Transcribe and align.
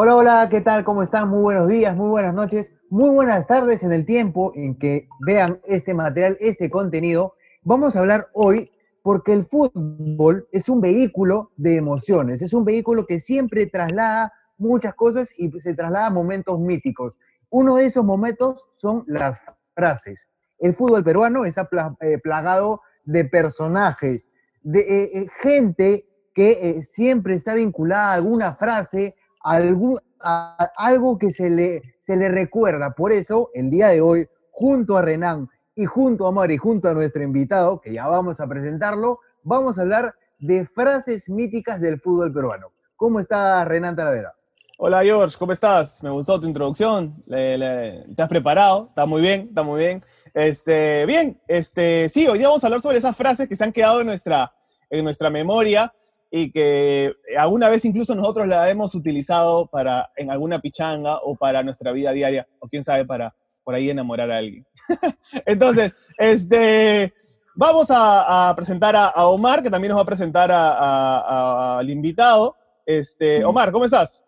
Hola, 0.00 0.14
hola, 0.14 0.48
¿qué 0.48 0.60
tal? 0.60 0.84
¿Cómo 0.84 1.02
están? 1.02 1.28
Muy 1.28 1.40
buenos 1.40 1.66
días, 1.66 1.96
muy 1.96 2.08
buenas 2.08 2.32
noches, 2.32 2.70
muy 2.88 3.10
buenas 3.10 3.48
tardes 3.48 3.82
en 3.82 3.92
el 3.92 4.06
tiempo 4.06 4.52
en 4.54 4.78
que 4.78 5.08
vean 5.18 5.58
este 5.66 5.92
material, 5.92 6.36
este 6.38 6.70
contenido. 6.70 7.34
Vamos 7.64 7.96
a 7.96 7.98
hablar 7.98 8.28
hoy 8.32 8.70
porque 9.02 9.32
el 9.32 9.46
fútbol 9.46 10.46
es 10.52 10.68
un 10.68 10.80
vehículo 10.80 11.50
de 11.56 11.74
emociones, 11.74 12.42
es 12.42 12.54
un 12.54 12.64
vehículo 12.64 13.06
que 13.06 13.18
siempre 13.18 13.66
traslada 13.66 14.32
muchas 14.56 14.94
cosas 14.94 15.30
y 15.36 15.50
se 15.58 15.74
traslada 15.74 16.10
momentos 16.10 16.60
míticos. 16.60 17.14
Uno 17.50 17.74
de 17.74 17.86
esos 17.86 18.04
momentos 18.04 18.66
son 18.76 19.02
las 19.08 19.40
frases. 19.74 20.24
El 20.60 20.76
fútbol 20.76 21.02
peruano 21.02 21.44
está 21.44 21.68
eh, 22.02 22.18
plagado 22.18 22.82
de 23.02 23.24
personajes, 23.24 24.28
de 24.62 24.78
eh, 24.78 25.10
eh, 25.12 25.26
gente 25.42 26.06
que 26.36 26.86
siempre 26.92 27.34
está 27.34 27.54
vinculada 27.54 28.12
a 28.12 28.14
alguna 28.14 28.54
frase, 28.54 29.16
algún, 29.40 29.98
algo 30.20 31.18
que 31.18 31.30
se 31.30 31.50
le, 31.50 31.82
se 32.06 32.16
le 32.16 32.28
recuerda. 32.28 32.90
Por 32.90 33.12
eso, 33.12 33.50
el 33.54 33.70
día 33.70 33.88
de 33.88 34.00
hoy, 34.00 34.26
junto 34.50 34.96
a 34.96 35.02
Renan 35.02 35.48
y 35.74 35.84
junto 35.84 36.26
a 36.26 36.32
Mari, 36.32 36.56
junto 36.56 36.88
a 36.88 36.94
nuestro 36.94 37.22
invitado, 37.22 37.80
que 37.80 37.92
ya 37.92 38.06
vamos 38.06 38.40
a 38.40 38.46
presentarlo, 38.46 39.20
vamos 39.42 39.78
a 39.78 39.82
hablar 39.82 40.14
de 40.38 40.66
frases 40.66 41.28
míticas 41.28 41.80
del 41.80 42.00
fútbol 42.00 42.32
peruano. 42.32 42.72
¿Cómo 42.96 43.20
está 43.20 43.64
Renan 43.64 43.94
Talavera? 43.94 44.34
Hola 44.80 45.02
George, 45.02 45.36
¿cómo 45.36 45.52
estás? 45.52 46.02
Me 46.04 46.10
gustó 46.10 46.38
tu 46.38 46.46
introducción. 46.46 47.22
¿Te 47.28 48.14
has 48.16 48.28
preparado? 48.28 48.86
Está 48.90 49.06
muy 49.06 49.20
bien, 49.20 49.48
está 49.48 49.64
muy 49.64 49.80
bien. 49.80 50.04
Este, 50.34 51.04
bien, 51.04 51.40
este, 51.48 52.08
sí, 52.10 52.28
hoy 52.28 52.38
día 52.38 52.46
vamos 52.46 52.62
a 52.62 52.68
hablar 52.68 52.80
sobre 52.80 52.98
esas 52.98 53.16
frases 53.16 53.48
que 53.48 53.56
se 53.56 53.64
han 53.64 53.72
quedado 53.72 54.00
en 54.00 54.06
nuestra, 54.06 54.52
en 54.88 55.04
nuestra 55.04 55.30
memoria 55.30 55.92
y 56.30 56.50
que 56.52 57.14
alguna 57.36 57.68
vez 57.68 57.84
incluso 57.84 58.14
nosotros 58.14 58.46
la 58.46 58.68
hemos 58.70 58.94
utilizado 58.94 59.66
para 59.66 60.10
en 60.16 60.30
alguna 60.30 60.60
pichanga 60.60 61.18
o 61.22 61.36
para 61.36 61.62
nuestra 61.62 61.92
vida 61.92 62.12
diaria, 62.12 62.46
o 62.58 62.68
quién 62.68 62.84
sabe, 62.84 63.04
para 63.04 63.34
por 63.64 63.74
ahí 63.74 63.90
enamorar 63.90 64.30
a 64.30 64.38
alguien. 64.38 64.66
Entonces, 65.46 65.94
este, 66.16 67.12
vamos 67.54 67.88
a, 67.90 68.52
presentar 68.56 68.96
a, 68.96 69.26
Omar, 69.26 69.62
que 69.62 69.70
también 69.70 69.90
nos 69.90 69.98
va 69.98 70.02
a 70.02 70.06
presentar 70.06 70.50
al 70.50 71.90
invitado. 71.90 72.56
Este, 72.86 73.44
Omar, 73.44 73.72
¿cómo 73.72 73.84
estás? 73.84 74.24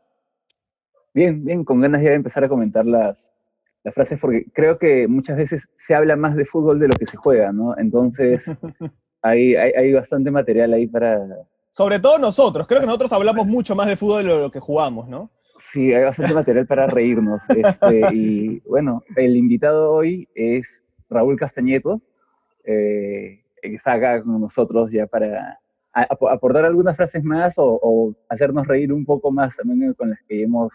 Bien, 1.14 1.44
bien, 1.44 1.64
con 1.64 1.80
ganas 1.80 2.02
ya 2.02 2.10
de 2.10 2.16
empezar 2.16 2.44
a 2.44 2.48
comentar 2.48 2.84
las, 2.84 3.32
las 3.84 3.94
frases, 3.94 4.18
porque 4.20 4.46
creo 4.52 4.78
que 4.78 5.08
muchas 5.08 5.36
veces 5.36 5.68
se 5.76 5.94
habla 5.94 6.16
más 6.16 6.36
de 6.36 6.44
fútbol 6.44 6.78
de 6.78 6.88
lo 6.88 6.94
que 6.94 7.06
se 7.06 7.16
juega, 7.16 7.52
¿no? 7.52 7.76
Entonces, 7.78 8.44
hay, 9.22 9.54
hay, 9.56 9.92
bastante 9.92 10.30
material 10.30 10.72
ahí 10.72 10.86
para... 10.86 11.26
Sobre 11.70 12.00
todo 12.00 12.18
nosotros, 12.18 12.66
creo 12.66 12.80
que 12.80 12.86
nosotros 12.86 13.12
hablamos 13.12 13.46
mucho 13.46 13.76
más 13.76 13.86
de 13.86 13.96
fútbol 13.96 14.24
de 14.24 14.28
lo 14.28 14.50
que 14.50 14.60
jugamos, 14.60 15.08
¿no? 15.08 15.30
Sí, 15.72 15.92
hay 15.92 16.04
bastante 16.04 16.34
material 16.34 16.66
para 16.66 16.86
reírnos. 16.86 17.40
Este, 17.48 18.00
y 18.14 18.60
bueno, 18.60 19.02
el 19.16 19.36
invitado 19.36 19.92
hoy 19.92 20.28
es 20.34 20.82
Raúl 21.08 21.38
Castañeto, 21.38 22.00
eh, 22.64 23.42
que 23.62 23.74
está 23.74 23.92
acá 23.92 24.22
con 24.22 24.40
nosotros 24.40 24.90
ya 24.90 25.06
para 25.06 25.60
aportar 25.92 26.64
algunas 26.64 26.96
frases 26.96 27.22
más 27.22 27.58
o, 27.58 27.78
o, 27.82 28.14
hacernos 28.28 28.66
reír 28.66 28.92
un 28.92 29.04
poco 29.04 29.30
más 29.30 29.56
también 29.56 29.92
con 29.94 30.10
las 30.10 30.20
que 30.22 30.42
hemos 30.42 30.72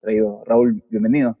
traído. 0.00 0.42
Raúl, 0.46 0.82
bienvenido. 0.88 1.36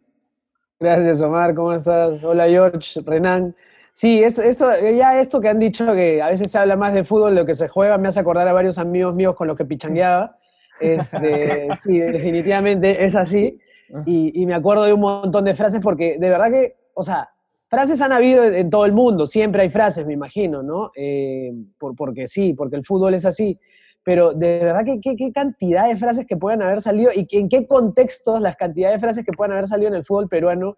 Gracias, 0.80 1.20
Omar, 1.20 1.54
¿cómo 1.54 1.72
estás? 1.74 2.22
Hola, 2.24 2.48
George, 2.48 3.00
Renan. 3.06 3.54
Sí, 3.94 4.22
eso, 4.22 4.42
ya 4.42 5.20
esto 5.20 5.40
que 5.40 5.48
han 5.48 5.58
dicho 5.58 5.84
que 5.94 6.22
a 6.22 6.28
veces 6.28 6.50
se 6.50 6.58
habla 6.58 6.76
más 6.76 6.94
de 6.94 7.04
fútbol 7.04 7.34
de 7.34 7.40
lo 7.40 7.46
que 7.46 7.54
se 7.54 7.68
juega, 7.68 7.98
me 7.98 8.08
hace 8.08 8.20
acordar 8.20 8.48
a 8.48 8.52
varios 8.52 8.78
amigos 8.78 9.14
míos 9.14 9.34
con 9.36 9.46
los 9.46 9.56
que 9.56 9.64
pichangueaba. 9.64 10.36
Este, 10.80 11.68
sí, 11.82 11.98
definitivamente 11.98 13.04
es 13.04 13.14
así. 13.14 13.58
Y, 14.06 14.46
me 14.46 14.54
acuerdo 14.54 14.84
de 14.84 14.94
un 14.94 15.00
montón 15.00 15.44
de 15.44 15.54
frases 15.54 15.80
porque 15.82 16.16
de 16.18 16.30
verdad 16.30 16.50
que, 16.50 16.76
o 16.94 17.02
sea, 17.02 17.28
frases 17.68 18.00
han 18.00 18.12
habido 18.12 18.42
en 18.42 18.70
todo 18.70 18.86
el 18.86 18.92
mundo, 18.92 19.26
siempre 19.26 19.62
hay 19.62 19.68
frases, 19.68 20.06
me 20.06 20.14
imagino, 20.14 20.62
¿no? 20.62 20.90
Eh, 20.96 21.52
por, 21.78 21.94
porque 21.94 22.26
sí, 22.26 22.54
porque 22.54 22.76
el 22.76 22.86
fútbol 22.86 23.14
es 23.14 23.26
así 23.26 23.58
pero 24.04 24.32
de 24.32 24.58
verdad 24.58 24.84
que 24.84 25.00
qué 25.00 25.32
cantidad 25.32 25.86
de 25.86 25.96
frases 25.96 26.26
que 26.26 26.36
pueden 26.36 26.62
haber 26.62 26.80
salido 26.80 27.12
y 27.14 27.26
en 27.30 27.48
qué 27.48 27.66
contextos 27.66 28.40
las 28.40 28.56
cantidades 28.56 28.96
de 28.96 29.00
frases 29.00 29.24
que 29.24 29.32
pueden 29.32 29.52
haber 29.52 29.68
salido 29.68 29.88
en 29.88 29.94
el 29.94 30.04
fútbol 30.04 30.28
peruano 30.28 30.76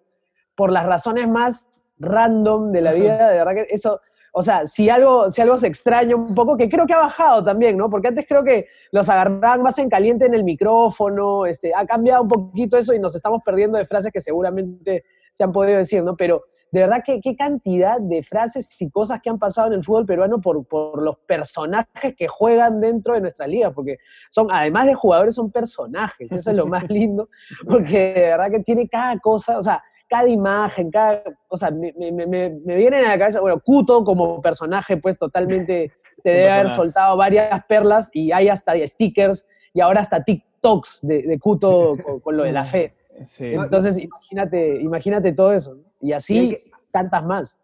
por 0.54 0.70
las 0.70 0.84
razones 0.86 1.28
más 1.28 1.64
random 1.98 2.72
de 2.72 2.80
la 2.80 2.92
vida, 2.92 3.30
de 3.30 3.38
verdad 3.38 3.54
que 3.54 3.66
eso, 3.70 4.00
o 4.32 4.42
sea, 4.42 4.66
si 4.66 4.90
algo, 4.90 5.30
si 5.30 5.40
algo 5.40 5.56
se 5.56 5.68
extraña 5.68 6.16
un 6.16 6.34
poco, 6.34 6.56
que 6.56 6.68
creo 6.68 6.86
que 6.86 6.92
ha 6.92 6.98
bajado 6.98 7.44
también, 7.44 7.76
¿no? 7.76 7.88
Porque 7.88 8.08
antes 8.08 8.26
creo 8.28 8.42
que 8.42 8.66
los 8.90 9.08
agarraban 9.08 9.62
más 9.62 9.78
en 9.78 9.88
caliente 9.88 10.26
en 10.26 10.34
el 10.34 10.42
micrófono, 10.42 11.46
este, 11.46 11.72
ha 11.74 11.86
cambiado 11.86 12.22
un 12.22 12.28
poquito 12.28 12.76
eso 12.76 12.92
y 12.92 12.98
nos 12.98 13.14
estamos 13.14 13.42
perdiendo 13.44 13.78
de 13.78 13.86
frases 13.86 14.12
que 14.12 14.20
seguramente 14.20 15.04
se 15.34 15.44
han 15.44 15.52
podido 15.52 15.78
decir, 15.78 16.02
¿no? 16.02 16.16
Pero 16.16 16.42
de 16.72 16.80
verdad 16.80 17.04
qué, 17.06 17.20
qué 17.20 17.36
cantidad 17.36 18.00
de 18.00 18.24
frases 18.24 18.68
y 18.80 18.90
cosas 18.90 19.20
que 19.22 19.30
han 19.30 19.38
pasado 19.38 19.68
en 19.68 19.74
el 19.74 19.84
fútbol 19.84 20.04
peruano 20.04 20.40
por, 20.40 20.66
por 20.66 21.00
los 21.00 21.16
personajes 21.18 22.16
que 22.16 22.26
juegan 22.26 22.80
dentro 22.80 23.14
de 23.14 23.20
nuestra 23.20 23.46
liga, 23.46 23.70
porque 23.70 23.98
son, 24.30 24.48
además 24.50 24.86
de 24.86 24.94
jugadores, 24.94 25.36
son 25.36 25.52
personajes, 25.52 26.32
eso 26.32 26.50
es 26.50 26.56
lo 26.56 26.66
más 26.66 26.82
lindo, 26.90 27.28
porque 27.64 28.14
de 28.14 28.20
verdad 28.22 28.50
que 28.50 28.60
tiene 28.64 28.88
cada 28.88 29.16
cosa, 29.20 29.56
o 29.56 29.62
sea, 29.62 29.80
cada 30.08 30.28
imagen, 30.28 30.90
cada, 30.90 31.22
o 31.48 31.56
sea, 31.56 31.70
me, 31.70 31.92
me, 31.98 32.12
me, 32.12 32.26
me 32.50 32.76
vienen 32.76 33.04
a 33.04 33.10
la 33.10 33.18
cabeza, 33.18 33.40
bueno, 33.40 33.60
Kuto 33.60 34.04
como 34.04 34.40
personaje, 34.40 34.96
pues 34.96 35.18
totalmente 35.18 35.92
te 36.22 36.30
debe 36.30 36.50
haber 36.50 36.70
soltado 36.70 37.16
varias 37.16 37.64
perlas 37.66 38.10
y 38.12 38.32
hay 38.32 38.48
hasta 38.48 38.74
stickers 38.86 39.46
y 39.72 39.80
ahora 39.80 40.00
hasta 40.00 40.22
TikToks 40.22 41.00
de, 41.02 41.22
de 41.22 41.38
Kuto 41.38 41.96
con, 42.22 42.36
lo 42.36 42.44
de 42.44 42.52
la 42.52 42.64
fe. 42.66 42.94
Entonces, 43.38 43.98
imagínate, 43.98 44.80
imagínate 44.80 45.32
todo 45.32 45.52
eso. 45.52 45.76
Y 46.00 46.12
así 46.12 46.58
tantas 46.90 47.24
más. 47.24 47.56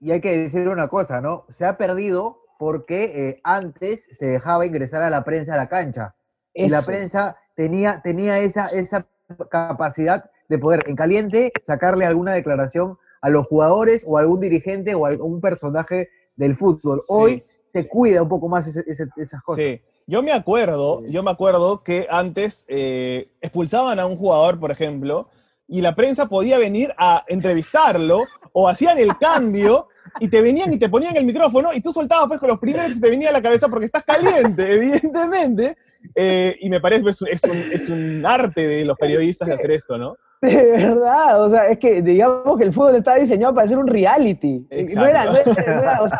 Y 0.00 0.10
hay 0.10 0.20
que 0.20 0.36
decir 0.36 0.68
una 0.68 0.88
cosa, 0.88 1.20
¿no? 1.20 1.46
Se 1.50 1.64
ha 1.64 1.76
perdido 1.76 2.38
porque 2.58 3.28
eh, 3.28 3.40
antes 3.44 4.00
se 4.18 4.26
dejaba 4.26 4.66
ingresar 4.66 5.02
a 5.02 5.10
la 5.10 5.24
prensa 5.24 5.54
a 5.54 5.56
la 5.56 5.68
cancha. 5.68 6.14
Y 6.54 6.68
la 6.68 6.82
prensa 6.82 7.36
tenía, 7.54 8.00
tenía 8.02 8.38
esa, 8.40 8.68
esa 8.68 9.06
capacidad 9.50 10.30
de 10.52 10.58
poder 10.58 10.84
en 10.86 10.96
caliente 10.96 11.50
sacarle 11.66 12.04
alguna 12.04 12.34
declaración 12.34 12.98
a 13.22 13.30
los 13.30 13.46
jugadores 13.46 14.04
o 14.06 14.18
a 14.18 14.20
algún 14.20 14.38
dirigente 14.38 14.94
o 14.94 15.06
a 15.06 15.08
algún 15.08 15.40
personaje 15.40 16.10
del 16.36 16.58
fútbol. 16.58 17.00
Hoy 17.08 17.42
se 17.72 17.88
cuida 17.88 18.20
un 18.22 18.28
poco 18.28 18.48
más 18.48 18.68
esas 18.68 19.42
cosas. 19.42 19.64
Sí. 19.64 19.80
Yo 20.06 20.22
me 20.22 20.32
acuerdo, 20.32 21.06
yo 21.06 21.22
me 21.22 21.30
acuerdo 21.30 21.82
que 21.82 22.06
antes 22.10 22.66
eh, 22.68 23.30
expulsaban 23.40 23.98
a 23.98 24.04
un 24.04 24.18
jugador, 24.18 24.60
por 24.60 24.70
ejemplo, 24.70 25.28
y 25.66 25.80
la 25.80 25.94
prensa 25.94 26.26
podía 26.28 26.58
venir 26.58 26.92
a 26.98 27.24
entrevistarlo 27.28 28.24
o 28.52 28.68
hacían 28.68 28.98
el 28.98 29.16
cambio 29.18 29.88
y 30.20 30.28
te 30.28 30.42
venían 30.42 30.72
y 30.72 30.78
te 30.78 30.88
ponían 30.88 31.16
el 31.16 31.24
micrófono 31.24 31.72
y 31.72 31.80
tú 31.80 31.92
soltabas 31.92 32.28
pues 32.28 32.40
con 32.40 32.48
los 32.48 32.58
primeros 32.58 32.88
que 32.88 32.94
se 32.94 33.00
te 33.00 33.10
venía 33.10 33.30
a 33.30 33.32
la 33.32 33.42
cabeza 33.42 33.68
porque 33.68 33.86
estás 33.86 34.04
caliente, 34.04 34.74
evidentemente. 34.74 35.76
Eh, 36.14 36.56
y 36.60 36.68
me 36.68 36.80
parece 36.80 37.04
que 37.04 37.10
es, 37.10 37.22
es, 37.22 37.44
un, 37.44 37.56
es 37.72 37.88
un 37.88 38.26
arte 38.26 38.66
de 38.66 38.84
los 38.84 38.98
periodistas 38.98 39.48
de 39.48 39.54
hacer 39.54 39.70
esto, 39.70 39.96
¿no? 39.96 40.16
De 40.42 40.72
verdad, 40.72 41.40
o 41.40 41.50
sea, 41.50 41.68
es 41.68 41.78
que 41.78 42.02
digamos 42.02 42.58
que 42.58 42.64
el 42.64 42.72
fútbol 42.72 42.96
está 42.96 43.14
diseñado 43.14 43.54
para 43.54 43.68
ser 43.68 43.78
un 43.78 43.86
reality. 43.86 44.66
No 44.92 45.06
era, 45.06 45.26
no 45.26 45.36
era, 45.36 46.02
o 46.02 46.08
sea, 46.08 46.18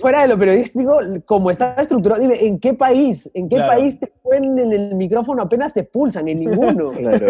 fuera 0.00 0.22
de 0.22 0.28
lo 0.28 0.36
periodístico, 0.36 0.98
como 1.24 1.52
está 1.52 1.74
estructurado, 1.74 2.20
dime, 2.20 2.44
¿en 2.44 2.58
qué 2.58 2.74
país? 2.74 3.30
¿En 3.32 3.48
qué 3.48 3.58
país 3.58 3.96
te 4.00 4.12
ponen 4.24 4.58
el 4.58 4.96
micrófono 4.96 5.42
apenas 5.42 5.72
te 5.72 5.84
pulsan? 5.84 6.26
En 6.26 6.40
ninguno. 6.40 6.90
Claro. 6.90 7.28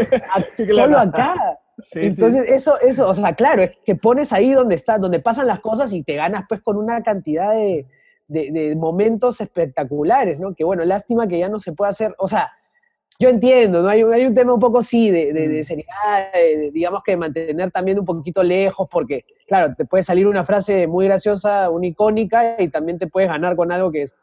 Solo 0.57 0.99
acá. 0.99 1.59
Entonces, 1.93 2.45
eso, 2.49 2.81
eso, 2.81 3.09
o 3.09 3.15
sea, 3.15 3.35
claro, 3.35 3.63
es 3.63 3.73
que 3.85 3.97
pones 3.97 4.33
ahí 4.33 4.53
donde 4.53 4.75
está, 4.75 4.99
donde 4.99 5.21
pasan 5.21 5.47
las 5.47 5.61
cosas 5.61 5.93
y 5.93 6.03
te 6.03 6.15
ganas 6.15 6.45
pues 6.49 6.61
con 6.63 6.77
una 6.77 7.03
cantidad 7.03 7.53
de, 7.53 7.87
de, 8.29 8.51
de 8.51 8.77
momentos 8.77 9.41
espectaculares, 9.41 10.39
¿no? 10.39 10.55
Que 10.55 10.65
bueno, 10.65 10.85
lástima 10.85 11.27
que 11.27 11.39
ya 11.39 11.49
no 11.49 11.59
se 11.59 11.73
puede 11.73 11.91
hacer, 11.91 12.15
o 12.19 12.29
sea, 12.29 12.53
yo 13.19 13.29
entiendo, 13.29 13.83
¿no? 13.83 13.89
Hay, 13.89 14.03
hay 14.03 14.27
un 14.27 14.35
tema 14.35 14.55
un 14.55 14.61
poco 14.61 14.83
sí 14.83 15.11
de, 15.11 15.33
de, 15.33 15.61
mm. 15.61 15.65
seriedad, 15.65 16.33
digamos 16.73 17.03
que 17.05 17.17
mantener 17.17 17.71
también 17.71 17.99
un 17.99 18.05
poquito 18.05 18.43
lejos, 18.43 18.89
porque, 18.91 19.25
claro, 19.47 19.75
te 19.75 19.85
puede 19.85 20.03
salir 20.03 20.27
una 20.27 20.45
frase 20.45 20.87
muy 20.87 21.07
graciosa, 21.07 21.71
una 21.71 21.87
icónica, 21.87 22.61
y 22.61 22.69
también 22.69 22.99
te 22.99 23.07
puedes 23.07 23.29
ganar 23.29 23.55
con 23.55 23.71
algo 23.71 23.93
que 23.93 24.03
es, 24.03 24.17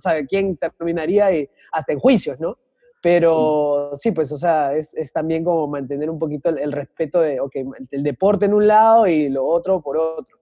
¿sabe 0.00 0.26
quién 0.26 0.56
terminaría 0.56 1.32
y, 1.32 1.48
hasta 1.72 1.92
en 1.92 2.00
juicios, 2.00 2.40
¿no? 2.40 2.56
Pero 3.02 3.92
sí, 3.94 4.10
pues, 4.10 4.32
o 4.32 4.36
sea, 4.36 4.74
es, 4.74 4.94
es 4.94 5.12
también 5.12 5.44
como 5.44 5.66
mantener 5.68 6.10
un 6.10 6.18
poquito 6.18 6.48
el, 6.48 6.72
respeto 6.72 7.20
de, 7.20 7.40
ok, 7.40 7.54
el 7.90 8.02
deporte 8.02 8.46
en 8.46 8.54
un 8.54 8.66
lado 8.66 9.06
y 9.06 9.28
lo 9.28 9.46
otro 9.46 9.80
por 9.80 9.96
otro. 9.96 10.38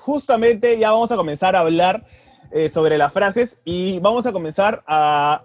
Justamente 0.00 0.78
ya 0.78 0.90
vamos 0.90 1.12
a 1.12 1.16
comenzar 1.16 1.54
a 1.54 1.60
hablar 1.60 2.06
eh, 2.50 2.68
sobre 2.68 2.96
las 2.96 3.12
frases 3.12 3.58
y 3.64 3.98
vamos 4.00 4.26
a 4.26 4.32
comenzar 4.32 4.82
a 4.86 5.44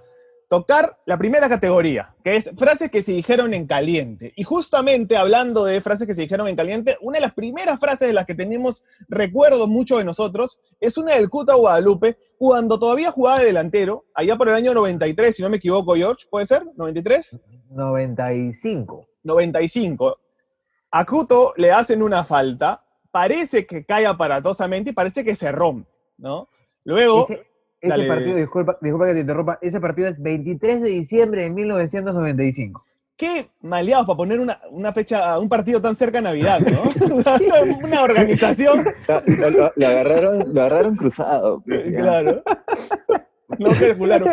tocar 0.51 0.97
la 1.05 1.17
primera 1.17 1.47
categoría, 1.47 2.13
que 2.25 2.35
es 2.35 2.51
frases 2.57 2.91
que 2.91 3.03
se 3.03 3.13
dijeron 3.13 3.53
en 3.53 3.67
caliente. 3.67 4.33
Y 4.35 4.43
justamente 4.43 5.15
hablando 5.15 5.63
de 5.63 5.79
frases 5.79 6.05
que 6.05 6.13
se 6.13 6.23
dijeron 6.23 6.49
en 6.49 6.57
caliente, 6.57 6.97
una 6.99 7.19
de 7.19 7.21
las 7.21 7.33
primeras 7.33 7.79
frases 7.79 8.09
de 8.09 8.13
las 8.13 8.25
que 8.25 8.35
tenemos 8.35 8.83
recuerdo 9.07 9.65
mucho 9.67 9.97
de 9.97 10.03
nosotros 10.03 10.59
es 10.81 10.97
una 10.97 11.15
del 11.15 11.29
Cuta 11.29 11.55
Guadalupe, 11.55 12.17
cuando 12.37 12.77
todavía 12.77 13.11
jugaba 13.11 13.39
de 13.39 13.45
delantero, 13.45 14.03
allá 14.13 14.35
por 14.35 14.49
el 14.49 14.55
año 14.55 14.73
93, 14.73 15.33
si 15.33 15.41
no 15.41 15.49
me 15.49 15.55
equivoco, 15.55 15.95
George, 15.95 16.27
¿puede 16.29 16.45
ser? 16.45 16.65
¿93? 16.75 17.39
95. 17.69 19.07
95. 19.23 20.19
A 20.91 21.05
Cuto 21.05 21.53
le 21.55 21.71
hacen 21.71 22.03
una 22.03 22.25
falta, 22.25 22.83
parece 23.09 23.65
que 23.65 23.85
cae 23.85 24.05
aparatosamente 24.05 24.89
y 24.89 24.93
parece 24.93 25.23
que 25.23 25.37
se 25.37 25.49
rompe, 25.49 25.89
¿no? 26.17 26.49
Luego... 26.83 27.23
Ese, 27.29 27.50
ese 27.81 27.89
Dale. 27.89 28.07
partido, 28.07 28.35
disculpa, 28.37 28.77
disculpa 28.79 29.07
que 29.07 29.13
te 29.15 29.19
interrumpa, 29.21 29.57
ese 29.61 29.79
partido 29.81 30.07
es 30.07 30.21
23 30.21 30.81
de 30.81 30.89
diciembre 30.89 31.41
de 31.43 31.49
1995. 31.49 32.85
Qué 33.17 33.49
maleados 33.61 34.05
para 34.07 34.17
poner 34.17 34.39
una, 34.39 34.59
una 34.71 34.93
fecha, 34.93 35.37
un 35.37 35.49
partido 35.49 35.81
tan 35.81 35.95
cerca 35.95 36.19
de 36.19 36.23
Navidad, 36.23 36.59
¿no? 36.59 36.83
una 37.85 38.03
organización, 38.03 38.85
lo, 39.27 39.49
lo- 39.49 39.71
lo 39.75 39.87
agarraron, 39.87 40.53
lo 40.53 40.61
agarraron 40.61 40.95
cruzado. 40.95 41.61
pues, 41.65 41.83
claro. 41.97 42.41
No 43.59 43.69
calcularon. 43.71 44.29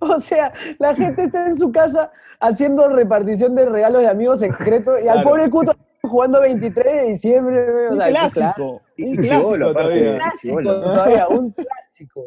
O 0.00 0.20
sea, 0.20 0.52
la 0.78 0.94
gente 0.94 1.24
está 1.24 1.46
en 1.46 1.56
su 1.56 1.72
casa 1.72 2.10
haciendo 2.40 2.88
repartición 2.88 3.54
de 3.54 3.64
regalos 3.66 4.02
de 4.02 4.08
amigos 4.08 4.40
secretos 4.40 4.98
y 5.02 5.08
al 5.08 5.22
pobre 5.22 5.48
Cuto 5.48 5.72
jugando 6.02 6.40
23 6.42 6.92
de 6.94 7.02
diciembre. 7.08 7.86
o 7.88 7.92
Un 7.92 7.96
sea, 7.96 8.08
clásico, 8.08 8.82
Y- 8.96 9.04
un 9.10 9.16
clásico 9.16 9.58
todavía. 9.72 10.10
Un 10.10 10.16
clásico 10.18 10.62
todavía, 10.62 11.28
un 11.28 11.50
clásico. 11.52 12.24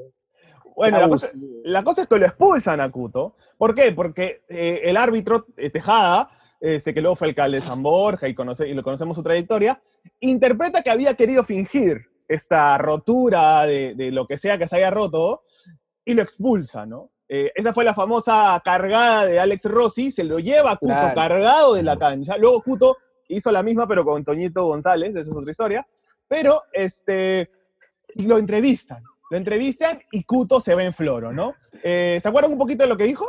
Bueno, 0.77 1.00
la 1.01 1.09
cosa, 1.09 1.27
Abusivo. 1.27 1.62
la 1.65 1.83
cosa 1.83 2.01
es 2.03 2.07
que 2.07 2.18
lo 2.19 2.25
expulsan 2.27 2.79
a 2.79 2.91
Cuto. 2.91 3.35
¿Por 3.57 3.74
qué? 3.74 3.91
Porque 3.91 4.44
eh, 4.47 4.81
el 4.83 4.95
árbitro 4.95 5.47
eh, 5.57 5.71
Tejada, 5.71 6.29
este, 6.62 6.94
que 6.94 7.01
luego 7.01 7.15
fue 7.15 7.27
alcalde 7.29 7.57
de 7.57 7.65
San 7.65 7.81
Borja 7.83 8.27
y, 8.27 8.35
conoce, 8.35 8.68
y 8.68 8.74
lo 8.75 8.83
conocemos 8.83 9.18
su 9.18 9.24
trayectoria, 9.24 9.81
interpreta 10.19 10.83
que 10.83 10.91
había 10.91 11.15
querido 11.15 11.44
fingir 11.44 12.06
esta 12.27 12.77
rotura 12.77 13.65
de, 13.65 13.95
de 13.95 14.12
lo 14.12 14.27
que 14.27 14.38
sea 14.38 14.57
que 14.57 14.68
se 14.68 14.75
haya 14.77 14.91
roto 14.91 15.41
y 16.06 16.13
lo 16.13 16.21
expulsa, 16.21 16.85
¿no? 16.85 17.09
Eh, 17.29 17.51
esa 17.56 17.74
fue 17.74 17.83
la 17.83 17.94
famosa 17.94 18.62
cargada 18.63 19.25
de 19.25 19.39
Alex 19.39 19.65
Rossi, 19.65 20.12
se 20.12 20.24
lo 20.24 20.39
lleva 20.39 20.71
a 20.71 20.77
Cuto 20.77 20.94
Claro. 20.94 21.15
cargado 21.15 21.74
de 21.74 21.83
la 21.83 21.97
cancha. 21.97 22.38
Luego 22.38 22.62
Cuto 22.62 22.97
hizo 23.27 23.51
la 23.51 23.63
misma, 23.63 23.88
pero 23.88 24.06
con 24.06 24.24
Toñito 24.24 24.65
González, 24.65 25.15
esa 25.15 25.29
es 25.29 25.35
otra 25.35 25.51
historia. 25.51 25.88
Pero 26.27 26.63
este, 26.71 27.50
lo 28.15 28.38
entrevistan, 28.38 29.03
lo 29.29 29.38
entrevistan 29.38 30.00
y 30.12 30.24
Cuto 30.24 30.59
se 30.59 30.75
ve 30.75 30.85
en 30.85 30.94
floro, 30.94 31.31
¿no? 31.33 31.53
Eh, 31.83 32.19
¿Se 32.21 32.27
acuerdan 32.27 32.51
un 32.53 32.57
poquito 32.57 32.83
de 32.83 32.89
lo 32.89 32.97
que 32.97 33.03
dijo? 33.06 33.27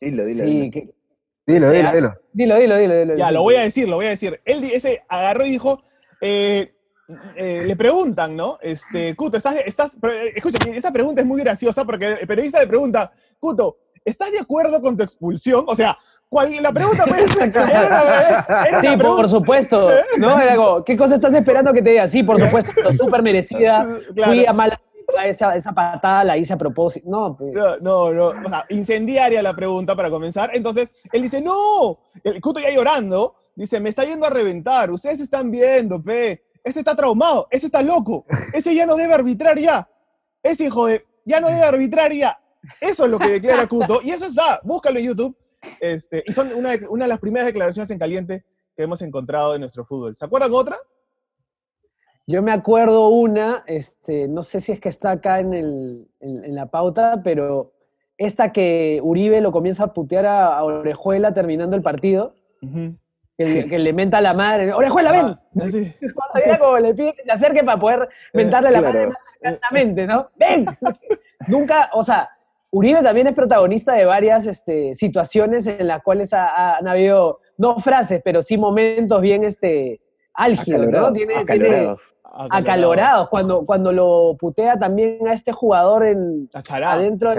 Dilo, 0.00 0.24
dilo. 0.24 0.44
Sí, 0.44 0.50
dilo. 0.50 0.70
que- 0.72 0.94
Dilo, 1.44 1.66
O 1.66 1.70
sea, 1.70 1.78
dilo, 1.78 1.92
dilo. 1.92 2.14
dilo, 2.32 2.56
dilo, 2.58 2.76
dilo, 2.78 2.98
dilo. 3.00 3.16
Ya, 3.16 3.32
lo 3.32 3.42
voy 3.42 3.56
a 3.56 3.62
decir, 3.62 3.88
lo 3.88 3.96
voy 3.96 4.06
a 4.06 4.10
decir. 4.10 4.40
Él 4.44 4.62
ese 4.64 5.02
agarró 5.08 5.44
y 5.44 5.50
dijo, 5.50 5.82
eh, 6.20 6.72
eh, 7.36 7.64
le 7.66 7.74
preguntan, 7.76 8.36
¿no? 8.36 8.58
Este, 8.62 9.16
Cuto, 9.16 9.36
estás, 9.38 9.56
estás, 9.66 9.92
eh, 10.04 10.32
escucha, 10.36 10.58
esta 10.70 10.92
pregunta 10.92 11.20
es 11.20 11.26
muy 11.26 11.40
graciosa 11.40 11.84
porque 11.84 12.06
el 12.20 12.26
periodista 12.28 12.60
le 12.60 12.68
pregunta, 12.68 13.12
Cuto, 13.40 13.78
¿estás 14.04 14.30
de 14.30 14.38
acuerdo 14.38 14.80
con 14.80 14.96
tu 14.96 15.02
expulsión? 15.02 15.64
O 15.66 15.74
sea, 15.74 15.98
cual- 16.32 16.62
la 16.62 16.72
pregunta 16.72 17.04
puede 17.04 17.28
ser, 17.28 17.48
era 17.54 17.86
una, 17.86 18.66
era 18.66 18.78
una 18.78 18.90
Sí, 18.90 18.96
por, 18.96 19.28
supuesto. 19.28 19.88
¿No? 20.18 20.40
Era 20.40 20.56
como, 20.56 20.84
¿qué 20.84 20.96
cosa 20.96 21.16
estás 21.16 21.34
esperando 21.34 21.72
que 21.72 21.82
te 21.82 21.90
diga? 21.90 22.08
Sí, 22.08 22.22
por 22.22 22.40
supuesto, 22.40 22.72
súper 22.98 23.22
merecida. 23.22 23.86
Claro. 24.14 24.32
Fui 24.32 24.46
a 24.46 24.52
mala 24.52 24.80
esa, 25.24 25.54
esa 25.54 25.72
patada, 25.72 26.24
la 26.24 26.36
hice 26.36 26.52
a 26.54 26.56
propósito. 26.56 27.08
No, 27.08 27.36
pues. 27.36 27.52
No, 27.52 27.76
no, 27.78 28.12
no, 28.12 28.26
o 28.44 28.48
sea, 28.48 28.64
incendiaria 28.70 29.42
la 29.42 29.54
pregunta 29.54 29.94
para 29.94 30.10
comenzar. 30.10 30.50
Entonces, 30.54 30.92
él 31.12 31.22
dice, 31.22 31.40
no, 31.40 31.98
el 32.24 32.40
Cuto 32.40 32.60
ya 32.60 32.70
llorando, 32.70 33.34
dice, 33.54 33.80
me 33.80 33.90
está 33.90 34.04
yendo 34.04 34.26
a 34.26 34.30
reventar, 34.30 34.90
ustedes 34.90 35.20
están 35.20 35.50
viendo, 35.50 36.02
pe, 36.02 36.42
este 36.64 36.80
está 36.80 36.94
traumado, 36.94 37.48
ese 37.50 37.66
está 37.66 37.82
loco, 37.82 38.24
ese 38.52 38.74
ya 38.74 38.86
no 38.86 38.96
debe 38.96 39.14
arbitrar 39.14 39.58
ya, 39.58 39.88
ese 40.42 40.64
hijo 40.64 40.86
de, 40.86 41.04
ya 41.24 41.40
no 41.40 41.48
debe 41.48 41.62
arbitrar 41.62 42.12
ya. 42.12 42.38
Eso 42.80 43.04
es 43.04 43.10
lo 43.10 43.18
que 43.18 43.28
declara 43.28 43.66
Cuto, 43.66 44.00
y 44.02 44.10
eso 44.10 44.26
está, 44.26 44.60
búscalo 44.62 44.98
en 44.98 45.06
YouTube, 45.06 45.36
este, 45.80 46.22
y 46.26 46.32
son 46.32 46.52
una, 46.54 46.76
de- 46.76 46.88
una 46.88 47.04
de 47.04 47.08
las 47.08 47.20
primeras 47.20 47.46
declaraciones 47.46 47.90
en 47.90 47.98
caliente 47.98 48.44
que 48.76 48.82
hemos 48.82 49.02
encontrado 49.02 49.54
en 49.54 49.60
nuestro 49.60 49.84
fútbol. 49.84 50.16
¿Se 50.16 50.24
acuerdan 50.24 50.50
otra? 50.54 50.76
Yo 52.26 52.40
me 52.42 52.52
acuerdo 52.52 53.08
una, 53.08 53.64
este, 53.66 54.28
no 54.28 54.42
sé 54.42 54.60
si 54.60 54.72
es 54.72 54.80
que 54.80 54.88
está 54.88 55.10
acá 55.10 55.40
en, 55.40 55.54
el, 55.54 56.08
en, 56.20 56.44
en 56.44 56.54
la 56.54 56.66
pauta, 56.66 57.20
pero 57.24 57.72
esta 58.16 58.52
que 58.52 59.00
Uribe 59.02 59.40
lo 59.40 59.50
comienza 59.50 59.84
a 59.84 59.92
putear 59.92 60.26
a, 60.26 60.56
a 60.56 60.62
Orejuela 60.64 61.34
terminando 61.34 61.74
el 61.74 61.82
partido, 61.82 62.34
que, 62.60 63.44
le- 63.44 63.68
que 63.68 63.78
le 63.78 63.92
menta 63.92 64.18
a 64.18 64.20
la 64.20 64.34
madre, 64.34 64.72
Orejuela, 64.72 65.10
ven, 65.10 65.26
Ah, 65.26 65.66
sí. 65.72 65.92
Cuando 66.14 66.46
ya 66.46 66.58
como 66.58 66.78
le 66.78 66.94
pide 66.94 67.12
que 67.14 67.24
se 67.24 67.32
acerque 67.32 67.64
para 67.64 67.80
poder 67.80 68.08
mentarle 68.32 68.70
la 68.70 68.78
claro. 68.78 68.94
madre 68.94 69.06
más 69.08 69.18
cercanamente, 69.40 70.06
¿no? 70.06 70.28
¡Ven! 70.36 70.64
Nunca, 71.48 71.90
o 71.92 72.04
sea, 72.04 72.30
Uribe 72.74 73.02
también 73.02 73.26
es 73.26 73.34
protagonista 73.34 73.92
de 73.92 74.06
varias 74.06 74.46
este, 74.46 74.96
situaciones 74.96 75.66
en 75.66 75.86
las 75.86 76.02
cuales 76.02 76.32
ha- 76.32 76.48
ha- 76.48 76.76
han 76.78 76.88
habido, 76.88 77.38
no 77.58 77.78
frases, 77.80 78.22
pero 78.24 78.40
sí 78.40 78.56
momentos 78.56 79.20
bien 79.20 79.44
este, 79.44 80.00
álgidos, 80.34 80.80
¿no? 80.80 80.86
Acalorados, 80.88 81.12
Tiene, 81.12 81.32
tiene 81.34 81.42
acalorados. 81.42 82.00
acalorados. 82.50 83.28
Cuando, 83.28 83.66
cuando 83.66 83.92
lo 83.92 84.36
putea 84.40 84.78
también 84.78 85.28
a 85.28 85.34
este 85.34 85.52
jugador 85.52 86.02
en, 86.04 86.48
Achará. 86.54 86.92
adentro 86.92 87.30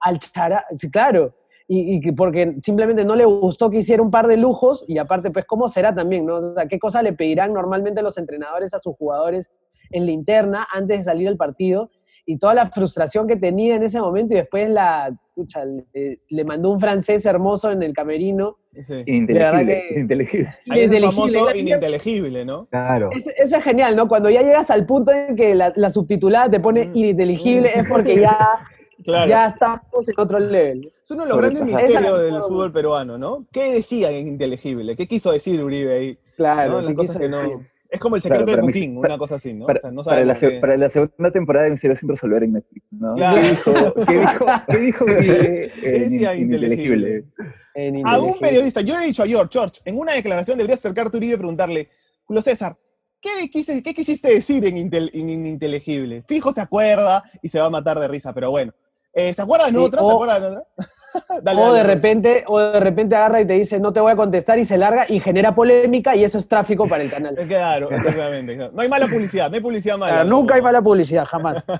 al 0.00 0.18
Chará, 0.18 0.64
claro. 0.90 1.34
Y, 1.68 1.96
y 1.96 2.00
que 2.00 2.12
porque 2.12 2.56
simplemente 2.60 3.04
no 3.04 3.14
le 3.14 3.24
gustó 3.24 3.70
que 3.70 3.78
hiciera 3.78 4.02
un 4.02 4.10
par 4.10 4.26
de 4.26 4.36
lujos 4.36 4.84
y 4.88 4.98
aparte, 4.98 5.30
pues, 5.30 5.44
¿cómo 5.46 5.68
será 5.68 5.94
también, 5.94 6.26
no? 6.26 6.36
O 6.36 6.54
sea, 6.54 6.66
¿qué 6.66 6.78
cosa 6.78 7.02
le 7.02 7.12
pedirán 7.12 7.52
normalmente 7.52 8.02
los 8.02 8.18
entrenadores 8.18 8.74
a 8.74 8.78
sus 8.80 8.96
jugadores 8.96 9.50
en 9.90 10.06
la 10.06 10.12
interna 10.12 10.66
antes 10.72 10.98
de 10.98 11.02
salir 11.04 11.28
al 11.28 11.36
partido? 11.36 11.90
Y 12.24 12.38
toda 12.38 12.54
la 12.54 12.66
frustración 12.70 13.26
que 13.26 13.36
tenía 13.36 13.74
en 13.74 13.82
ese 13.82 14.00
momento 14.00 14.34
y 14.34 14.36
después 14.36 14.70
la, 14.70 15.12
pucha, 15.34 15.64
le, 15.64 16.18
le 16.28 16.44
mandó 16.44 16.70
un 16.70 16.78
francés 16.80 17.26
hermoso 17.26 17.70
en 17.72 17.82
el 17.82 17.92
camerino. 17.92 18.58
Sí. 18.82 19.02
Ininteligible. 19.06 20.26
que-. 20.26 20.48
Ahí 20.70 20.80
es 20.82 20.92
el 20.92 21.04
famoso 21.04 21.54
ininteligible, 21.54 22.44
¿no? 22.44 22.66
Claro. 22.66 23.10
Es- 23.12 23.26
Eso 23.36 23.56
es 23.56 23.64
genial, 23.64 23.96
¿no? 23.96 24.06
Cuando 24.08 24.30
ya 24.30 24.42
llegas 24.42 24.70
al 24.70 24.86
punto 24.86 25.10
en 25.12 25.34
que 25.36 25.54
la, 25.54 25.72
la 25.76 25.90
subtitulada 25.90 26.48
te 26.50 26.60
pone 26.60 26.86
Mm. 26.86 26.96
ininteligible 26.96 27.72
es 27.74 27.88
porque 27.88 28.20
ya, 28.20 28.38
Claro. 29.04 29.28
ya 29.28 29.46
estamos 29.48 30.08
en 30.08 30.14
otro 30.16 30.38
level. 30.38 30.92
Es 31.02 31.10
uno 31.10 31.22
de 31.24 31.28
los 31.28 31.36
Sobre 31.36 31.50
grandes 31.50 31.74
misterios 31.74 32.22
del 32.22 32.40
fútbol 32.42 32.72
peruano, 32.72 33.18
¿no? 33.18 33.46
¿Qué 33.52 33.72
decía 33.72 34.12
en 34.12 34.28
Inteligible? 34.28 34.94
¿Qué 34.96 35.08
quiso 35.08 35.32
decir 35.32 35.60
Uribe 35.62 35.92
ahí? 35.92 36.18
Claro, 36.36 36.74
¿no? 36.74 36.78
¿qué 36.80 36.84
Las 36.86 36.94
cosas 36.94 37.16
que 37.18 37.28
no... 37.28 37.38
decir? 37.42 37.56
Es 37.92 38.00
como 38.00 38.16
el 38.16 38.22
secreto 38.22 38.46
Claro, 38.46 38.62
de 38.62 38.66
Putin, 38.66 38.96
una 38.96 39.18
cosa 39.18 39.34
así, 39.34 39.52
¿no? 39.52 39.66
Para, 39.66 39.78
o 39.78 39.82
sea, 39.82 39.90
no 39.92 40.02
para 40.02 40.24
la, 40.24 40.34
qué- 40.34 40.58
para 40.60 40.76
la 40.78 40.88
segunda 40.88 41.30
temporada 41.30 41.64
de 41.66 41.72
Misterio 41.72 41.96
sin 41.96 42.08
resolver 42.08 42.42
en 42.42 42.54
Netflix. 42.54 42.86
¿no? 42.90 43.14
Claro. 43.14 43.40
¿Qué 43.42 43.50
dijo? 43.50 44.04
¿Qué 44.06 44.16
dijo? 44.18 44.46
¿Qué 44.68 44.78
dijo 44.78 45.04
Uribe 45.04 45.72
¿Qué 45.78 45.88
en 45.96 46.10
decía 46.10 46.34
In- 46.34 46.40
Ininteligible? 46.46 47.24
En 47.74 48.06
A 48.06 48.18
un 48.18 48.38
periodista, 48.38 48.80
yo 48.80 48.96
le 48.98 49.04
he 49.04 49.06
dicho 49.08 49.22
a 49.22 49.26
George, 49.26 49.50
George, 49.52 49.80
en 49.84 49.98
una 49.98 50.12
declaración 50.14 50.56
deberías 50.58 50.80
acercarte 50.80 51.16
a 51.16 51.18
Uribe 51.18 51.34
y 51.34 51.38
preguntarle, 51.38 51.88
Julio 52.24 52.40
César, 52.42 52.76
¿qué, 53.20 53.48
quise- 53.50 53.82
qué 53.82 53.92
quisiste 53.94 54.28
decir 54.32 54.64
en, 54.64 54.76
Intel- 54.90 55.10
en 55.12 55.28
Ininteligible? 55.28 56.22
Fijo 56.26 56.50
se 56.52 56.60
acuerda 56.62 57.22
y 57.42 57.48
se 57.50 57.60
va 57.60 57.66
a 57.66 57.70
matar 57.70 57.98
de 58.00 58.08
risa, 58.08 58.32
pero 58.32 58.50
bueno. 58.50 58.72
Eh, 59.14 59.34
¿Se 59.34 59.42
acuerdan 59.42 59.72
de 59.74 59.78
Sí, 59.78 59.84
otra? 59.84 60.02
¿Se 60.02 60.10
acuerdan 60.10 60.40
de 60.40 60.48
otra? 60.48 60.62
Dale, 61.42 61.60
o 61.60 61.64
dale, 61.64 61.78
de 61.78 61.84
repente, 61.84 62.44
o 62.46 62.58
de 62.58 62.80
repente 62.80 63.14
agarra 63.16 63.40
y 63.40 63.46
te 63.46 63.54
dice 63.54 63.78
no 63.78 63.92
te 63.92 64.00
voy 64.00 64.12
a 64.12 64.16
contestar 64.16 64.58
y 64.58 64.64
se 64.64 64.78
larga 64.78 65.06
y 65.08 65.20
genera 65.20 65.54
polémica 65.54 66.14
y 66.16 66.24
eso 66.24 66.38
es 66.38 66.48
tráfico 66.48 66.86
para 66.86 67.02
el 67.02 67.10
canal. 67.10 67.36
Claro, 67.48 67.90
exactamente. 67.90 68.56
No 68.56 68.80
hay 68.80 68.88
mala 68.88 69.08
publicidad, 69.08 69.50
no 69.50 69.56
hay 69.56 69.60
publicidad 69.60 69.98
mala. 69.98 70.12
Claro, 70.12 70.28
nunca 70.28 70.54
hay 70.54 70.62
mala 70.62 70.82
publicidad, 70.82 71.24
jamás. 71.26 71.64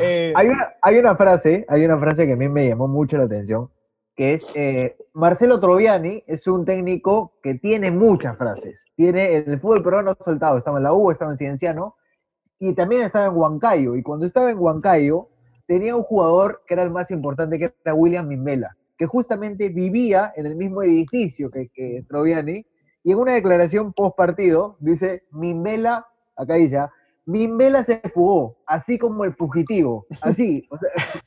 Eh, 0.00 0.32
Hay 0.36 0.48
una, 0.48 0.68
hay 0.82 0.98
una 0.98 1.16
frase, 1.16 1.64
hay 1.66 1.84
una 1.84 1.98
frase 1.98 2.26
que 2.26 2.34
a 2.34 2.36
mí 2.36 2.46
me 2.46 2.68
llamó 2.68 2.88
mucho 2.88 3.16
la 3.16 3.24
atención, 3.24 3.70
que 4.14 4.34
es 4.34 4.44
eh, 4.54 4.96
Marcelo 5.14 5.58
Troviani 5.60 6.22
es 6.26 6.46
un 6.46 6.64
técnico 6.64 7.38
que 7.42 7.54
tiene 7.54 7.90
muchas 7.90 8.36
frases. 8.36 8.78
Tiene 8.94 9.36
en 9.36 9.50
el 9.50 9.60
fútbol 9.60 9.82
peruano 9.82 10.10
ha 10.10 10.22
soltado, 10.22 10.58
estaba 10.58 10.76
en 10.76 10.84
la 10.84 10.92
U, 10.92 11.10
estaba 11.10 11.32
en 11.32 11.38
Cienciano, 11.38 11.96
y 12.58 12.74
también 12.74 13.02
estaba 13.02 13.26
en 13.26 13.36
Huancayo. 13.36 13.96
Y 13.96 14.02
cuando 14.02 14.26
estaba 14.26 14.50
en 14.50 14.58
Huancayo, 14.58 15.28
tenía 15.66 15.96
un 15.96 16.02
jugador 16.02 16.62
que 16.66 16.74
era 16.74 16.82
el 16.82 16.90
más 16.90 17.10
importante, 17.10 17.58
que 17.58 17.72
era 17.84 17.94
William 17.94 18.26
Mimbela, 18.26 18.76
que 18.96 19.06
justamente 19.06 19.68
vivía 19.68 20.32
en 20.36 20.46
el 20.46 20.56
mismo 20.56 20.82
edificio 20.82 21.50
que, 21.50 21.68
que 21.68 22.04
Troviani, 22.08 22.64
y 23.04 23.12
en 23.12 23.18
una 23.18 23.32
declaración 23.32 23.92
post 23.92 24.16
partido 24.16 24.76
dice, 24.80 25.24
Mimbela, 25.32 26.06
acá 26.36 26.54
dice, 26.54 26.78
ah, 26.78 26.92
Mimbela 27.26 27.84
se 27.84 28.00
fugó, 28.14 28.56
así 28.66 28.98
como 28.98 29.24
el 29.24 29.34
fugitivo, 29.34 30.06
así. 30.20 30.68
O 30.70 30.78
sea, 30.78 30.90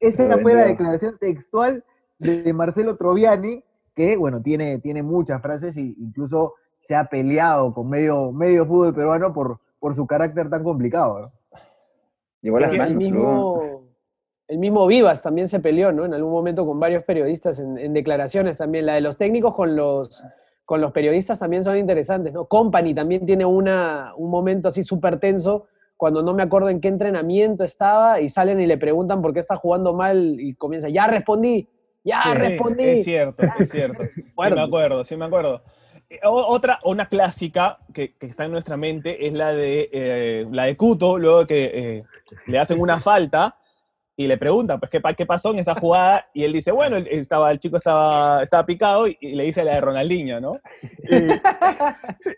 esa 0.00 0.38
fue 0.38 0.54
la 0.54 0.66
declaración 0.66 1.16
textual 1.18 1.84
de, 2.18 2.42
de 2.42 2.52
Marcelo 2.52 2.96
Troviani, 2.96 3.62
que, 3.94 4.16
bueno, 4.16 4.42
tiene, 4.42 4.78
tiene 4.78 5.02
muchas 5.02 5.40
frases 5.40 5.76
e 5.76 5.80
incluso 5.80 6.54
se 6.86 6.94
ha 6.94 7.04
peleado 7.04 7.74
con 7.74 7.88
medio, 7.88 8.30
medio 8.32 8.66
fútbol 8.66 8.94
peruano 8.94 9.32
por, 9.32 9.58
por 9.80 9.94
su 9.96 10.06
carácter 10.06 10.48
tan 10.48 10.62
complicado. 10.62 11.20
¿no? 11.20 11.32
Llegó 12.42 12.58
a 12.58 12.60
las 12.60 12.72
el 12.72 12.78
manos. 12.78 12.96
mismo, 12.96 13.62
el 14.48 14.58
mismo 14.58 14.86
Vivas 14.86 15.22
también 15.22 15.48
se 15.48 15.60
peleó, 15.60 15.92
¿no? 15.92 16.04
En 16.04 16.14
algún 16.14 16.32
momento 16.32 16.64
con 16.64 16.78
varios 16.78 17.04
periodistas 17.04 17.58
en, 17.58 17.78
en 17.78 17.92
declaraciones 17.92 18.56
también. 18.56 18.86
La 18.86 18.94
de 18.94 19.00
los 19.00 19.16
técnicos 19.16 19.54
con 19.54 19.74
los, 19.74 20.22
con 20.64 20.80
los 20.80 20.92
periodistas 20.92 21.38
también 21.38 21.64
son 21.64 21.76
interesantes, 21.76 22.32
¿no? 22.32 22.46
Company 22.46 22.94
también 22.94 23.26
tiene 23.26 23.44
una, 23.44 24.12
un 24.16 24.30
momento 24.30 24.68
así 24.68 24.82
súper 24.82 25.18
tenso 25.18 25.66
cuando 25.96 26.22
no 26.22 26.34
me 26.34 26.42
acuerdo 26.42 26.68
en 26.68 26.80
qué 26.80 26.88
entrenamiento 26.88 27.64
estaba 27.64 28.20
y 28.20 28.28
salen 28.28 28.60
y 28.60 28.66
le 28.66 28.76
preguntan 28.76 29.22
por 29.22 29.32
qué 29.32 29.40
está 29.40 29.56
jugando 29.56 29.94
mal 29.94 30.36
y 30.38 30.54
comienza, 30.54 30.88
ya 30.88 31.06
respondí, 31.06 31.68
ya 32.04 32.22
Sí, 32.22 32.38
respondí. 32.38 32.84
Es 32.84 33.04
cierto, 33.04 33.44
es 33.58 33.70
cierto. 33.70 34.04
Sí 34.14 34.22
me 34.36 34.60
acuerdo, 34.60 35.04
sí 35.04 35.16
me 35.16 35.24
acuerdo. 35.24 35.62
Eh, 36.10 36.20
Otra, 36.22 36.78
una 36.84 37.08
clásica 37.08 37.78
que, 37.92 38.14
que 38.14 38.26
está 38.26 38.44
en 38.44 38.52
nuestra 38.52 38.76
mente 38.76 39.26
es 39.26 39.32
la 39.32 39.52
de 39.52 39.88
eh, 39.90 40.46
la 40.50 40.64
de 40.64 40.76
Cuto, 40.76 41.18
luego 41.18 41.46
que 41.46 41.64
eh, 41.72 42.04
le 42.46 42.58
hacen 42.58 42.78
una 42.78 43.00
falta 43.00 43.56
y 44.18 44.26
le 44.26 44.38
preguntan, 44.38 44.80
pues, 44.80 44.90
¿qué, 44.90 45.00
qué 45.14 45.26
pasó 45.26 45.50
en 45.52 45.58
esa 45.58 45.74
jugada? 45.74 46.26
Y 46.32 46.44
él 46.44 46.52
dice, 46.54 46.72
bueno, 46.72 46.96
estaba, 46.96 47.50
el 47.50 47.58
chico 47.58 47.76
estaba, 47.76 48.42
estaba 48.42 48.64
picado 48.64 49.06
y, 49.06 49.16
le 49.20 49.44
dice 49.44 49.62
la 49.62 49.74
de 49.74 49.80
Ronaldinho, 49.82 50.40
¿no? 50.40 50.58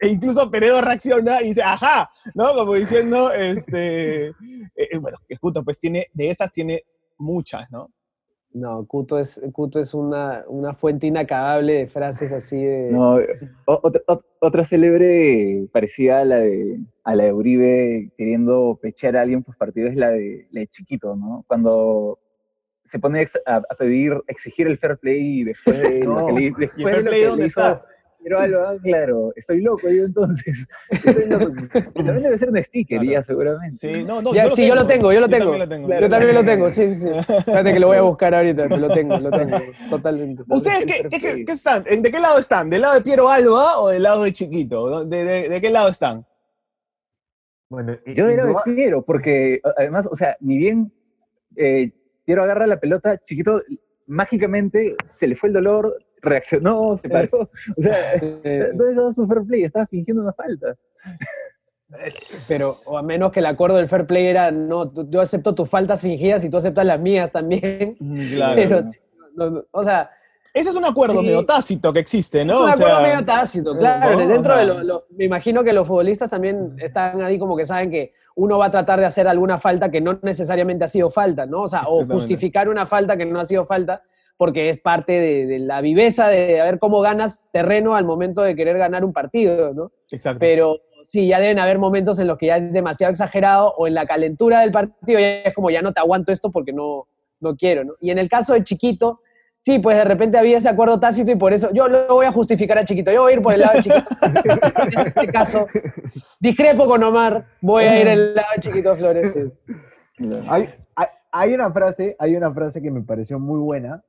E 0.00 0.08
incluso 0.08 0.50
Peredo 0.50 0.80
reacciona 0.80 1.40
y 1.40 1.48
dice, 1.48 1.62
ajá, 1.62 2.10
¿no? 2.34 2.52
Como 2.54 2.74
diciendo, 2.74 3.32
este, 3.32 4.28
eh, 4.28 4.34
eh, 4.74 4.98
bueno, 4.98 5.18
que 5.28 5.38
Cuto, 5.38 5.62
pues 5.62 5.78
tiene, 5.78 6.08
de 6.12 6.30
esas 6.30 6.50
tiene 6.50 6.82
muchas, 7.18 7.70
¿no? 7.70 7.90
No, 8.54 8.86
Cuto 8.86 9.18
es, 9.18 9.40
Cuto 9.52 9.78
es 9.78 9.92
una, 9.94 10.44
una 10.48 10.74
fuente 10.74 11.06
inacabable 11.06 11.74
de 11.74 11.86
frases 11.86 12.32
así 12.32 12.56
de... 12.56 12.90
No, 12.90 13.18
otra, 13.66 14.00
ot- 14.06 14.24
otra 14.40 14.64
célebre 14.64 15.66
parecida 15.70 16.20
a 16.20 16.24
la 16.24 16.36
de 16.40 16.78
a 17.04 17.14
la 17.14 17.24
de 17.24 17.32
Uribe 17.32 18.10
queriendo 18.16 18.78
pechear 18.80 19.16
a 19.16 19.22
alguien 19.22 19.42
por 19.42 19.56
partido 19.56 19.88
es 19.88 19.96
la 19.96 20.10
de, 20.10 20.46
la 20.50 20.60
de 20.60 20.66
Chiquito, 20.66 21.14
¿no? 21.14 21.44
Cuando 21.46 22.18
se 22.84 22.98
pone 22.98 23.26
a, 23.46 23.56
a 23.56 23.74
pedir, 23.76 24.14
exigir 24.28 24.66
el 24.66 24.78
fair 24.78 24.96
play 24.96 25.40
y 25.40 25.44
después 25.44 25.80
de 25.82 26.00
lo 26.04 26.26
que 26.26 26.32
le, 26.32 26.40
¿Y 26.42 26.50
después 26.50 26.68
el 26.76 26.76
de 26.76 26.84
fair 26.84 27.04
lo 27.04 27.10
play 27.10 27.20
que 27.20 27.26
dónde 27.26 27.42
le 27.42 27.48
hizo 27.48 27.60
está? 27.60 27.84
Pero 28.28 28.40
Alba, 28.40 28.76
claro, 28.82 29.32
estoy 29.36 29.62
loco 29.62 29.88
yo 29.88 30.04
entonces. 30.04 30.66
Estoy 30.90 31.26
loco. 31.28 31.46
También 31.94 32.22
debe 32.22 32.36
ser 32.38 32.50
un 32.50 32.62
sticker 32.62 32.98
Claro. 33.00 33.12
ya, 33.12 33.22
seguramente. 33.22 33.76
Sí, 33.78 34.04
no, 34.04 34.20
no, 34.20 34.34
Ya, 34.34 34.50
sí, 34.50 34.66
yo 34.66 34.74
lo 34.74 34.86
tengo, 34.86 35.12
yo 35.12 35.20
lo 35.20 35.28
tengo. 35.28 35.44
también 35.52 35.60
lo 35.60 35.68
tengo. 35.68 35.86
Claro. 35.86 36.02
Yo 36.02 36.10
también 36.10 36.34
lo 36.34 36.44
tengo, 36.44 36.70
sí, 36.70 36.94
sí. 36.94 37.08
Espérate 37.28 37.72
que 37.72 37.80
lo 37.80 37.86
voy 37.86 37.96
a 37.96 38.02
buscar 38.02 38.34
ahorita, 38.34 38.66
lo 38.66 38.88
tengo, 38.92 39.16
lo 39.18 39.30
tengo, 39.30 39.56
totalmente. 39.90 40.42
¿Ustedes 40.46 40.84
qué, 40.84 41.08
qué- 41.08 41.20
qué- 41.20 41.44
qué 41.46 41.52
están? 41.52 41.84
¿En- 41.86 42.02
¿De 42.02 42.10
qué 42.10 42.20
lado 42.20 42.38
están? 42.38 42.68
¿Del 42.68 42.82
lado 42.82 42.94
de 42.96 43.00
Piero 43.00 43.28
Alba 43.30 43.80
o 43.80 43.88
del 43.88 44.02
lado 44.02 44.24
de 44.24 44.32
Chiquito? 44.34 45.04
¿De, 45.06 45.24
de- 45.24 45.48
de 45.48 45.60
qué 45.60 45.70
lado 45.70 45.88
están? 45.88 46.26
Bueno, 47.70 47.96
y- 48.06 48.14
Yo 48.14 48.28
era 48.28 48.44
de 48.46 48.52
no- 48.52 48.60
Piero, 48.64 49.02
porque 49.02 49.60
además, 49.76 50.06
o 50.10 50.16
sea, 50.16 50.36
ni 50.40 50.58
bien 50.58 50.92
eh, 51.56 51.92
Piero 52.24 52.42
agarra 52.42 52.66
la 52.66 52.78
pelota, 52.78 53.16
chiquito 53.18 53.62
mágicamente 54.06 54.96
se 55.06 55.26
le 55.26 55.36
fue 55.36 55.48
el 55.48 55.54
dolor, 55.54 55.96
reaccionó, 56.22 56.96
se 56.96 57.08
paró. 57.08 57.50
O 57.76 57.82
sea, 57.82 58.14
Eh, 58.14 58.70
¿dónde 58.74 58.90
estaba 58.92 59.12
su 59.12 59.26
fair 59.26 59.42
play? 59.46 59.64
Estaba 59.64 59.86
fingiendo 59.86 60.22
una 60.22 60.32
falta. 60.32 60.74
pero 62.46 62.74
o 62.86 62.98
a 62.98 63.02
menos 63.02 63.32
que 63.32 63.40
el 63.40 63.46
acuerdo 63.46 63.76
del 63.76 63.88
fair 63.88 64.06
play 64.06 64.26
era, 64.26 64.50
no, 64.50 64.90
tú- 64.90 65.06
yo 65.10 65.20
acepto 65.22 65.54
tus 65.54 65.68
faltas 65.70 66.02
fingidas 66.02 66.44
y 66.44 66.50
tú 66.50 66.58
aceptas 66.58 66.84
las 66.84 67.00
mías 67.00 67.32
también. 67.32 67.96
Claro. 68.34 68.54
Pero, 68.56 68.82
sí, 68.84 68.98
no, 69.34 69.50
no, 69.50 69.64
o 69.70 69.84
sea, 69.84 70.10
Ese 70.54 70.70
es 70.70 70.76
un 70.76 70.84
acuerdo 70.84 71.20
Sí. 71.20 71.26
medio 71.26 71.44
tácito 71.46 71.92
que 71.92 72.00
existe, 72.00 72.44
¿no? 72.44 72.54
es 72.54 72.58
un 72.60 72.82
O 72.82 72.86
acuerdo 72.86 72.96
sea, 73.00 73.06
medio 73.08 73.24
tácito, 73.24 73.76
claro. 73.78 74.12
¿no? 74.12 74.18
Dentro 74.26 74.40
O 74.52 74.56
sea, 74.56 74.56
de 74.56 74.66
lo, 74.66 74.82
lo- 74.82 75.04
me 75.16 75.24
imagino 75.24 75.62
que 75.64 75.72
los 75.72 75.86
futbolistas 75.86 76.28
también 76.30 76.74
están 76.78 77.22
ahí 77.22 77.38
como 77.38 77.56
que 77.56 77.64
saben 77.64 77.90
que 77.90 78.12
uno 78.34 78.58
va 78.58 78.66
a 78.66 78.70
tratar 78.70 78.98
de 79.00 79.06
hacer 79.06 79.26
alguna 79.28 79.58
falta 79.58 79.90
que 79.90 80.00
no 80.00 80.18
necesariamente 80.22 80.84
ha 80.84 80.88
sido 80.88 81.10
falta, 81.10 81.44
¿no? 81.46 81.62
O 81.62 81.68
sea, 81.68 81.82
o 81.86 82.04
justificar 82.06 82.68
una 82.68 82.86
falta 82.86 83.16
que 83.16 83.24
no 83.26 83.40
ha 83.40 83.44
sido 83.44 83.66
falta 83.66 84.02
porque 84.38 84.70
es 84.70 84.78
parte 84.78 85.12
de, 85.12 85.46
de 85.46 85.58
la 85.58 85.82
viveza 85.82 86.28
de 86.28 86.54
ver 86.54 86.78
cómo 86.78 87.00
ganas 87.00 87.50
terreno 87.52 87.96
al 87.96 88.06
momento 88.06 88.40
de 88.40 88.56
querer 88.56 88.78
ganar 88.78 89.04
un 89.04 89.12
partido, 89.12 89.74
¿no? 89.74 89.92
Exacto. 90.10 90.38
Pero 90.38 90.80
sí, 91.02 91.26
ya 91.26 91.40
deben 91.40 91.58
haber 91.58 91.78
momentos 91.78 92.18
en 92.18 92.26
los 92.26 92.38
que 92.38 92.46
ya 92.46 92.56
es 92.56 92.72
demasiado 92.72 93.10
exagerado 93.10 93.74
o 93.76 93.86
en 93.86 93.94
la 93.94 94.06
calentura 94.06 94.60
del 94.60 94.72
partido 94.72 95.18
ya 95.18 95.40
es 95.40 95.54
como 95.54 95.70
ya 95.70 95.82
no 95.82 95.92
te 95.92 96.00
aguanto 96.00 96.32
esto 96.32 96.50
porque 96.50 96.72
no, 96.72 97.08
no 97.40 97.56
quiero, 97.56 97.84
¿no? 97.84 97.94
Y 98.00 98.10
en 98.10 98.18
el 98.18 98.28
caso 98.28 98.54
de 98.54 98.62
Chiquito, 98.62 99.20
sí, 99.60 99.78
pues 99.78 99.96
de 99.96 100.04
repente 100.04 100.38
había 100.38 100.58
ese 100.58 100.68
acuerdo 100.68 101.00
tácito 101.00 101.30
y 101.30 101.36
por 101.36 101.52
eso 101.52 101.70
yo 101.72 101.88
lo 101.88 102.06
voy 102.08 102.26
a 102.26 102.32
justificar 102.32 102.78
a 102.78 102.84
Chiquito, 102.84 103.10
yo 103.10 103.22
voy 103.22 103.32
a 103.32 103.36
ir 103.36 103.42
por 103.42 103.54
el 103.54 103.60
lado 103.60 103.74
de 103.74 103.82
Chiquito. 103.82 104.08
en 105.00 105.06
este 105.06 105.26
caso, 105.28 105.66
discrepo 106.38 106.86
con 106.86 107.02
Omar, 107.02 107.44
voy 107.60 107.84
a 107.84 108.00
ir 108.00 108.08
el 108.08 108.34
lado 108.34 108.48
de 108.54 108.62
Chiquito 108.62 108.96
Flores. 108.96 109.32
sí. 109.32 110.28
Hay, 110.48 110.68
hay, 110.96 111.06
hay 111.30 111.54
una 111.54 111.70
frase, 111.70 112.16
hay 112.18 112.36
una 112.36 112.52
frase 112.52 112.82
que 112.82 112.90
me 112.90 113.02
pareció 113.02 113.38
muy 113.38 113.60
buena, 113.60 114.02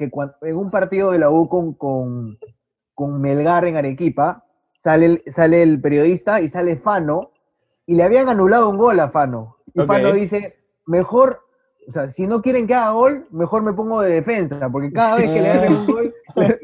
que 0.00 0.08
cuando, 0.10 0.34
en 0.40 0.56
un 0.56 0.70
partido 0.70 1.10
de 1.12 1.18
la 1.18 1.28
U 1.30 1.46
con, 1.46 1.74
con, 1.74 2.38
con 2.94 3.20
Melgar 3.20 3.66
en 3.66 3.76
Arequipa, 3.76 4.44
sale 4.82 5.04
el, 5.06 5.22
sale 5.36 5.62
el 5.62 5.78
periodista 5.78 6.40
y 6.40 6.48
sale 6.48 6.76
Fano, 6.78 7.32
y 7.84 7.96
le 7.96 8.02
habían 8.02 8.30
anulado 8.30 8.70
un 8.70 8.78
gol 8.78 8.98
a 8.98 9.10
Fano. 9.10 9.56
Y. 9.74 9.82
Fano 9.82 10.12
dice, 10.14 10.56
mejor, 10.86 11.40
o 11.86 11.92
sea, 11.92 12.08
si 12.08 12.26
no 12.26 12.40
quieren 12.40 12.66
que 12.66 12.72
haga 12.74 12.92
gol, 12.92 13.26
mejor 13.30 13.62
me 13.62 13.74
pongo 13.74 14.00
de 14.00 14.14
defensa, 14.14 14.70
porque 14.72 14.90
cada 14.90 15.16
vez 15.16 15.26
que 15.30 15.42
le 15.42 15.50
hacen 15.50 15.76
un 15.76 15.86
gol, 15.86 16.14
le, 16.36 16.58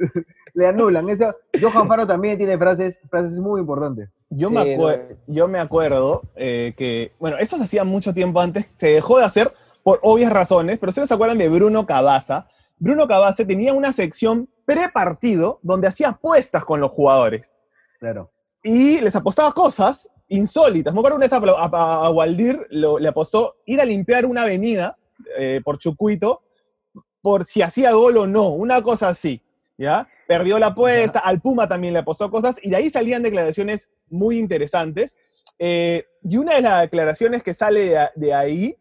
le 0.55 0.67
anulan. 0.67 1.11
Eso, 1.11 1.35
Johan 1.61 1.89
Fano 1.89 2.07
también 2.07 2.39
tiene 2.39 2.57
frases, 2.57 2.97
frases 3.11 3.39
muy 3.39 3.61
importantes. 3.61 4.09
Yo, 4.31 4.49
me, 4.49 4.63
Sí, 4.63 4.69
acue- 4.71 5.09
no. 5.11 5.17
yo 5.35 5.47
me 5.47 5.59
acuerdo 5.59 6.23
eh, 6.37 6.73
que, 6.79 7.13
bueno, 7.19 7.37
eso 7.37 7.59
se 7.59 7.65
hacía 7.65 7.85
mucho 7.85 8.15
tiempo 8.15 8.41
antes, 8.41 8.65
se 8.79 8.89
dejó 8.93 9.19
de 9.19 9.25
hacer 9.27 9.53
por 9.83 10.01
obvias 10.03 10.33
razones, 10.33 10.79
pero 10.79 10.89
ustedes 10.89 11.09
se 11.09 11.15
acuerdan 11.15 11.37
de 11.37 11.51
Bruno 11.51 11.85
Cabaza. 11.85 12.49
Bruno 12.79 13.07
Cabaza 13.09 13.47
tenía 13.47 13.73
una 13.73 13.93
sección 13.93 14.49
pre-partido 14.65 15.61
donde 15.63 15.89
hacía 15.89 16.09
apuestas 16.11 16.65
con 16.65 16.81
los 16.81 16.91
jugadores 16.91 17.61
Claro. 17.99 18.31
y 18.63 19.01
les 19.01 19.17
apostaba 19.17 19.53
cosas 19.53 20.09
insólitas. 20.29 20.93
Me 20.93 21.01
acuerdo 21.01 21.17
una 21.17 21.27
vez 21.27 21.33
a, 21.33 22.11
Waldir 22.11 22.67
le 22.71 23.09
apostó 23.09 23.57
ir 23.65 23.81
a 23.81 23.85
limpiar 23.85 24.27
una 24.27 24.43
avenida 24.43 24.97
eh, 25.39 25.61
por 25.65 25.79
Chucuito 25.79 26.43
por 27.23 27.45
si 27.45 27.61
hacía 27.63 27.93
gol 27.93 28.19
o 28.19 28.27
no, 28.29 28.51
una 28.51 28.83
cosa 28.83 29.09
así, 29.09 29.43
¿ya? 29.77 30.07
Perdió 30.29 30.61
la 30.61 30.69
apuesta, 30.69 31.19
al 31.19 31.41
Puma 31.41 31.67
también 31.67 31.93
le 31.93 31.99
apostó 31.99 32.31
cosas, 32.31 32.55
y 32.63 32.71
de 32.71 32.77
ahí 32.77 32.89
salían 32.89 33.25
declaraciones 33.25 33.89
muy 34.09 34.39
interesantes. 34.39 35.17
Eh, 35.59 36.05
y 36.23 36.37
una 36.37 36.55
de 36.55 36.61
las 36.61 36.83
declaraciones 36.83 37.43
que 37.43 37.53
sale 37.53 37.89
de, 37.89 38.09
de 38.15 38.33
ahí, 38.33 38.77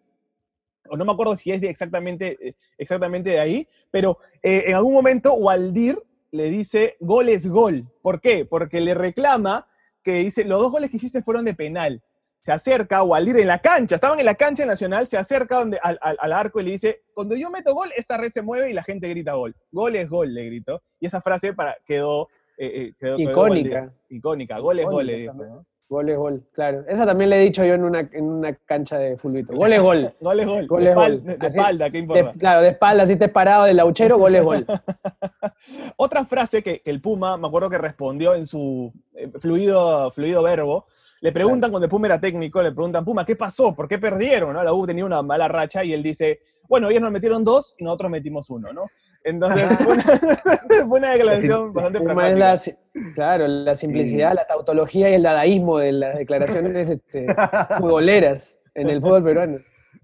o 0.90 0.98
no 0.98 1.06
me 1.06 1.12
acuerdo 1.12 1.36
si 1.36 1.52
es 1.52 1.62
de 1.62 1.70
exactamente, 1.70 2.38
eh, 2.42 2.56
exactamente 2.78 3.32
de 3.32 3.40
ahí, 3.40 3.68
pero 3.92 4.20
eh, 4.44 4.66
en 4.68 4.76
algún 4.76 4.94
momento 4.94 5.34
Waldir 5.34 5.98
le 6.32 6.50
dice 6.50 6.96
gol 7.00 7.30
es 7.30 7.48
gol. 7.48 7.86
¿Por 8.02 8.20
qué? 8.22 8.46
Porque 8.46 8.82
le 8.82 8.94
reclama 8.94 9.68
que 10.04 10.16
dice, 10.16 10.44
los 10.44 10.60
dos 10.62 10.72
goles 10.72 10.90
que 10.92 10.98
hiciste 10.98 11.22
fueron 11.24 11.46
de 11.46 11.54
penal. 11.54 12.02
Se 12.42 12.52
acerca 12.52 13.02
Waldir 13.02 13.38
en 13.40 13.48
la 13.48 13.60
cancha, 13.60 13.96
estaban 13.96 14.20
en 14.20 14.26
la 14.26 14.36
cancha 14.36 14.66
nacional, 14.68 15.08
se 15.08 15.18
acerca 15.18 15.58
donde, 15.60 15.80
al, 15.82 15.98
al- 16.02 16.18
al 16.20 16.32
arco 16.34 16.60
y 16.60 16.64
le 16.66 16.72
dice, 16.74 17.02
cuando 17.16 17.36
yo 17.36 17.50
meto 17.50 17.74
gol, 17.74 17.90
esta 17.98 18.18
red 18.18 18.32
se 18.32 18.44
mueve 18.44 18.70
y 18.70 18.74
la 18.74 18.84
gente 18.84 19.10
grita 19.10 19.34
gol. 19.34 19.56
Gol 19.72 19.96
es 19.96 20.08
gol, 20.10 20.32
le 20.34 20.46
gritó. 20.46 20.84
Y 21.00 21.08
esa 21.08 21.22
frase 21.22 21.54
para, 21.54 21.76
quedó, 21.88 22.28
eh, 22.58 22.72
eh, 22.90 22.94
quedó- 23.00 23.18
Icónica. 23.32 23.94
Icónica, 24.10 24.60
gol 24.60 24.80
es 24.80 24.86
gol, 24.86 25.06
le 25.08 25.14
dijo. 25.22 25.66
Gol 25.88 26.10
es 26.10 26.18
gol, 26.18 26.44
claro. 26.54 26.84
Esa 26.88 27.06
también 27.06 27.30
le 27.30 27.38
he 27.38 27.44
dicho 27.46 27.64
yo 27.64 27.76
en 27.76 27.84
una, 27.84 28.00
en 28.12 28.24
una 28.26 28.56
cancha 28.66 28.98
de 28.98 29.18
fulbito. 29.18 29.54
Gol 29.54 29.72
es 29.72 29.82
gol. 29.82 30.14
Gol 30.20 30.40
es 30.40 30.48
gol. 30.48 30.68
Gol 30.68 30.84
de 30.84 30.90
es 30.90 30.96
gol. 30.96 31.24
de- 31.24 31.38
de 31.38 31.48
Así- 31.48 31.60
espalda, 31.60 31.86
¿qué 31.86 31.92
De- 31.92 32.00
importa? 32.00 32.34
claro, 32.40 32.62
de 32.62 32.70
espalda, 32.70 33.04
así 33.04 33.16
te 33.18 33.28
parado 33.30 33.66
del 33.66 33.78
lauchero, 33.78 34.18
gol 34.18 34.36
es 34.36 34.44
gol. 34.46 34.66
Otra 35.98 36.26
frase 36.26 36.64
que, 36.64 36.82
que 36.82 36.90
el 36.90 37.02
Puma, 37.02 37.38
me 37.38 37.48
acuerdo 37.48 37.70
que 37.70 37.78
respondió 37.78 38.34
en 38.36 38.46
su 38.48 38.92
eh, 39.14 39.30
fluido, 39.40 40.10
fluido 40.12 40.42
verbo, 40.44 40.86
le 41.22 41.32
preguntan 41.32 41.72
cuando 41.72 41.86
el 41.86 41.90
Puma 41.90 42.08
era 42.08 42.20
técnico, 42.20 42.62
le 42.62 42.72
preguntan, 42.72 43.06
Puma, 43.06 43.26
¿qué 43.26 43.36
pasó? 43.36 43.74
¿Por 43.76 43.88
qué 43.88 43.98
perdieron? 43.98 44.54
¿no? 44.54 44.64
La 44.64 44.74
U 44.74 44.86
tenía 44.86 45.06
una 45.06 45.22
mala 45.22 45.48
racha 45.48 45.84
y 45.84 45.94
él 45.94 46.04
dice, 46.04 46.40
bueno, 46.68 46.90
ellos 46.90 47.02
nos 47.02 47.12
metieron 47.12 47.44
dos 47.44 47.76
y 47.78 47.84
nosotros 47.84 48.12
metimos 48.12 48.50
uno, 48.50 48.74
¿no? 48.74 48.86
Entonces, 49.24 49.66
fue 49.84 49.94
una, 49.94 50.04
fue 50.88 51.00
una 51.00 51.12
declaración 51.12 51.74
bastante 51.74 52.00
es 52.00 52.04
pragmática. 52.04 52.38
la, 52.40 52.58
claro, 53.14 53.48
la 53.48 53.76
simplicidad, 53.76 54.34
la 54.34 54.46
tautología 54.48 55.10
y 55.10 55.14
el 55.16 55.24
dadaísmo 55.24 55.78
de 55.80 55.92
las 55.92 56.18
declaraciones 56.18 56.90
este, 56.90 57.28
futboleras 57.80 58.58
en 58.74 58.90
el 58.90 59.02
fútbol 59.02 59.24
peruano. 59.24 59.58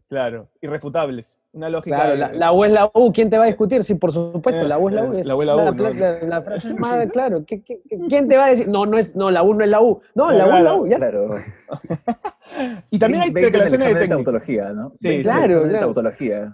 Claro, 0.10 0.48
irrefutables. 0.62 1.38
Una 1.54 1.68
lógica. 1.70 1.96
Claro, 1.98 2.12
de- 2.12 2.18
la, 2.18 2.32
la 2.32 2.52
U 2.54 2.64
es 2.64 2.72
la 2.72 2.90
U, 2.94 3.12
¿quién 3.14 3.30
te 3.30 3.38
va 3.38 3.44
a 3.44 3.48
discutir? 3.48 3.84
Sí, 3.84 3.96
por 3.96 4.14
supuesto, 4.14 4.66
la 4.66 4.78
U 4.78 4.88
es 4.88 4.96
la 4.96 5.04
U. 5.04 5.14
Eh, 5.14 5.20
es 5.20 5.26
la 5.26 5.36
U 5.36 5.42
es 5.42 5.48
la 5.48 5.56
U, 5.58 5.74
¿no? 5.74 5.90
la- 5.90 6.20
la 6.22 6.42
frase 6.42 6.74
más, 6.76 7.06
claro, 7.12 7.44
¿qué- 7.46 7.62
qué- 7.62 7.82
qué- 7.90 8.00
¿quién 8.08 8.30
te 8.30 8.38
va 8.38 8.46
a 8.46 8.50
decir? 8.52 8.70
No, 8.70 8.86
no 8.86 8.98
es, 8.98 9.16
no, 9.18 9.30
la 9.32 9.44
U 9.44 9.54
no 9.54 9.64
es 9.66 9.70
la 9.70 9.82
U. 9.82 10.02
No, 10.16 10.32
la 10.32 10.46
U 10.48 10.52
es 10.58 10.64
la 10.64 10.76
U, 10.76 10.88
ya. 10.88 10.98
Claro. 10.98 11.30
Y 12.90 13.00
también 13.00 13.24
hay 13.24 13.32
declaraciones 13.32 13.88
de 13.88 13.94
técnico. 13.94 14.16
tautología, 14.16 14.70
¿no? 14.74 14.92
Sí, 15.02 15.22
claro, 15.24 15.64
de 15.64 15.70
claro. 15.70 15.86
tautología. 15.88 16.54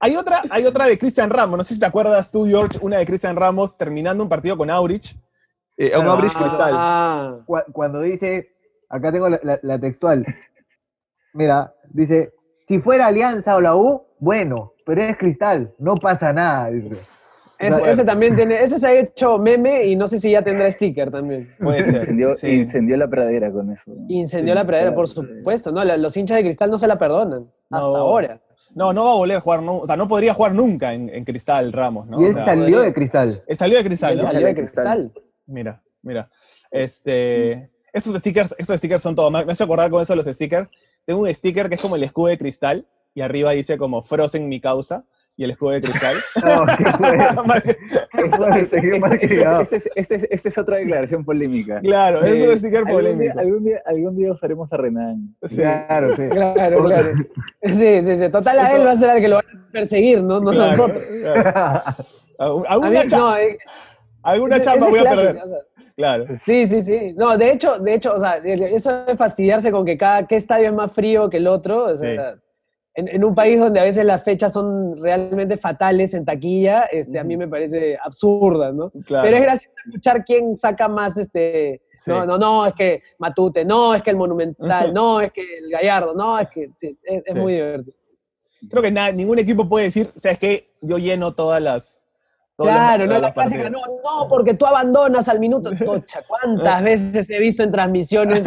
Hay 0.00 0.16
otra, 0.16 0.42
hay 0.50 0.64
otra 0.66 0.86
de 0.86 0.98
Cristian 0.98 1.30
Ramos, 1.30 1.56
no 1.58 1.64
sé 1.64 1.74
si 1.74 1.80
te 1.80 1.86
acuerdas 1.86 2.30
tú, 2.30 2.46
George, 2.46 2.78
una 2.82 2.98
de 2.98 3.06
Cristian 3.06 3.36
Ramos 3.36 3.76
terminando 3.78 4.22
un 4.22 4.28
partido 4.28 4.56
con 4.56 4.70
Aurich. 4.70 5.16
Eh, 5.78 5.86
un 5.94 6.02
Claro. 6.02 6.10
Aurich 6.12 6.32
Cristal. 6.34 6.72
Ah, 6.74 7.38
Cu- 7.46 7.72
cuando 7.72 8.00
dice, 8.00 8.50
acá 8.88 9.12
tengo 9.12 9.28
la, 9.28 9.40
la- 9.42 9.58
la 9.62 9.78
textual, 9.78 10.24
mira, 11.34 11.72
dice, 11.90 12.32
si 12.66 12.80
fuera 12.80 13.06
Alianza 13.06 13.56
o 13.56 13.60
la 13.60 13.76
U, 13.76 14.02
bueno, 14.18 14.72
pero 14.84 15.02
es 15.02 15.16
Cristal, 15.16 15.72
no 15.78 15.96
pasa 15.96 16.32
nada. 16.32 16.70
dice. 16.70 16.96
Ese, 17.58 17.78
Bueno. 17.78 17.92
ese 17.92 18.04
también 18.04 18.36
tiene, 18.36 18.62
ese 18.62 18.78
se 18.78 18.86
ha 18.86 18.92
hecho 18.92 19.38
meme 19.38 19.86
y 19.86 19.96
no 19.96 20.08
sé 20.08 20.18
si 20.20 20.30
ya 20.30 20.42
tendrá 20.42 20.70
sticker 20.70 21.10
también. 21.10 21.54
Puede 21.58 21.84
ser. 21.84 21.94
Incendió, 21.94 22.34
sí. 22.34 22.48
incendió 22.48 22.96
la 22.98 23.08
pradera 23.08 23.50
con 23.50 23.72
eso. 23.72 23.82
¿no? 23.86 24.04
Incendió 24.08 24.52
Sí, 24.52 24.58
la 24.58 24.66
pradera, 24.66 24.94
por 24.94 25.08
supuesto, 25.08 25.72
¿no? 25.72 25.82
La- 25.84 25.96
Los 25.96 26.16
hinchas 26.16 26.36
de 26.36 26.42
cristal 26.44 26.70
no 26.70 26.76
se 26.78 26.86
la 26.86 26.98
perdonan. 26.98 27.46
Hasta 27.70 27.86
ahora. 27.86 28.40
No, 28.76 28.92
no 28.92 29.04
va 29.06 29.12
a 29.12 29.14
volver 29.14 29.36
a 29.38 29.40
jugar, 29.40 29.62
no, 29.62 29.78
o 29.78 29.86
sea, 29.86 29.96
no 29.96 30.06
podría 30.06 30.34
jugar 30.34 30.54
nunca 30.54 30.92
en, 30.92 31.08
en 31.08 31.24
Cristal 31.24 31.72
Ramos, 31.72 32.06
¿no? 32.06 32.20
y 32.20 32.24
O 32.24 32.28
él 32.28 32.34
sea, 32.34 32.44
salió 32.44 32.80
de 32.82 32.92
Cristal. 32.92 33.42
él 33.46 33.56
salió 33.56 33.78
de 33.78 33.84
Cristal, 33.84 34.12
Él 34.12 34.18
¿no? 34.18 34.24
salió 34.24 34.46
de 34.46 34.52
Salió 34.52 34.54
de 34.54 34.62
Cristal. 34.68 35.12
Mira, 35.46 35.82
mira. 36.02 36.30
Este, 36.70 37.70
estos 37.92 38.14
stickers, 38.16 38.54
estos 38.58 38.76
stickers 38.78 39.02
son 39.02 39.16
todo. 39.16 39.30
Me 39.30 39.44
me 39.44 39.52
hace 39.52 39.64
acordar 39.64 39.90
con 39.90 40.02
eso 40.02 40.12
de 40.12 40.16
los 40.22 40.26
stickers. 40.26 40.68
Tengo 41.06 41.20
un 41.22 41.34
sticker 41.34 41.68
que 41.68 41.76
es 41.76 41.80
como 41.80 41.96
el 41.96 42.02
escudo 42.02 42.28
de 42.28 42.38
cristal 42.38 42.86
y 43.14 43.22
arriba 43.22 43.52
dice 43.52 43.78
como 43.78 44.02
Frozen 44.02 44.48
mi 44.48 44.60
causa 44.60 45.04
y 45.36 45.44
el 45.44 45.50
escudo 45.50 45.70
de 45.72 45.80
cristal. 45.82 46.16
No, 46.44 46.64
qué. 47.62 47.76
Eso- 49.96 50.16
Esa 50.30 50.48
es 50.48 50.58
otra 50.58 50.76
declaración 50.78 51.24
polémica. 51.24 51.80
claro, 51.80 52.24
es 52.24 52.32
Eh, 52.34 52.48
un 52.48 52.58
sticker 52.58 52.78
algún 52.78 52.90
día, 52.92 52.94
polémico. 53.34 53.38
algún, 53.40 53.64
día, 53.64 53.82
algún 53.86 54.16
día 54.16 54.32
usaremos 54.32 54.72
a 54.72 54.76
Renan. 54.76 55.34
Sí, 55.48 55.56
Claro, 55.56 56.16
sí. 56.16 56.22
Claro, 56.30 56.84
claro. 56.84 57.08
Sí, 57.62 58.00
sí, 58.04 58.16
sí. 58.18 58.28
Total, 58.30 58.58
a 58.58 58.68
Eso- 58.68 58.76
él 58.80 58.86
va 58.86 58.90
a 58.92 58.96
ser 58.96 59.10
el 59.16 59.20
que 59.22 59.28
lo 59.28 59.36
van 59.36 59.44
a 59.46 59.72
perseguir, 59.72 60.22
¿no? 60.22 60.40
No 60.40 60.50
claro, 60.50 60.70
nosotros. 60.70 61.02
claro. 61.20 61.82
Algún- 62.38 62.66
A 62.66 62.76
mí, 62.78 62.84
Alguna, 62.86 63.06
cha- 63.06 63.18
no, 63.18 63.36
eh, 63.36 63.58
alguna 64.22 64.56
ese- 64.56 64.64
chamba 64.64 64.86
ese 64.86 64.90
voy 64.90 64.98
a 64.98 65.02
clásico, 65.02 65.26
perder. 65.26 65.42
o 65.42 65.48
sea, 65.48 65.58
Claro. 65.96 66.26
Sí, 66.44 66.66
sí, 66.66 66.82
sí. 66.82 67.14
No, 67.16 67.38
de 67.38 67.52
hecho, 67.52 67.78
de 67.78 67.94
hecho, 67.94 68.12
o 68.14 68.20
sea, 68.20 68.36
eso 68.44 69.04
de 69.06 69.16
fastidiarse 69.16 69.70
con 69.70 69.86
que 69.86 69.96
cada 69.96 70.26
qué 70.26 70.36
estadio 70.36 70.68
es 70.68 70.74
más 70.74 70.92
frío 70.92 71.30
que 71.30 71.38
el 71.38 71.46
otro, 71.46 71.84
o 71.84 71.96
sea, 71.96 72.34
en, 72.96 73.08
en 73.08 73.24
un 73.24 73.34
país 73.34 73.60
donde 73.60 73.78
a 73.78 73.84
veces 73.84 74.04
las 74.04 74.24
fechas 74.24 74.52
son 74.52 74.96
realmente 75.00 75.56
fatales 75.58 76.14
en 76.14 76.24
taquilla, 76.24 76.84
este, 76.84 77.18
a 77.18 77.24
mí 77.24 77.36
me 77.36 77.46
parece 77.46 77.98
absurda, 78.02 78.72
¿no? 78.72 78.90
claro. 79.06 79.24
Pero 79.24 79.36
es 79.36 79.42
gracioso 79.42 79.74
escuchar 79.86 80.24
quién 80.24 80.56
saca 80.56 80.88
más, 80.88 81.16
este, 81.18 81.82
Sí. 82.04 82.10
no, 82.10 82.24
no, 82.26 82.38
no, 82.38 82.66
es 82.66 82.74
que 82.74 83.02
Matute, 83.18 83.64
no, 83.64 83.94
es 83.94 84.02
que 84.02 84.10
el 84.10 84.16
Monumental, 84.16 84.92
no, 84.94 85.20
es 85.20 85.32
que 85.32 85.58
el 85.58 85.70
Gallardo, 85.70 86.14
no, 86.14 86.38
es 86.38 86.48
que, 86.50 86.68
sí, 86.78 86.96
es, 87.02 87.22
es 87.26 87.34
Sí. 87.34 87.38
muy 87.40 87.54
divertido. 87.54 87.96
Creo 88.70 88.82
que 88.82 88.90
nada, 88.90 89.12
ningún 89.12 89.38
equipo 89.38 89.68
puede 89.68 89.86
decir, 89.86 90.10
¿sabes 90.14 90.38
qué? 90.38 90.70
Yo 90.82 90.98
lleno 90.98 91.34
todas 91.34 91.60
las. 91.60 92.00
los- 92.58 92.68
Claro, 92.68 93.06
no 93.06 93.18
la 93.18 93.32
clásica, 93.32 93.68
no, 93.70 93.80
no, 93.80 94.28
porque 94.28 94.54
tú 94.54 94.66
abandonas 94.66 95.28
al 95.28 95.38
minuto. 95.40 95.70
Tocha, 95.84 96.20
¿cuántas 96.28 96.82
veces 96.84 97.28
he 97.30 97.38
visto 97.38 97.62
en 97.62 97.72
transmisiones 97.72 98.44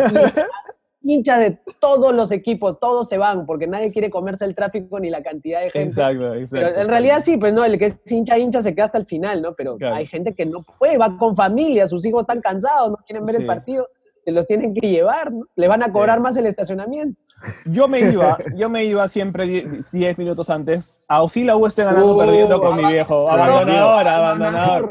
hinchas 1.02 1.40
de 1.40 1.58
todos 1.80 2.14
los 2.14 2.32
equipos, 2.32 2.80
todos 2.80 3.08
se 3.08 3.18
van, 3.18 3.46
porque 3.46 3.68
nadie 3.68 3.92
quiere 3.92 4.10
comerse 4.10 4.44
el 4.46 4.54
tráfico 4.56 5.00
ni 5.00 5.10
la 5.10 5.24
cantidad 5.24 5.62
de 5.62 5.70
gente. 5.72 5.90
Exacto, 5.90 6.34
exacto. 6.34 6.48
Pero 6.52 6.64
en 6.68 6.72
exacto. 6.74 6.92
realidad 6.92 7.20
sí, 7.22 7.38
pues 7.38 7.54
no, 7.54 7.64
el 7.66 7.80
que 7.80 7.86
es 7.86 8.12
hincha, 8.12 8.38
hincha 8.38 8.62
se 8.62 8.76
queda 8.76 8.86
hasta 8.86 8.98
el 8.98 9.06
final, 9.06 9.42
¿no? 9.42 9.54
Pero 9.54 9.78
Claro. 9.78 9.96
hay 9.96 10.06
gente 10.08 10.34
que 10.36 10.46
no 10.46 10.64
puede, 10.78 10.98
va 10.98 11.18
con 11.18 11.36
familia, 11.36 11.88
sus 11.88 12.06
hijos 12.06 12.22
están 12.22 12.42
cansados, 12.42 12.92
no 12.92 12.98
quieren 13.08 13.24
ver 13.26 13.36
Sí. 13.36 13.42
el 13.42 13.48
partido, 13.48 13.88
se 14.26 14.32
los 14.34 14.46
tienen 14.46 14.74
que 14.74 14.88
llevar, 14.90 15.32
¿no? 15.32 15.46
Le 15.56 15.68
van 15.70 15.82
a 15.84 15.92
cobrar 15.92 16.18
Sí. 16.18 16.24
más 16.24 16.38
el 16.38 16.46
estacionamiento. 16.48 17.20
Yo 17.66 17.88
me 17.88 18.02
iba, 18.02 18.38
yo 18.56 18.70
me 18.70 18.84
iba 18.84 19.08
siempre 19.08 19.48
10 19.94 20.18
minutos 20.18 20.50
antes. 20.50 20.94
A 21.08 21.26
sí 21.30 21.46
la 21.46 21.56
U 21.56 21.66
esté 21.66 21.86
ganando 21.86 22.12
o 22.12 22.16
Uh, 22.16 22.20
perdiendo 22.20 22.60
con 22.60 22.76
mi 22.76 22.84
viejo. 22.86 23.30
Abandonador, 23.30 24.06
abandonador. 24.08 24.90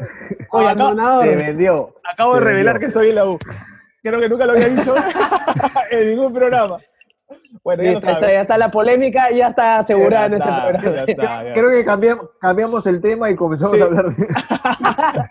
Oye, 0.51 0.65
acá- 0.67 0.71
Abandonador. 0.87 1.25
Se 1.25 1.35
vendió. 1.35 1.93
Acabo 2.11 2.33
de 2.33 2.39
revelar 2.41 2.73
vendió. 2.79 2.87
que 2.87 2.93
soy 2.93 3.13
la 3.13 3.25
U. 3.29 3.37
Creo 4.03 4.19
que 4.19 4.29
nunca 4.29 4.45
lo 4.45 4.53
había 4.53 4.69
dicho 4.69 4.95
en 5.91 6.09
ningún 6.09 6.33
programa. 6.33 6.79
Bueno, 7.63 7.83
ya 7.83 7.91
Listo, 7.91 8.09
está, 8.09 8.31
ya 8.31 8.41
está 8.41 8.57
la 8.57 8.71
polémica, 8.71 9.29
ya 9.31 9.47
está 9.47 9.77
asegurada 9.77 10.27
en 10.27 10.33
este 10.35 10.45
programa. 10.47 10.95
ya 10.95 11.03
está, 11.11 11.43
ya. 11.43 11.53
Creo 11.53 11.69
que 11.69 11.85
cambiamos, 11.85 12.29
cambiamos 12.39 12.87
el 12.87 13.01
tema 13.01 13.29
y 13.29 13.35
comenzamos 13.35 13.75
Sí. 13.75 13.81
a 13.81 13.85
hablar 13.85 14.15
de... 14.15 14.27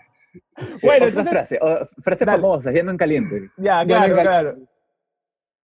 Bueno, 0.83 1.05
Otra 1.07 1.21
entonces, 1.21 1.31
frase, 1.31 1.59
frase 2.03 2.25
famosa, 2.25 2.71
ya 2.71 2.83
no 2.83 2.91
en 2.91 2.97
caliente. 2.97 3.49
ya, 3.57 3.85
claro, 3.85 4.15
claro. 4.21 4.55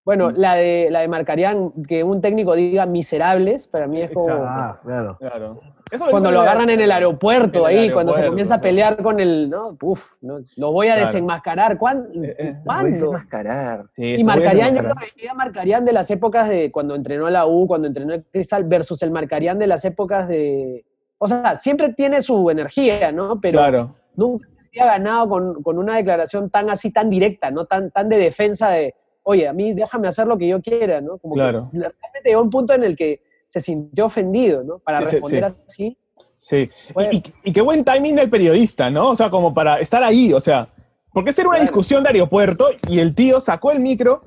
Bueno, 0.05 0.31
la 0.31 0.53
de, 0.55 0.89
la 0.91 0.99
de 0.99 1.07
Marcarián, 1.07 1.71
que 1.87 2.03
un 2.03 2.21
técnico 2.21 2.53
diga 2.55 2.85
miserables, 2.85 3.67
para 3.67 3.87
mí 3.87 4.01
es 4.01 4.11
como... 4.11 4.27
Exacto. 4.27 4.47
Ah, 4.47 4.79
claro. 4.83 5.17
claro. 5.17 5.59
Eso 5.93 6.07
Cuando 6.09 6.31
lo 6.31 6.41
agarran 6.41 6.71
en 6.71 6.81
el 6.81 6.91
aeropuerto, 6.91 7.67
En 7.69 7.75
el 7.75 7.79
ahí, 7.83 7.91
cuando 7.91 8.13
se 8.13 8.25
comienza 8.25 8.55
a 8.55 8.61
pelear 8.61 9.01
con 9.03 9.19
el... 9.19 9.47
¿no? 9.49 9.77
Uf, 9.79 10.01
no, 10.21 10.39
lo 10.57 10.71
voy 10.71 10.87
a 10.87 10.93
Claro. 10.95 11.07
desenmascarar. 11.07 11.77
¿Cuán- 11.77 12.07
Eh, 12.15 12.35
eh, 12.39 12.53
Lo 12.57 12.63
¿Cuándo? 12.63 13.05
enmascarar. 13.07 13.85
Sí, 13.95 14.15
Y 14.15 14.23
Marcarián, 14.23 14.73
yo 14.75 14.81
que 14.81 14.87
veía 15.15 15.33
Marcarián 15.35 15.85
de 15.85 15.93
las 15.93 16.09
épocas 16.09 16.49
de 16.49 16.71
cuando 16.71 16.95
entrenó 16.95 17.27
a 17.27 17.31
la 17.31 17.45
U, 17.45 17.67
cuando 17.67 17.87
entrenó 17.87 18.13
el 18.15 18.23
Cristal, 18.23 18.63
versus 18.63 19.03
el 19.03 19.11
Marcarián 19.11 19.59
de 19.59 19.67
las 19.67 19.85
épocas 19.85 20.27
de... 20.27 20.83
O 21.19 21.27
sea, 21.27 21.59
siempre 21.59 21.93
tiene 21.93 22.23
su 22.23 22.49
energía, 22.49 23.11
¿no? 23.11 23.39
Pero 23.39 23.59
Claro. 23.59 23.95
nunca 24.15 24.47
había 24.69 24.85
ganado 24.93 25.29
con, 25.29 25.61
con 25.61 25.77
una 25.77 25.95
declaración 25.97 26.49
tan 26.49 26.71
así, 26.71 26.91
tan 26.91 27.11
directa, 27.11 27.51
¿no? 27.51 27.65
Tan, 27.65 27.91
tan 27.91 28.09
de 28.09 28.17
defensa 28.17 28.69
de, 28.71 28.95
oye, 29.21 29.47
a 29.47 29.53
mí 29.53 29.73
déjame 29.75 30.07
hacer 30.07 30.25
lo 30.25 30.39
que 30.39 30.47
yo 30.47 30.59
quiera, 30.59 31.01
¿no? 31.01 31.19
Como 31.19 31.35
que 31.35 31.41
Claro. 31.41 31.69
realmente 31.71 32.21
llegó 32.25 32.39
a 32.39 32.43
un 32.43 32.49
punto 32.49 32.73
en 32.73 32.83
el 32.83 32.97
que 32.97 33.21
se 33.53 33.61
sintió 33.61 34.07
ofendido, 34.07 34.63
¿no? 34.63 34.79
Para 34.79 34.99
Sí, 34.99 35.05
responder 35.05 35.51
sí. 35.51 35.55
así. 35.67 35.97
Sí. 36.37 36.69
Bueno. 36.93 37.11
Y, 37.13 37.17
y- 37.17 37.33
y 37.45 37.53
qué 37.53 37.61
buen 37.61 37.83
timing 37.85 38.15
del 38.15 38.29
periodista, 38.31 38.89
¿no? 38.89 39.09
O 39.11 39.15
sea, 39.15 39.29
como 39.29 39.53
para 39.53 39.79
estar 39.79 40.03
ahí, 40.03 40.33
o 40.33 40.41
sea, 40.41 40.67
porque 41.13 41.29
esta 41.29 41.43
era 41.43 41.49
una 41.49 41.57
Claro. 41.59 41.69
discusión 41.71 42.01
de 42.03 42.09
aeropuerto 42.09 42.69
y 42.89 42.97
el 42.99 43.13
tío 43.13 43.39
sacó 43.39 43.71
el 43.71 43.79
micro 43.79 44.23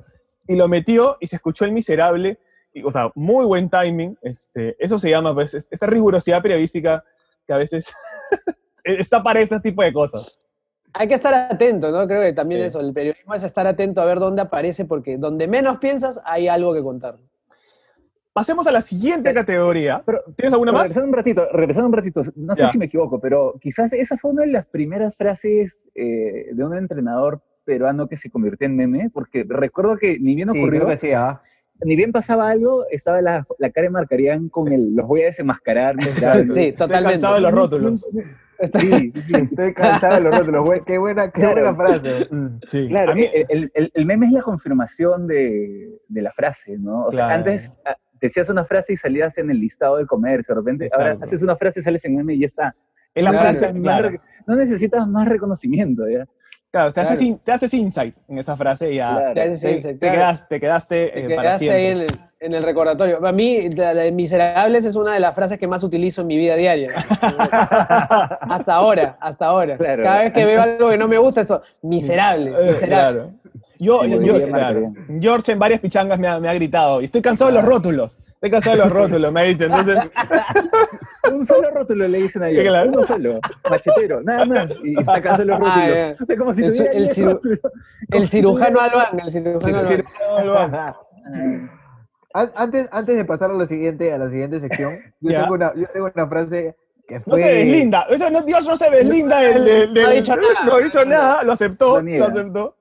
y 0.47 0.55
lo 0.55 0.69
metió 0.69 1.17
y 1.19 1.27
se 1.27 1.35
escuchó 1.35 1.65
el 1.65 1.73
miserable. 1.73 2.39
Y, 2.73 2.83
o 2.83 2.89
sea, 2.91 3.11
muy 3.15 3.45
buen 3.45 3.69
timing. 3.69 4.17
Este, 4.21 4.77
eso 4.79 4.97
se 4.97 5.09
llama, 5.09 5.33
pues, 5.33 5.53
es- 5.53 5.67
esta 5.69 5.87
rigurosidad 5.87 6.41
periodística 6.41 7.03
que 7.45 7.53
a 7.53 7.57
veces 7.57 7.91
está 8.85 9.21
para 9.21 9.41
este 9.41 9.59
tipo 9.59 9.83
de 9.83 9.91
cosas. 9.91 10.39
Hay 10.93 11.07
que 11.09 11.15
estar 11.15 11.33
atento, 11.33 11.91
¿no? 11.91 12.07
Creo 12.07 12.21
que 12.21 12.33
también 12.33 12.61
Sí. 12.61 12.67
eso, 12.67 12.79
el 12.79 12.93
periodismo 12.93 13.33
es 13.35 13.43
estar 13.43 13.67
atento 13.67 14.01
a 14.01 14.05
ver 14.05 14.19
dónde 14.19 14.41
aparece, 14.41 14.85
porque 14.85 15.17
donde 15.17 15.47
menos 15.47 15.77
piensas 15.79 16.19
hay 16.23 16.47
algo 16.47 16.73
que 16.73 16.81
contar. 16.81 17.17
Pasemos 18.37 18.67
a 18.67 18.71
la 18.71 18.81
siguiente 18.83 19.33
categoría. 19.33 20.03
Pero, 20.05 20.21
¿Tienes 20.35 20.53
alguna 20.53 20.71
pero 20.71 20.77
más? 20.77 20.89
regresando 20.89 21.07
un 21.09 21.15
ratito, 21.15 21.47
regresando 21.51 21.87
un 21.87 21.93
ratito, 21.93 22.23
no 22.35 22.55
sé 22.55 22.67
si 22.67 22.77
me 22.77 22.85
equivoco, 22.85 23.19
pero 23.19 23.55
quizás 23.59 23.91
esa 23.93 24.15
fue 24.15 24.29
una 24.29 24.43
de 24.43 24.51
las 24.51 24.67
primeras 24.67 25.15
frases 25.15 25.75
eh, 25.95 26.49
de 26.53 26.63
un 26.63 26.77
entrenador 26.77 27.41
peruano 27.65 28.07
que 28.07 28.15
se 28.15 28.29
convirtió 28.29 28.67
en 28.67 28.75
meme, 28.75 29.09
porque 29.11 29.43
recuerdo 29.49 29.97
que 29.97 30.19
ni 30.19 30.35
bien 30.35 30.51
Sí, 30.51 30.59
ocurrió, 30.59 30.81
creo 30.81 30.91
que 30.91 30.97
sí, 30.97 31.13
¿ah? 31.13 31.41
ni 31.83 31.95
bien 31.95 32.11
pasaba 32.11 32.51
algo, 32.51 32.85
estaba 32.91 33.23
la, 33.23 33.43
la 33.57 33.71
cara 33.71 33.85
de 33.85 33.89
Marcarían 33.89 34.49
con 34.49 34.71
el, 34.71 34.93
los 34.95 35.07
voy 35.07 35.23
a 35.23 35.25
desenmascarar. 35.25 35.95
Sí, 35.99 36.09
Estoy 36.09 36.71
totalmente. 36.73 37.13
cansado 37.13 37.35
de 37.35 37.41
los 37.41 37.51
rótulos. 37.51 38.05
Sí, 38.79 38.89
sí, 38.91 39.21
sí. 39.27 39.33
Estoy 39.35 39.73
cansado 39.75 40.15
de 40.15 40.21
los 40.21 40.35
rótulos. 40.47 40.85
Qué 40.85 40.97
buena, 40.97 41.29
qué 41.31 41.41
Claro. 41.41 41.61
buena 41.61 41.75
frase. 41.75 42.27
Mm, 42.31 42.47
Sí. 42.67 42.87
Claro, 42.87 43.13
mí- 43.15 43.29
el, 43.33 43.45
el- 43.49 43.71
el- 43.75 43.91
el 43.93 44.05
meme 44.05 44.25
es 44.27 44.31
la 44.31 44.41
confirmación 44.41 45.27
de, 45.27 45.89
de 46.07 46.21
la 46.23 46.31
frase, 46.31 46.77
¿no? 46.79 47.05
O 47.05 47.11
sea, 47.11 47.29
antes 47.31 47.75
decías 48.19 48.49
una 48.49 48.65
frase 48.65 48.93
y 48.93 48.97
salías 48.97 49.37
en 49.37 49.49
el 49.49 49.59
listado 49.59 49.97
del 49.97 50.07
comercio, 50.07 50.53
de 50.55 50.61
repente, 50.61 50.89
ahora 50.93 51.17
haces 51.21 51.41
una 51.41 51.55
frase 51.55 51.79
y 51.79 51.83
sales 51.83 52.03
en 52.05 52.15
meme 52.15 52.33
y 52.35 52.39
ya 52.41 52.45
está. 52.47 52.75
es 53.15 53.23
la 53.23 53.31
Claro, 53.31 53.49
frase, 53.49 53.73
más 53.73 53.81
claro. 54.01 54.17
no 54.45 54.55
necesitas 54.55 55.07
más 55.07 55.27
reconocimiento, 55.27 56.07
¿ya? 56.07 56.25
Claro, 56.69 56.91
te, 56.93 56.99
Haces, 56.99 57.17
Claro. 57.17 57.25
in- 57.31 57.39
te 57.39 57.51
haces 57.51 57.73
insight 57.73 58.15
en 58.27 58.37
esa 58.39 58.55
frase 58.57 58.91
y 58.91 58.95
ya 58.97 59.31
ese- 59.35 59.67
te, 59.67 59.77
ese, 59.77 59.93
te 59.93 59.99
claro. 59.99 60.15
quedas- 60.15 60.47
te 60.49 60.59
quedaste, 60.59 61.07
Te 61.07 61.33
eh, 61.33 61.35
para 61.35 61.55
ahí 61.55 61.67
en 61.69 61.97
el, 62.01 62.07
en 62.41 62.53
el 62.53 62.63
recordatorio. 62.63 63.19
Para 63.19 63.31
mí, 63.31 63.69
la 63.69 63.93
la 63.93 64.01
de 64.03 64.11
miserables 64.11 64.83
es 64.85 64.95
una 64.95 65.13
de 65.13 65.19
las 65.21 65.33
frases 65.33 65.57
que 65.57 65.65
más 65.65 65.81
utilizo 65.83 66.21
en 66.21 66.27
mi 66.27 66.37
vida 66.37 66.55
diaria. 66.55 66.91
hasta 68.41 68.73
ahora, 68.73 69.17
hasta 69.19 69.45
ahora. 69.45 69.77
Claro. 69.77 70.03
Cada 70.03 70.19
vez 70.23 70.33
que 70.33 70.45
veo 70.45 70.61
algo 70.61 70.89
que 70.89 70.97
no 70.97 71.07
me 71.07 71.17
gusta, 71.17 71.41
esto, 71.41 71.61
miserable, 71.83 72.51
Eh, 72.51 72.71
miserable. 72.73 73.21
Yo, 73.79 74.01
Sí, 74.03 74.25
yo- 74.25 74.37
yo- 74.39 74.47
claro. 74.47 74.93
George 75.19 75.51
en 75.51 75.59
varias 75.59 75.79
pichangas 75.79 76.17
me 76.19 76.27
ha, 76.27 76.39
me 76.39 76.49
ha 76.49 76.53
gritado, 76.53 77.01
y 77.01 77.05
estoy 77.05 77.21
cansado 77.21 77.49
de 77.51 77.57
los 77.57 77.65
rótulos. 77.65 78.17
Estoy 78.35 78.51
cansado 78.51 78.75
de 78.77 78.83
los 78.83 78.91
rótulos, 78.93 79.31
me 79.31 79.39
ha 79.39 79.43
dicho. 79.43 79.65
Entonces, 79.65 79.97
Un 81.33 81.45
solo 81.45 81.69
rótulo 81.71 82.07
le 82.07 82.17
dicen 82.21 82.43
a 82.43 82.49
ellos, 82.49 82.63
Claro. 82.63 82.89
uno 82.89 83.03
solo, 83.03 83.39
machetero, 83.69 84.21
nada 84.23 84.45
más, 84.45 84.71
y 84.83 84.97
está 84.99 85.21
cansado 85.21 85.45
los 85.45 85.59
rótulos. 85.59 85.97
Ah. 85.97 86.15
Es 86.27 86.39
como 86.39 86.53
si 86.53 86.63
El 86.63 86.69
tuviera 86.69 86.91
el 86.93 87.03
10 87.05 87.17
ciru- 87.17 87.59
El 88.11 88.27
cirujano 88.29 88.79
Albán, 88.79 89.19
el 89.19 89.31
cirujano 89.31 89.77
Albán. 90.37 90.93
Antes, 92.33 92.87
antes 92.91 93.15
de 93.15 93.25
pasar 93.25 93.49
a 93.49 93.53
la 93.55 93.65
siguiente, 93.67 94.13
a 94.13 94.17
la 94.19 94.29
siguiente 94.29 94.59
sección, 94.59 94.99
yo, 95.21 95.31
Ya. 95.31 95.41
tengo 95.41 95.55
una, 95.55 95.73
yo 95.73 95.87
tengo 95.91 96.11
una 96.13 96.27
frase 96.27 96.75
que 97.07 97.15
no 97.15 97.21
fue... 97.25 97.41
se 97.41 97.47
deslinda. 97.49 98.05
Eso 98.09 98.29
no, 98.29 98.41
Dios 98.43 98.67
no 98.67 98.75
se 98.75 98.89
deslinda 98.91 99.39
del, 99.39 99.65
del- 99.65 99.93
No 99.93 100.07
ha 100.07 100.11
dicho 100.11 100.35
nada. 100.35 100.65
No 100.65 100.75
ha 100.75 100.79
dicho 100.81 101.05
nada, 101.05 101.43
lo 101.43 101.53
aceptó, 101.53 101.99
Lo 102.01 102.17
lo, 102.19 102.25
aceptó. 102.25 102.75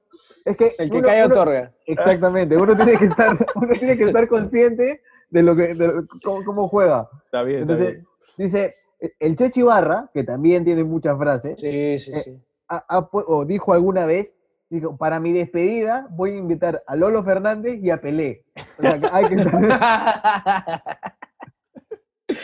Es 0.46 0.56
que 0.56 0.72
El 0.78 0.90
que 0.90 0.96
uno- 0.96 1.06
cae 1.09 1.24
uno- 1.24 1.35
otorga. 1.35 1.72
Exactamente, 1.87 2.56
uno 2.56 2.74
tiene 2.74 2.96
que 2.96 3.04
estar, 3.06 3.37
uno 3.56 3.68
tiene 3.78 3.96
que 3.98 4.04
estar 4.04 4.26
consciente 4.28 5.02
de 5.28 5.42
lo 5.42 5.54
que, 5.54 5.74
de 5.74 5.87
lo- 5.88 6.06
cómo, 6.24 6.44
cómo 6.44 6.68
juega. 6.68 7.09
Está 7.26 7.42
bien, 7.42 7.61
está 7.62 7.72
Entonces, 7.74 8.04
bien. 8.37 8.50
dice, 8.50 8.74
el 9.20 9.37
Chechi 9.37 9.62
Barra, 9.62 10.09
que 10.14 10.24
también 10.24 10.64
tiene 10.64 10.85
muchas 10.85 11.18
frases, 11.18 11.61
Sí, 11.61 11.98
sí, 11.98 12.12
Eh, 12.14 12.22
sí. 12.24 12.40
ha 12.68 13.00
pu- 13.11 13.24
o 13.26 13.44
dijo 13.44 13.72
alguna 13.74 14.06
vez, 14.06 14.32
dijo, 14.70 14.96
para 14.96 15.20
mi 15.20 15.32
despedida 15.32 16.06
voy 16.11 16.32
a 16.32 16.37
invitar 16.37 16.82
a 16.87 16.96
Lolo 16.96 17.22
Fernández 17.22 17.78
y 17.82 17.90
a 17.90 18.00
Pelé. 18.00 18.44
O 18.78 18.82
sea, 18.82 18.98
que 19.00 19.06
hay 19.12 19.24
que 19.26 19.37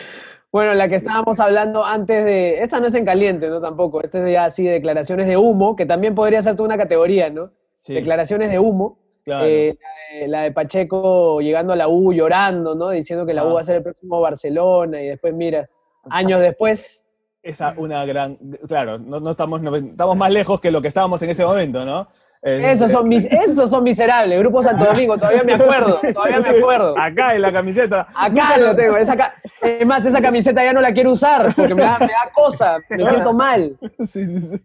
Bueno, 0.51 0.73
la 0.75 0.87
que 0.87 0.95
estábamos 0.95 1.39
hablando 1.39 1.83
antes 1.83 2.23
de. 2.23 2.61
Esta 2.61 2.79
no 2.79 2.85
es 2.85 2.93
en 2.93 3.05
caliente, 3.05 3.49
¿no? 3.49 3.59
Tampoco. 3.59 4.03
Esta 4.03 4.19
es 4.25 4.31
ya 4.33 4.45
así, 4.45 4.63
declaraciones 4.63 5.25
de 5.27 5.35
humo, 5.35 5.75
que 5.75 5.87
también 5.87 6.13
podría 6.13 6.43
ser 6.43 6.55
toda 6.55 6.67
una 6.67 6.77
categoría, 6.77 7.29
¿no? 7.31 7.49
Sí, 7.83 7.93
Declaraciones 7.93 8.49
de 8.49 8.59
humo. 8.59 8.97
claro. 9.23 9.45
Eh, 9.45 9.77
la, 9.79 10.19
de, 10.19 10.27
la 10.27 10.41
de 10.43 10.51
Pacheco 10.51 11.39
llegando 11.41 11.73
a 11.73 11.75
la 11.75 11.87
U 11.87 12.11
llorando, 12.13 12.75
¿no? 12.75 12.89
Diciendo 12.89 13.25
que 13.25 13.33
la 13.33 13.41
Ah. 13.41 13.45
U 13.47 13.53
va 13.53 13.61
a 13.61 13.63
ser 13.63 13.75
el 13.77 13.83
próximo 13.83 14.19
Barcelona 14.21 15.01
y 15.01 15.07
después, 15.07 15.33
mira, 15.33 15.69
años 16.09 16.41
después. 16.41 17.03
Esa 17.41 17.73
una 17.77 18.05
gran, 18.05 18.37
claro, 18.67 18.97
no, 18.99 19.19
no 19.19 19.31
estamos, 19.31 19.61
no- 19.61 19.75
estamos 19.75 20.15
más 20.15 20.31
lejos 20.31 20.61
que 20.61 20.71
lo 20.71 20.81
que 20.81 20.87
estábamos 20.87 21.21
en 21.21 21.29
ese 21.29 21.43
momento, 21.45 21.83
¿no? 21.83 22.07
Eh, 22.45 22.71
Esos 22.71 22.91
son, 22.91 23.07
mis, 23.07 23.25
esos 23.25 23.69
son 23.69 23.83
miserables. 23.85 24.37
Grupo 24.39 24.61
Santo 24.61 24.83
Domingo, 24.85 25.17
todavía 25.17 25.43
me 25.43 25.53
acuerdo, 25.53 25.99
todavía 26.13 26.39
me 26.41 26.49
acuerdo. 26.59 26.93
Acá 26.97 27.35
en 27.35 27.41
la 27.41 27.53
camiseta. 27.53 28.07
Acá 28.13 28.57
lo 28.57 28.75
tengo. 28.75 28.97
Esa 28.97 29.15
ca- 29.15 29.35
es 29.61 29.85
más, 29.87 30.05
esa 30.05 30.21
camiseta 30.21 30.61
ya 30.63 30.73
no 30.73 30.81
la 30.81 30.91
quiero 30.93 31.11
usar 31.11 31.53
porque 31.55 31.73
me 31.73 31.81
da, 31.83 31.99
me 31.99 32.07
da 32.07 32.29
cosa, 32.33 32.77
me 32.89 33.07
siento 33.09 33.33
mal. 33.33 33.77
Sí, 34.09 34.25
sí, 34.25 34.39
sí. 34.41 34.61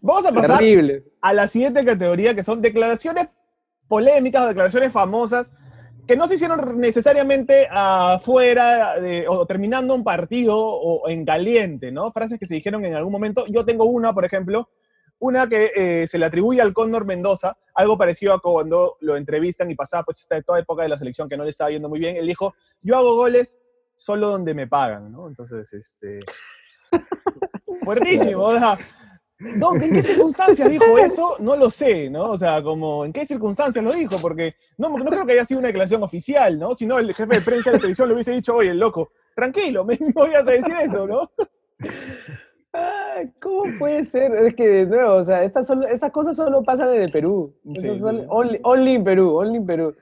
Vamos 0.00 0.26
a 0.26 0.32
pasar 0.32 0.58
Terrible. 0.58 1.04
a 1.20 1.32
la 1.32 1.48
siguiente 1.48 1.84
categoría, 1.84 2.34
que 2.34 2.42
son 2.42 2.60
declaraciones 2.62 3.28
polémicas 3.88 4.44
o 4.44 4.48
declaraciones 4.48 4.92
famosas 4.92 5.52
que 6.06 6.16
no 6.16 6.28
se 6.28 6.34
hicieron 6.34 6.78
necesariamente 6.78 7.66
afuera 7.70 9.00
de- 9.00 9.26
o 9.28 9.46
terminando 9.46 9.94
un 9.94 10.04
partido 10.04 10.56
o 10.58 11.08
en 11.08 11.24
caliente, 11.24 11.90
¿no? 11.90 12.12
Frases 12.12 12.38
que 12.38 12.46
se 12.46 12.54
dijeron 12.56 12.84
en 12.84 12.94
algún 12.94 13.12
momento. 13.12 13.46
Yo 13.46 13.64
tengo 13.64 13.84
una, 13.86 14.12
por 14.12 14.24
ejemplo, 14.24 14.68
una 15.18 15.48
que 15.48 15.70
eh, 15.74 16.06
se 16.06 16.18
le 16.18 16.26
atribuye 16.26 16.60
al 16.60 16.74
Cóndor 16.74 17.06
Mendoza, 17.06 17.56
algo 17.74 17.96
parecido 17.96 18.34
a 18.34 18.40
cuando 18.40 18.96
lo 19.00 19.16
entrevistan 19.16 19.70
y 19.70 19.74
pasaba 19.74 20.02
pues 20.04 20.20
esta 20.20 20.42
toda 20.42 20.58
época 20.58 20.82
de 20.82 20.90
la 20.90 20.98
selección 20.98 21.28
que 21.28 21.36
no 21.38 21.44
le 21.44 21.50
estaba 21.50 21.70
yendo 21.70 21.88
muy 21.88 21.98
bien. 21.98 22.16
Él 22.16 22.26
dijo, 22.26 22.54
yo 22.82 22.96
hago 22.98 23.14
goles 23.16 23.56
solo 23.96 24.28
donde 24.28 24.52
me 24.52 24.66
pagan, 24.66 25.10
¿no? 25.10 25.26
Entonces, 25.28 25.72
este... 25.72 26.20
Fuertísimo, 27.84 28.42
o 28.42 28.58
sea, 28.58 28.78
¿En 29.40 29.92
qué 29.92 30.02
circunstancias 30.02 30.70
dijo 30.70 30.98
eso? 30.98 31.36
No 31.40 31.56
lo 31.56 31.70
sé, 31.70 32.08
¿no? 32.08 32.32
O 32.32 32.38
sea, 32.38 32.62
como, 32.62 33.04
¿en 33.04 33.12
qué 33.12 33.26
circunstancias 33.26 33.84
lo 33.84 33.92
dijo? 33.92 34.20
Porque 34.20 34.54
no, 34.78 34.88
no 34.96 35.04
creo 35.04 35.26
que 35.26 35.32
haya 35.32 35.44
sido 35.44 35.58
una 35.58 35.68
declaración 35.68 36.02
oficial, 36.02 36.58
¿no? 36.58 36.74
Si 36.74 36.86
no, 36.86 36.98
el 36.98 37.12
jefe 37.14 37.34
de 37.34 37.40
prensa 37.40 37.70
de 37.70 37.76
la 37.76 37.80
televisión 37.80 38.08
le 38.08 38.14
hubiese 38.14 38.32
dicho, 38.32 38.54
oye, 38.54 38.72
loco, 38.74 39.10
tranquilo, 39.34 39.84
me, 39.84 39.98
me 40.00 40.12
voy 40.12 40.34
a 40.34 40.42
decir 40.42 40.74
eso, 40.82 41.06
¿no? 41.06 41.30
Ay, 42.72 43.30
¿Cómo 43.40 43.78
puede 43.78 44.04
ser? 44.04 44.32
Es 44.36 44.54
que, 44.54 44.66
de 44.66 44.86
nuevo, 44.86 45.14
o 45.14 45.24
sea, 45.24 45.44
estas, 45.44 45.68
estas 45.90 46.12
cosas 46.12 46.36
solo 46.36 46.62
pasan 46.62 46.94
en 46.94 47.02
el 47.02 47.12
Perú. 47.12 47.54
Sí, 47.76 47.88
only, 48.28 48.58
only 48.62 48.94
en 48.96 49.04
Perú, 49.04 49.36
only 49.36 49.58
en 49.58 49.66
Perú. 49.66 49.94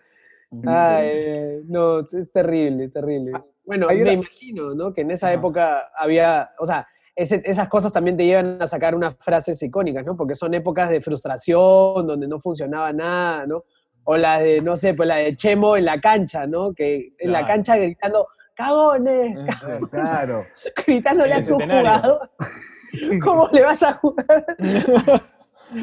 Ay, 0.67 1.09
eh, 1.11 1.63
no, 1.67 2.01
es 2.01 2.31
terrible, 2.33 2.89
terrible. 2.89 3.33
Bueno, 3.65 3.89
hay 3.89 4.03
me 4.03 4.13
imagino, 4.15 4.75
¿no? 4.75 4.93
Que 4.93 5.03
en 5.03 5.11
esa 5.11 5.33
época 5.33 5.91
había, 5.97 6.51
o 6.59 6.67
sea, 6.67 6.87
ese- 7.15 7.43
esas 7.45 7.69
cosas 7.69 7.93
también 7.93 8.17
te 8.17 8.25
llevan 8.25 8.61
a 8.63 8.67
sacar 8.67 8.95
unas 8.95 9.17
frases 9.19 9.63
icónicas, 9.63 10.05
¿no? 10.07 10.17
Porque 10.17 10.35
son 10.35 10.55
épocas 10.55 10.89
de 10.91 11.01
frustración, 11.01 12.07
donde 12.07 12.27
no 12.27 12.41
funcionaba 12.41 12.93
nada, 12.93 13.47
¿no? 13.47 13.65
O 14.05 14.17
la 14.17 14.39
de, 14.41 14.61
no 14.61 14.77
sé, 14.77 14.95
pues 14.95 15.09
la 15.09 15.17
de 15.17 15.37
Chemo 15.37 15.77
en 15.77 15.85
la 15.85 16.01
cancha, 16.01 16.47
¿no? 16.47 16.73
Que 16.75 17.13
en 17.19 17.33
la 17.33 17.47
cancha 17.47 17.77
gritando, 17.77 18.27
cagones, 18.55 19.37
Eh, 19.39 19.81
Claro. 19.91 20.45
gritándole 20.87 21.35
a 21.35 21.41
su 21.41 21.55
jugador. 21.55 22.31
¿Cómo 23.23 23.49
le 23.53 23.63
vas 23.63 23.83
a 23.83 23.93
jugar? 23.95 24.45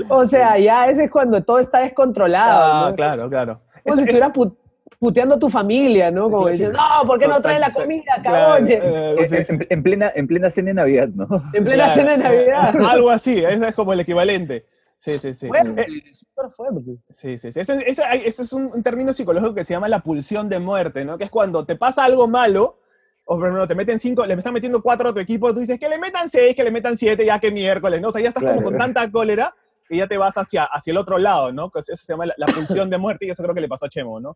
O 0.10 0.24
sea, 0.26 0.56
ya 0.60 0.88
ese 0.88 1.06
es 1.06 1.10
cuando 1.12 1.44
todo 1.44 1.58
está 1.58 1.80
descontrolado. 1.80 2.86
Ah, 2.86 2.90
¿no? 2.92 2.96
claro, 2.96 3.28
claro. 3.28 3.60
Como 3.84 3.96
si 3.96 4.02
es- 4.02 4.08
estuvieras 4.08 4.34
pu- 4.34 4.56
puteando 5.00 5.36
a 5.36 5.40
tu 5.40 5.50
familia, 5.50 6.12
¿no? 6.12 6.30
Como 6.30 6.50
diciendo, 6.50 6.78
no, 6.78 7.08
¿por 7.08 7.20
qué 7.20 7.28
no 7.28 7.42
traes 7.42 7.60
la 7.62 7.72
comida, 7.74 8.04
claro, 8.22 8.56
cagones? 8.56 8.80
eh, 8.84 9.16
En, 9.18 9.30
sí. 9.30 9.54
en- 9.54 9.68
en 9.70 9.84
plena, 9.84 10.12
en 10.14 10.28
plena 10.28 10.52
cena 10.52 10.68
de 10.68 10.74
Navidad, 10.76 11.08
¿no? 11.08 11.28
En 11.54 11.64
plena 11.64 11.86
Claro, 11.86 11.94
cena 11.94 12.12
de 12.12 12.18
Navidad. 12.18 12.76
eh, 12.76 12.84
Algo 12.86 13.10
así, 13.10 13.38
ese 13.44 13.68
es 13.70 13.76
como 13.76 13.94
el 13.94 14.02
equivalente. 14.02 14.66
Sí, 14.98 15.18
sí, 15.18 15.34
sí. 15.34 15.48
Fuerte, 15.48 15.82
Eh, 15.82 16.14
súper 16.14 16.52
fuerte. 16.52 16.82
Sí, 17.14 17.38
sí, 17.40 17.54
sí. 17.54 17.60
Ese, 17.62 17.90
ese- 17.90 18.28
ese 18.28 18.42
es 18.44 18.52
un, 18.52 18.84
término 18.84 19.14
psicológico 19.14 19.56
que 19.56 19.64
se 19.64 19.74
llama 19.74 19.88
la 19.88 20.02
pulsión 20.02 20.50
de 20.50 20.60
muerte, 20.60 21.06
¿no? 21.06 21.18
Que 21.18 21.24
es 21.24 21.30
cuando 21.32 21.66
te 21.66 21.78
pasa 21.78 22.04
algo 22.04 22.28
malo, 22.28 22.80
o 23.24 23.36
por 23.38 23.46
ejemplo, 23.46 23.68
te 23.68 23.76
meten 23.76 24.00
cinco, 24.00 24.26
le 24.26 24.34
están 24.34 24.54
metiendo 24.54 24.82
cuatro 24.82 25.10
a 25.10 25.14
tu 25.14 25.20
equipo, 25.20 25.54
tú 25.54 25.62
dices 25.62 25.80
que 25.80 25.88
le 25.88 25.98
metan 25.98 26.28
seis, 26.28 26.54
que 26.56 26.64
le 26.66 26.72
metan 26.72 26.98
siete, 26.98 27.26
ya 27.26 27.40
que 27.40 27.52
miércoles, 27.52 28.02
¿no? 28.02 28.10
O 28.10 28.12
sea, 28.12 28.22
ya 28.22 28.30
estás 28.30 28.44
como 28.44 28.62
con 28.64 28.78
tanta 28.78 29.10
cólera 29.10 29.56
que 29.88 29.96
ya 29.98 30.08
te 30.08 30.18
vas 30.18 30.36
hacia, 30.38 30.66
hacia 30.66 30.92
el 30.92 30.98
otro 30.98 31.18
lado, 31.18 31.52
¿no? 31.54 31.70
Pues 31.70 31.88
eso 31.90 32.04
se 32.06 32.12
llama 32.14 32.26
la, 32.26 32.34
la 32.38 32.48
pulsión 32.48 32.90
de 32.90 32.98
muerte 32.98 33.26
y 33.26 33.30
eso 33.30 33.42
creo 33.42 33.56
que 33.56 33.62
le 33.62 33.68
pasó 33.70 33.86
a 33.86 33.90
Chemo, 33.90 34.20
¿no? 34.20 34.36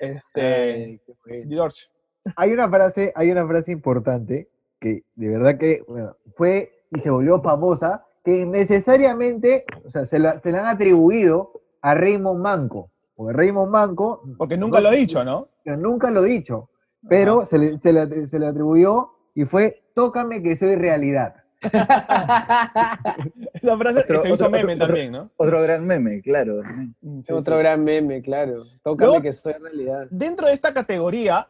Este, 0.00 1.00
Ay. 1.26 1.46
George. 1.48 1.86
Hay 2.36 2.52
una 2.52 2.68
frase, 2.68 3.12
hay 3.14 3.30
una 3.30 3.46
frase 3.46 3.72
importante 3.72 4.48
que 4.80 5.04
de 5.14 5.28
verdad 5.28 5.58
que 5.58 5.82
bueno, 5.86 6.16
fue 6.36 6.72
y 6.90 7.00
se 7.00 7.10
volvió 7.10 7.40
famosa, 7.40 8.04
que 8.24 8.44
necesariamente, 8.44 9.64
o 9.86 9.90
sea, 9.90 10.06
se 10.06 10.18
la, 10.18 10.40
se 10.40 10.50
la 10.50 10.60
han 10.60 10.66
atribuido 10.66 11.52
a 11.82 11.94
Raymond 11.94 12.40
Manco. 12.40 12.90
Porque 13.14 13.34
Raymond 13.34 13.70
Manco 13.70 14.22
Porque 14.38 14.56
nunca 14.56 14.80
lo 14.80 14.90
he 14.90 14.96
dicho, 14.96 15.22
¿no? 15.24 15.48
nunca 15.64 16.10
lo 16.10 16.24
he 16.24 16.28
dicho, 16.30 16.70
pero 17.08 17.46
se 17.46 17.58
le, 17.58 17.78
se, 17.78 17.92
le, 17.92 18.28
se 18.28 18.38
le 18.38 18.46
atribuyó 18.46 19.10
y 19.34 19.44
fue 19.44 19.82
tócame 19.94 20.42
que 20.42 20.56
soy 20.56 20.74
realidad. 20.74 21.36
Esa 23.54 23.76
frase 23.78 24.00
Otro- 24.00 24.20
se 24.22 24.28
hizo 24.28 24.34
otro- 24.34 24.50
meme 24.50 24.74
otro- 24.74 24.86
también, 24.86 25.12
¿no? 25.12 25.30
Otro 25.36 25.62
gran 25.62 25.86
meme, 25.86 26.20
claro. 26.22 26.62
Sí, 27.24 27.32
Otro 27.32 27.56
sí. 27.56 27.58
gran 27.62 27.84
meme, 27.84 28.22
claro. 28.22 28.62
Tócame 28.82 29.06
Luego- 29.08 29.22
que 29.22 29.32
soy 29.32 29.52
realidad. 29.54 30.06
Dentro 30.10 30.46
de 30.46 30.52
esta 30.54 30.72
categoría 30.72 31.46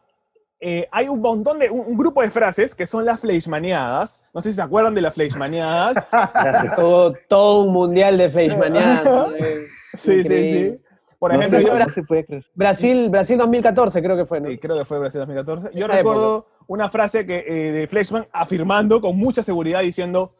eh, 0.59 0.87
hay 0.91 1.07
un 1.09 1.21
montón 1.21 1.57
de, 1.57 1.69
un, 1.71 1.79
un 1.87 1.97
grupo 1.97 2.21
de 2.21 2.29
frases 2.29 2.75
que 2.75 2.85
son 2.85 3.03
las 3.05 3.19
fleischmaneadas. 3.19 4.21
No 4.33 4.41
sé 4.41 4.49
si 4.51 4.55
se 4.57 4.61
acuerdan 4.61 4.93
de 4.93 5.01
las 5.01 5.15
fleischmaneadas. 5.15 5.95
Todo, 6.75 7.13
todo 7.27 7.63
un 7.63 7.73
mundial 7.73 8.17
de. 8.17 8.25
Eh, 8.25 9.67
Sí, 9.97 10.23
sí, 10.23 10.27
sí. 10.29 10.77
Por 11.19 11.33
no, 11.33 11.39
ejemplo, 11.39 11.59
yo, 11.59 11.77
no 11.77 11.89
se 11.89 12.01
puede 12.03 12.25
creer. 12.25 12.45
Brasil, 12.55 13.09
Brasil 13.09 13.37
2014 13.37 14.01
creo 14.01 14.15
que 14.17 14.25
fue, 14.25 14.39
¿no? 14.39 14.49
Sí, 14.49 14.57
creo 14.57 14.77
que 14.77 14.85
fue 14.85 14.99
Brasil 14.99 15.19
2014. 15.19 15.69
Yo 15.73 15.85
Esa 15.85 15.95
recuerdo 15.95 16.47
una 16.67 16.89
frase 16.89 17.25
que, 17.25 17.43
eh, 17.47 17.71
de 17.71 17.87
Fleischmann 17.87 18.27
afirmando 18.31 19.01
con 19.01 19.17
mucha 19.17 19.43
seguridad, 19.43 19.81
diciendo, 19.81 20.33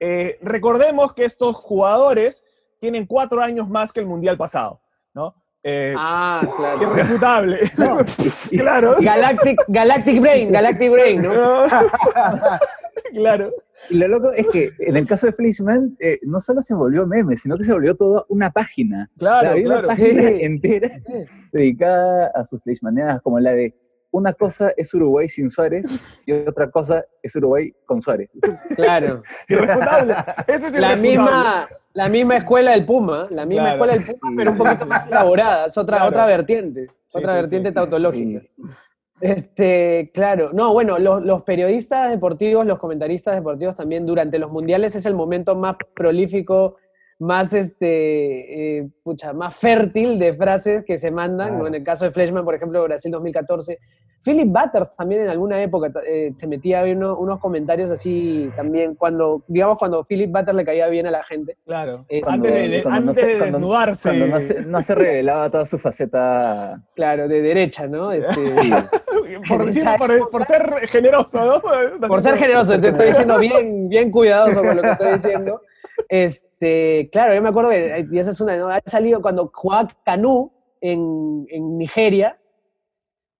eh, 0.00 0.38
recordemos 0.42 1.14
que 1.14 1.24
estos 1.24 1.56
jugadores 1.56 2.42
tienen 2.80 3.06
cuatro 3.06 3.40
años 3.42 3.68
más 3.68 3.92
que 3.92 4.00
el 4.00 4.06
Mundial 4.06 4.36
pasado, 4.36 4.80
¿no? 5.14 5.34
Eh, 5.62 5.94
Ah, 5.96 6.40
claro. 6.56 6.82
irrefutable. 6.82 7.60
claro. 8.50 8.96
Galactic, 9.00 9.60
Galactic 9.68 10.20
Brain, 10.20 10.52
Galactic 10.52 10.92
Brain, 10.92 11.22
¿no? 11.22 11.30
claro. 13.12 13.50
Y 13.90 13.96
lo 13.98 14.08
loco 14.08 14.32
es 14.32 14.46
que 14.48 14.70
en 14.78 14.96
el 14.96 15.06
caso 15.06 15.26
de 15.26 15.32
Fleischmann, 15.32 15.96
eh, 16.00 16.18
no 16.22 16.40
solo 16.40 16.62
se 16.62 16.74
volvió 16.74 17.06
meme, 17.06 17.36
sino 17.36 17.56
que 17.56 17.64
se 17.64 17.72
volvió 17.72 17.94
toda 17.96 18.24
una 18.28 18.50
página. 18.50 19.10
O 19.16 19.18
sea, 19.20 19.40
Claro, 19.40 19.62
claro. 19.62 19.78
una 19.80 19.88
página 19.88 20.22
Sí. 20.22 20.38
entera 20.42 21.00
Sí. 21.06 21.12
dedicada 21.52 22.30
a 22.34 22.44
sus 22.44 22.62
Fleischmannianas, 22.62 23.20
como 23.22 23.38
la 23.40 23.52
de 23.52 23.74
una 24.14 24.32
cosa 24.32 24.72
es 24.76 24.94
Uruguay 24.94 25.28
sin 25.28 25.50
Suárez 25.50 25.84
y 26.24 26.32
otra 26.32 26.70
cosa 26.70 27.04
es 27.20 27.34
Uruguay 27.34 27.74
con 27.84 28.00
Suárez. 28.00 28.30
Claro. 28.76 29.22
Irrefutable. 29.48 30.14
Eso 30.46 30.66
es 30.68 30.72
La 30.72 30.94
misma, 30.94 31.68
la 31.94 32.08
misma 32.08 32.36
escuela 32.36 32.70
del 32.72 32.86
Puma, 32.86 33.26
la 33.30 33.44
misma 33.44 33.74
Claro. 33.74 33.74
escuela 33.74 33.92
del 33.94 34.04
Puma, 34.20 34.32
pero 34.36 34.50
un 34.52 34.58
poquito 34.58 34.86
más 34.86 35.06
elaborada, 35.08 35.66
es 35.66 35.76
otra, 35.76 35.96
Claro. 35.96 36.10
otra 36.10 36.26
vertiente, 36.26 36.86
Sí, 37.06 37.18
otra 37.18 37.32
sí, 37.32 37.36
vertiente 37.40 37.68
sí. 37.70 37.74
tautológica. 37.74 38.40
Este, 39.20 40.10
claro, 40.14 40.50
no, 40.52 40.72
bueno, 40.72 40.98
los, 40.98 41.22
los 41.24 41.42
periodistas 41.42 42.10
deportivos, 42.10 42.66
los 42.66 42.78
comentaristas 42.78 43.34
deportivos 43.34 43.76
también 43.76 44.06
durante 44.06 44.38
los 44.38 44.50
mundiales 44.50 44.94
es 44.96 45.06
el 45.06 45.14
momento 45.14 45.54
más 45.56 45.76
prolífico, 45.94 46.76
más 47.20 47.52
este, 47.54 48.78
eh, 48.78 48.88
pucha, 49.04 49.32
más 49.32 49.56
fértil 49.56 50.18
de 50.18 50.34
frases 50.34 50.84
que 50.84 50.98
se 50.98 51.12
mandan, 51.12 51.50
¿no? 51.52 51.54
Claro. 51.60 51.66
En 51.68 51.74
el 51.76 51.84
caso 51.84 52.04
de 52.04 52.10
Fleshman, 52.10 52.44
por 52.44 52.56
ejemplo, 52.56 52.82
Brasil 52.82 53.10
2014. 53.12 53.78
Philip 54.24 54.48
Butters 54.48 54.96
también 54.96 55.22
en 55.22 55.28
alguna 55.28 55.62
época 55.62 55.92
eh, 56.06 56.32
se 56.34 56.46
metía 56.46 56.80
a 56.80 56.82
ver 56.82 56.96
uno- 56.96 57.16
unos 57.18 57.38
comentarios 57.40 57.90
así 57.90 58.50
también, 58.56 58.94
cuando, 58.94 59.42
digamos, 59.48 59.76
cuando 59.78 60.02
Philip 60.04 60.30
Butters 60.32 60.56
le 60.56 60.64
caía 60.64 60.88
bien 60.88 61.06
a 61.06 61.10
la 61.10 61.22
gente. 61.22 61.56
Claro. 61.66 62.06
Eh, 62.08 62.22
antes 62.26 62.52
de, 62.70 62.82
cuando 62.82 63.00
no 63.04 63.10
antes 63.10 63.24
se- 63.24 63.30
de 63.30 63.38
cuando- 63.38 63.58
desnudarse. 63.58 64.08
Cuando 64.08 64.26
no 64.26 64.40
se, 64.40 64.60
no 64.62 64.82
se 64.82 64.94
revelaba 64.94 65.50
toda 65.50 65.66
su 65.66 65.78
faceta. 65.78 66.80
Claro, 66.94 67.28
de 67.28 67.42
derecha, 67.42 67.86
¿no? 67.86 68.10
Este, 68.12 68.34
Sí, 68.34 68.70
por, 69.48 69.66
decir- 69.66 69.84
por, 69.98 70.30
por 70.30 70.44
ser 70.46 70.74
generoso, 70.88 71.30
¿no? 71.44 72.08
por 72.08 72.20
ser 72.22 72.36
generoso, 72.38 72.80
te 72.80 72.88
estoy 72.88 73.06
diciendo 73.08 73.38
bien, 73.38 73.88
bien 73.88 74.10
cuidadoso 74.10 74.62
con 74.62 74.76
lo 74.76 74.82
que 74.82 74.90
estoy 74.90 75.12
diciendo. 75.14 75.60
Este, 76.08 77.08
claro, 77.12 77.34
yo 77.34 77.42
me 77.42 77.48
acuerdo 77.50 77.70
que, 77.70 78.06
y 78.10 78.18
esa 78.18 78.30
es 78.30 78.40
una, 78.40 78.56
¿no? 78.56 78.68
ha 78.68 78.80
salido 78.86 79.20
cuando 79.22 79.50
jugaba 79.52 79.88
Canú 80.04 80.52
en, 80.80 81.46
en 81.50 81.78
Nigeria, 81.78 82.38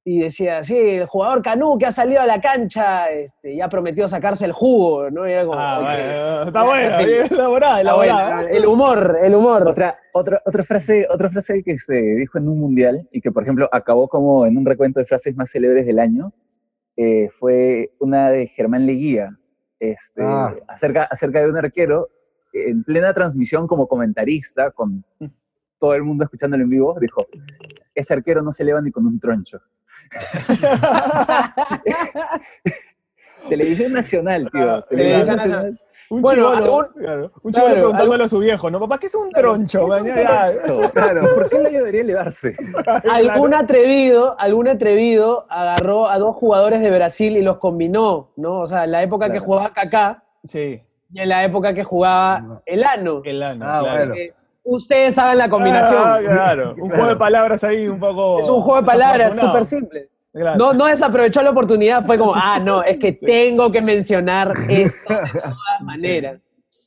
y 0.07 0.21
decía, 0.21 0.63
sí, 0.63 0.77
el 0.77 1.07
jugador 1.07 1.41
Canú 1.41 1.79
que 1.79 1.87
ha 1.87 1.91
salido 1.91 2.21
a 2.21 2.27
la 2.27 2.39
cancha, 2.41 3.09
este, 3.09 3.57
ya 3.57 3.69
prometió 3.71 4.07
sacarse 4.07 4.45
el 4.45 4.53
jugo, 4.53 5.11
¿no? 5.11 5.27
Y 5.27 5.33
era 5.33 5.47
como, 5.47 5.59
Ah, 5.59 5.79
bueno, 5.81 6.47
está 6.49 7.03
bien 7.07 7.27
elaborada, 7.31 7.95
bueno, 7.95 8.13
elaborada. 8.13 8.51
el 8.51 8.67
humor, 8.67 9.19
el 9.23 9.35
humor. 9.35 9.67
Otra, 9.67 9.99
otra, 10.13 10.43
otra, 10.45 10.63
frase, 10.63 11.07
otra 11.11 11.31
frase 11.31 11.63
que 11.63 11.79
se 11.79 11.95
dijo 11.95 12.37
en 12.37 12.49
un 12.49 12.59
mundial 12.61 13.09
y 13.13 13.21
que, 13.23 13.33
por 13.33 13.43
ejemplo, 13.45 13.67
acabó 13.73 14.09
como 14.09 14.45
en 14.45 14.59
un 14.59 14.67
recuento 14.67 15.01
de 15.01 15.07
frases 15.07 15.35
más 15.37 15.51
célebres 15.51 15.87
del 15.87 15.99
año, 15.99 16.33
eh, 16.97 17.31
fue 17.39 17.93
una 17.99 18.31
de 18.31 18.49
Germán 18.49 18.85
Leguía, 18.87 19.31
este, 19.81 20.23
Ah. 20.23 20.55
acerca, 20.69 21.05
acerca 21.05 21.41
de 21.41 21.49
un 21.49 21.57
arquero 21.57 22.09
en 22.53 22.85
plena 22.85 23.15
transmisión 23.15 23.67
como 23.67 23.89
comentarista, 23.89 24.71
con 24.71 25.03
todo 25.81 25.95
el 25.95 26.03
mundo 26.03 26.25
escuchándolo 26.25 26.63
en 26.63 26.71
vivo, 26.71 26.97
dijo, 27.01 27.27
ese 27.95 28.13
arquero 28.15 28.43
no 28.43 28.53
se 28.53 28.63
eleva 28.63 28.81
ni 28.83 28.91
con 28.93 29.07
un 29.07 29.19
troncho. 29.19 29.61
Televisión 33.49 33.93
Nacional, 33.93 34.49
tío. 34.51 34.71
Ah, 34.77 34.85
Televisión 34.89 35.37
Nacional. 35.37 35.81
Un 36.11 36.21
Bueno, 36.23 36.55
chivolo, 36.55 36.81
algún- 36.83 37.03
claro, 37.03 37.33
un 37.43 37.53
claro, 37.53 37.69
chivolo 37.69 37.75
preguntándole 37.75 38.25
a 38.25 38.29
su 38.29 38.39
viejo, 38.39 38.71
¿no? 38.71 38.79
Papá, 38.81 38.99
¿qué 38.99 39.07
es 39.07 39.15
un 39.15 39.31
troncho? 39.31 39.87
man? 39.89 40.05
Ya, 40.05 40.53
ya. 40.53 40.91
Claro, 40.93 41.23
¿por 41.35 41.49
qué 41.49 41.59
le 41.61 41.71
debería 41.71 42.01
elevarse? 42.03 42.55
algún 43.11 43.55
atrevido, 43.55 44.39
algún 44.39 44.69
atrevido 44.69 45.47
agarró 45.49 46.09
a 46.09 46.19
dos 46.19 46.37
jugadores 46.37 46.83
de 46.83 46.91
Brasil 46.91 47.37
y 47.37 47.43
los 47.43 47.59
combinó, 47.59 48.33
¿no? 48.37 48.61
O 48.61 48.67
sea, 48.67 48.85
en 48.85 48.93
la 48.93 49.03
época 49.03 49.27
que 49.27 49.33
Claro. 49.33 49.45
jugaba 49.47 49.73
Kaká 49.73 50.23
Sí, 50.47 50.83
y 51.11 51.21
en 51.21 51.29
la 51.31 51.45
época 51.45 51.73
que 51.73 51.85
jugaba 51.85 52.61
Elano. 52.67 53.23
el 53.25 53.43
ano, 53.43 53.65
Ah, 53.67 53.81
claro. 53.83 54.15
bueno. 54.15 54.33
Ustedes 54.65 55.19
hagan 55.19 55.39
la 55.39 55.49
combinación. 55.49 56.03
Ah, 56.03 56.19
claro. 56.23 56.75
Un 56.79 56.89
juego 56.89 57.07
de 57.09 57.17
palabras 57.17 57.63
ahí 57.65 57.87
un 57.87 58.01
poco. 58.01 58.41
es 58.41 58.49
un 58.49 58.61
juego 58.63 58.81
de 58.81 58.87
palabras 58.87 59.39
súper 59.39 59.65
simple. 59.67 60.09
Claro. 60.33 60.59
No, 60.59 60.73
no 60.73 60.87
desaprovechó 60.87 61.43
la 61.43 61.51
oportunidad, 61.51 62.05
fue 62.05 62.19
como, 62.19 62.35
ah, 62.35 62.59
no, 62.59 62.83
es 62.83 62.99
que 62.99 63.13
tengo 63.23 63.71
que 63.71 63.81
mencionar 63.81 64.53
esto 64.69 65.15
de 65.15 65.31
todas 65.41 65.81
maneras. 65.83 66.41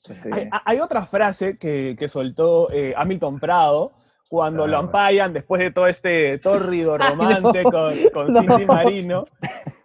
Sí. 0.03 0.13
Hay, 0.31 0.49
hay 0.65 0.79
otra 0.79 1.05
frase 1.05 1.57
que, 1.57 1.95
que 1.97 2.07
soltó 2.07 2.67
eh, 2.73 2.93
Hamilton 2.97 3.39
Prado 3.39 3.91
cuando 4.29 4.63
Ah, 4.63 4.67
lo 4.67 4.77
ampayan 4.77 5.31
después 5.33 5.59
de 5.61 5.71
todo 5.71 5.87
este 5.87 6.37
tórrido 6.39 6.93
Ay, 6.99 7.09
romance 7.11 7.63
no. 7.63 7.71
con, 7.71 7.97
con 8.13 8.33
No. 8.33 8.41
Cindy 8.41 8.65
Marino. 8.65 9.25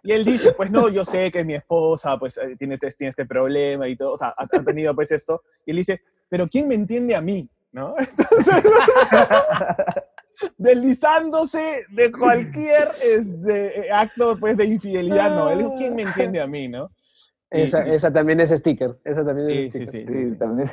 Y 0.03 0.11
él 0.11 0.25
dice, 0.25 0.51
pues 0.51 0.69
no, 0.69 0.89
yo 0.89 1.05
sé 1.05 1.31
que 1.31 1.45
mi 1.45 1.53
esposa 1.55 2.17
pues 2.17 2.37
eh, 2.37 2.55
tiene, 2.57 2.73
este- 2.73 2.91
tiene 2.91 3.09
este 3.11 3.25
problema 3.25 3.87
y 3.87 3.95
todo, 3.95 4.13
o 4.13 4.17
sea, 4.17 4.33
ha, 4.37 4.43
ha 4.43 4.63
tenido 4.65 4.93
pues 4.93 5.11
esto. 5.11 5.43
Y 5.65 5.71
él 5.71 5.77
dice, 5.77 6.01
pero 6.27 6.47
¿quién 6.47 6.67
me 6.67 6.75
entiende 6.75 7.15
a 7.15 7.21
mí? 7.21 7.49
¿No? 7.73 7.95
Entonces, 7.99 8.63
deslizándose 10.57 11.85
de 11.89 12.11
cualquier 12.11 12.91
este, 13.01 13.91
acto 13.91 14.37
pues 14.39 14.57
de 14.57 14.65
infidelidad, 14.65 15.31
no. 15.35 15.49
Él 15.49 15.57
dijo, 15.59 15.75
¿quién 15.75 15.95
me 15.95 16.03
entiende 16.03 16.41
a 16.41 16.47
mí? 16.47 16.67
¿no? 16.67 16.91
Y- 17.51 17.61
Esa, 17.63 17.87
y- 17.87 17.91
esa 17.91 18.11
también 18.13 18.39
es 18.39 18.49
sticker. 18.51 18.97
Esa 19.03 19.25
también 19.25 19.47
sí, 19.47 19.53
es 19.53 19.73
sí, 19.73 19.87
sticker. 19.87 20.07
sí, 20.07 20.13
Sí, 20.13 20.25
sí, 20.25 20.31
sí. 20.31 20.37
también 20.37 20.71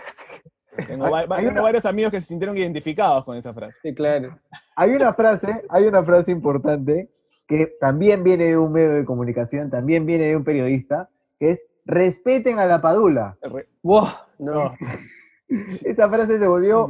Tengo, 0.86 1.06
Hay- 1.06 1.12
va- 1.12 1.26
va- 1.26 1.36
hay 1.36 1.42
tengo 1.44 1.52
una- 1.52 1.62
varios 1.62 1.84
amigos 1.84 2.10
que 2.12 2.20
se 2.20 2.26
sintieron 2.28 2.56
identificados 2.56 3.24
con 3.24 3.36
esa 3.36 3.52
frase. 3.52 3.76
Sí, 3.82 3.94
claro. 3.94 4.38
Hay 4.76 4.90
una 4.92 5.12
frase, 5.14 5.62
hay 5.68 5.84
una 5.86 6.02
frase 6.02 6.30
importante 6.30 7.10
que 7.46 7.66
también 7.80 8.22
viene 8.22 8.44
de 8.46 8.56
un 8.58 8.72
medio 8.72 8.92
de 8.92 9.04
comunicación, 9.04 9.70
también 9.70 10.06
viene 10.06 10.26
de 10.26 10.36
un 10.36 10.44
periodista, 10.44 11.08
que 11.38 11.50
es 11.52 11.60
respeten 11.84 12.58
a 12.60 12.66
la 12.66 12.80
padula. 12.80 13.36
Re- 13.42 13.66
Wow, 13.82 14.08
no. 14.38 14.52
no. 14.54 14.74
Esa 15.84 16.08
frase 16.08 16.38
se 16.38 16.46
volvió 16.46 16.88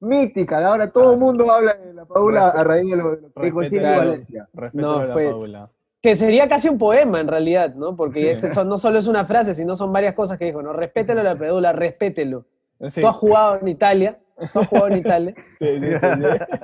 mítica, 0.00 0.64
ahora 0.66 0.90
todo 0.90 1.12
el 1.14 1.18
mundo 1.18 1.50
habla 1.50 1.74
de 1.74 1.92
la 1.92 2.04
padula 2.04 2.50
a 2.50 2.62
raíz 2.64 2.90
de 2.90 2.96
lo, 2.96 3.10
de 3.16 3.22
lo 3.22 3.32
que 3.32 3.78
a 3.86 3.96
Valencia. 3.98 4.48
No, 4.72 4.98
a 4.98 5.04
la 5.06 5.12
fue- 5.12 5.30
Paula. 5.30 5.70
Que 6.00 6.14
sería 6.14 6.48
casi 6.48 6.68
un 6.68 6.78
poema 6.78 7.20
en 7.20 7.26
realidad, 7.26 7.74
¿no? 7.74 7.96
Porque 7.96 8.30
es- 8.32 8.54
son- 8.54 8.68
no 8.68 8.78
solo 8.78 8.98
es 9.00 9.08
una 9.08 9.24
frase, 9.24 9.54
sino 9.54 9.74
son 9.74 9.92
varias 9.92 10.14
cosas 10.14 10.38
que 10.38 10.44
dijo, 10.44 10.62
¿no? 10.62 10.72
Respételo 10.72 11.22
la 11.24 11.36
pedula, 11.36 11.72
respételo. 11.72 12.44
Sí, 12.88 13.00
Tú 13.00 13.08
has 13.08 13.16
jugado 13.16 13.58
en 13.60 13.66
Italia, 13.68 14.18
tú 14.52 14.60
has 14.60 14.66
jugado 14.68 14.88
en 14.88 14.96
Italia. 14.98 15.34
sí, 15.58 15.66
sí, 15.66 15.80
sí, 15.80 15.98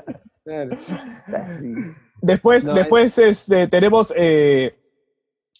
sí. 0.06 0.14
Claro. 0.44 0.70
Sí. 1.60 1.74
Después, 2.22 2.64
No, 2.64 2.74
después 2.74 3.18
este, 3.18 3.66
tenemos 3.66 4.12
eh, 4.16 4.76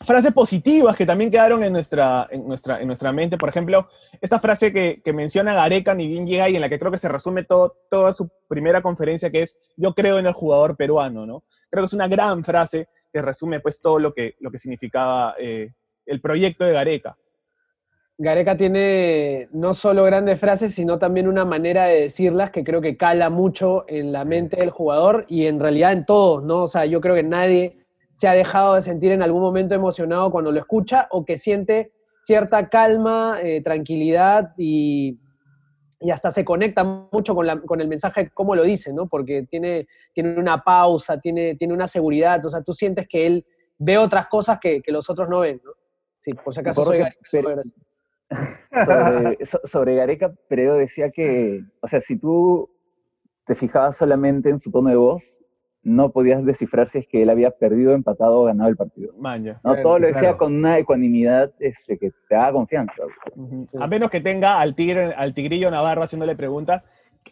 frases 0.05 0.33
positivas 0.33 0.97
que 0.97 1.07
también 1.07 1.31
quedaron 1.31 1.63
en 1.63 1.73
nuestra, 1.73 2.27
en 2.31 2.47
nuestra, 2.47 2.81
en 2.81 2.87
nuestra 2.87 3.13
mente. 3.13 3.39
Por 3.39 3.49
ejemplo, 3.49 3.89
esta 4.21 4.41
frase 4.41 4.73
que, 4.73 5.01
que 5.05 5.13
menciona 5.13 5.55
Gareca 5.55 5.95
ni 5.95 6.07
bien 6.07 6.27
llega 6.27 6.49
y 6.49 6.55
en 6.55 6.61
la 6.61 6.69
que 6.69 6.79
creo 6.79 6.91
que 6.91 6.99
se 6.99 7.09
resume 7.09 7.45
todo, 7.45 7.77
toda 7.91 8.13
su 8.13 8.31
primera 8.49 8.83
conferencia, 8.83 9.31
que 9.31 9.43
es 9.43 9.59
yo 9.77 9.95
creo 9.95 10.19
en 10.19 10.27
el 10.27 10.33
jugador 10.33 10.77
peruano, 10.77 11.27
¿no? 11.27 11.45
Creo 11.71 11.83
que 11.83 11.87
es 11.87 11.93
una 11.93 12.09
gran 12.09 12.45
frase 12.45 12.89
que 13.13 13.23
resume 13.23 13.61
pues 13.61 13.81
todo 13.81 13.99
lo 13.99 14.13
que, 14.13 14.35
lo 14.41 14.51
que 14.51 14.59
significaba 14.59 15.35
eh, 15.39 15.73
el 16.07 16.21
proyecto 16.21 16.65
de 16.65 16.73
Gareca. 16.73 17.17
Gareca 18.17 18.57
tiene 18.57 19.49
no 19.53 19.75
solo 19.75 20.05
grandes 20.05 20.39
frases, 20.39 20.75
sino 20.75 20.99
también 20.99 21.27
una 21.27 21.45
manera 21.45 21.87
de 21.87 22.03
decirlas 22.03 22.51
que 22.51 22.63
creo 22.63 22.81
que 22.81 22.97
cala 22.97 23.29
mucho 23.29 23.85
en 23.89 24.13
la 24.13 24.25
mente 24.25 24.57
del 24.57 24.71
jugador 24.71 25.27
y 25.29 25.47
en 25.47 25.59
realidad 25.59 25.93
en 25.93 26.07
todos, 26.07 26.45
¿no? 26.45 26.63
O 26.63 26.67
sea, 26.69 26.87
yo 26.87 27.01
creo 27.01 27.17
que 27.17 27.25
nadie 27.25 27.84
se 28.15 28.27
ha 28.29 28.33
dejado 28.33 28.75
de 28.77 28.83
sentir 28.83 29.13
en 29.13 29.23
algún 29.23 29.43
momento 29.43 29.75
emocionado 29.75 30.31
cuando 30.31 30.51
lo 30.51 30.59
escucha 30.61 31.07
o 31.11 31.25
que 31.25 31.37
siente 31.37 31.93
cierta 32.23 32.69
calma, 32.71 33.39
eh, 33.43 33.61
tranquilidad 33.63 34.53
y, 34.57 35.19
y 36.01 36.11
hasta 36.11 36.31
se 36.31 36.45
conecta 36.45 36.83
mucho 36.85 37.35
con, 37.35 37.47
la- 37.47 37.61
con 37.61 37.81
el 37.81 37.89
mensaje, 37.89 38.31
cómo 38.33 38.55
lo 38.55 38.63
dice, 38.63 38.93
¿no? 38.93 39.07
Porque 39.09 39.43
tiene, 39.51 39.87
tiene 40.15 40.39
una 40.39 40.63
pausa, 40.65 41.21
tiene, 41.21 41.57
tiene 41.57 41.75
una 41.75 41.87
seguridad, 41.89 42.45
o 42.47 42.49
sea, 42.49 42.63
tú 42.63 42.73
sientes 42.73 43.07
que 43.09 43.27
él 43.27 43.45
ve 43.79 43.99
otras 43.99 44.29
cosas 44.29 44.59
que, 44.61 44.81
que 44.81 44.93
los 44.93 45.11
otros 45.11 45.29
no 45.29 45.41
ven, 45.41 45.61
¿no? 45.65 45.73
Sí, 46.21 46.33
por 46.33 46.55
si 46.55 46.61
acaso 46.61 46.85
soy 46.85 46.99
Gareca, 46.99 47.19
sobre, 48.87 49.45
so- 49.47 49.61
sobre 49.65 49.97
Gareca, 49.97 50.33
Peredo 50.49 50.77
decía 50.77 51.11
que, 51.11 51.63
o 51.81 51.89
sea, 51.89 52.01
si 52.01 52.17
tú 52.19 52.71
te 53.45 53.55
fijabas 53.55 53.97
solamente 53.99 54.49
en 54.49 54.59
su 54.59 54.71
tono 54.71 54.89
de 54.89 54.97
voz, 54.97 55.23
no 55.85 56.11
podías 56.11 56.45
descifrar 56.45 56.89
si 56.91 56.99
es 56.99 57.07
que 57.07 57.23
él 57.23 57.31
había 57.31 57.51
perdido, 57.51 57.93
empatado 57.93 58.41
o 58.41 58.45
ganado 58.45 58.71
el 58.71 58.77
partido. 58.77 59.13
Manja. 59.19 59.61
¿no? 59.63 59.73
Claro, 59.75 59.83
Todo 59.83 59.99
lo 60.01 60.07
decía 60.07 60.21
claro. 60.23 60.39
con 60.39 60.55
una 60.55 60.79
ecuanimidad 60.79 61.53
este, 61.61 61.99
que 61.99 62.11
te 62.29 62.35
da 62.35 62.51
confianza. 62.53 63.03
A 63.79 63.87
menos 63.87 64.11
que 64.11 64.21
tenga 64.21 64.61
al 64.61 64.75
tigre, 64.75 65.13
al 65.15 65.35
tigrillo 65.35 65.71
Navarro 65.71 66.03
haciéndole 66.03 66.35
preguntas. 66.37 66.83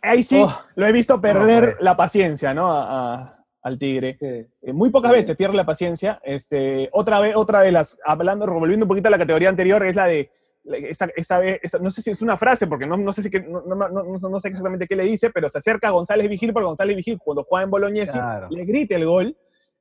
Ahí 0.03 0.23
sí 0.23 0.41
Oh. 0.45 0.55
lo 0.77 0.87
he 0.87 0.93
visto 0.93 1.21
perder 1.21 1.77
la 1.81 1.97
paciencia, 1.97 2.55
¿no? 2.55 2.67
A- 2.67 3.15
a- 3.15 3.39
al 3.63 3.79
tigre. 3.79 4.17
Sí. 4.19 4.27
Eh, 4.63 4.73
muy 4.73 4.91
pocas 4.91 5.13
Sí. 5.13 5.19
veces 5.19 5.37
pierde 5.37 5.57
la 5.57 5.65
paciencia. 5.67 6.21
Este, 6.25 6.89
otra 6.93 7.21
vez, 7.21 7.37
otra 7.37 7.61
de 7.61 7.73
las, 7.73 7.97
hablando, 8.05 8.47
volviendo 8.47 8.85
un 8.85 8.89
poquito 8.89 9.09
a 9.09 9.11
la 9.13 9.19
categoría 9.19 9.49
anterior, 9.49 9.85
es 9.87 9.95
la 9.95 10.07
de 10.07 10.31
la- 10.65 10.77
esa, 10.79 11.09
esa 11.17 11.39
vez- 11.39 11.59
esa- 11.63 11.79
no 11.79 11.91
sé 11.91 12.03
si 12.03 12.11
es 12.11 12.23
una 12.23 12.37
frase, 12.37 12.67
porque 12.67 12.87
no, 12.87 12.97
no 12.97 13.13
sé 13.13 13.23
si 13.23 13.31
que, 13.31 13.41
no, 13.41 13.63
no- 13.63 13.75
no- 13.75 13.89
no- 13.89 14.29
no 14.29 14.39
sé 14.41 14.49
exactamente 14.49 14.87
qué 14.87 14.97
le 14.97 15.05
dice, 15.05 15.31
pero 15.31 15.49
se 15.49 15.59
acerca 15.59 15.89
a 15.89 15.93
González 15.93 16.29
Vigil, 16.29 16.53
porque 16.53 16.67
González 16.67 16.97
Vigil, 16.97 17.19
cuando 17.23 17.45
juega 17.45 17.65
en 17.65 17.71
Bolognesi, 17.71 18.13
Claro. 18.13 18.49
le 18.51 18.65
grita 18.65 18.95
el 18.97 19.07
gol, 19.07 19.37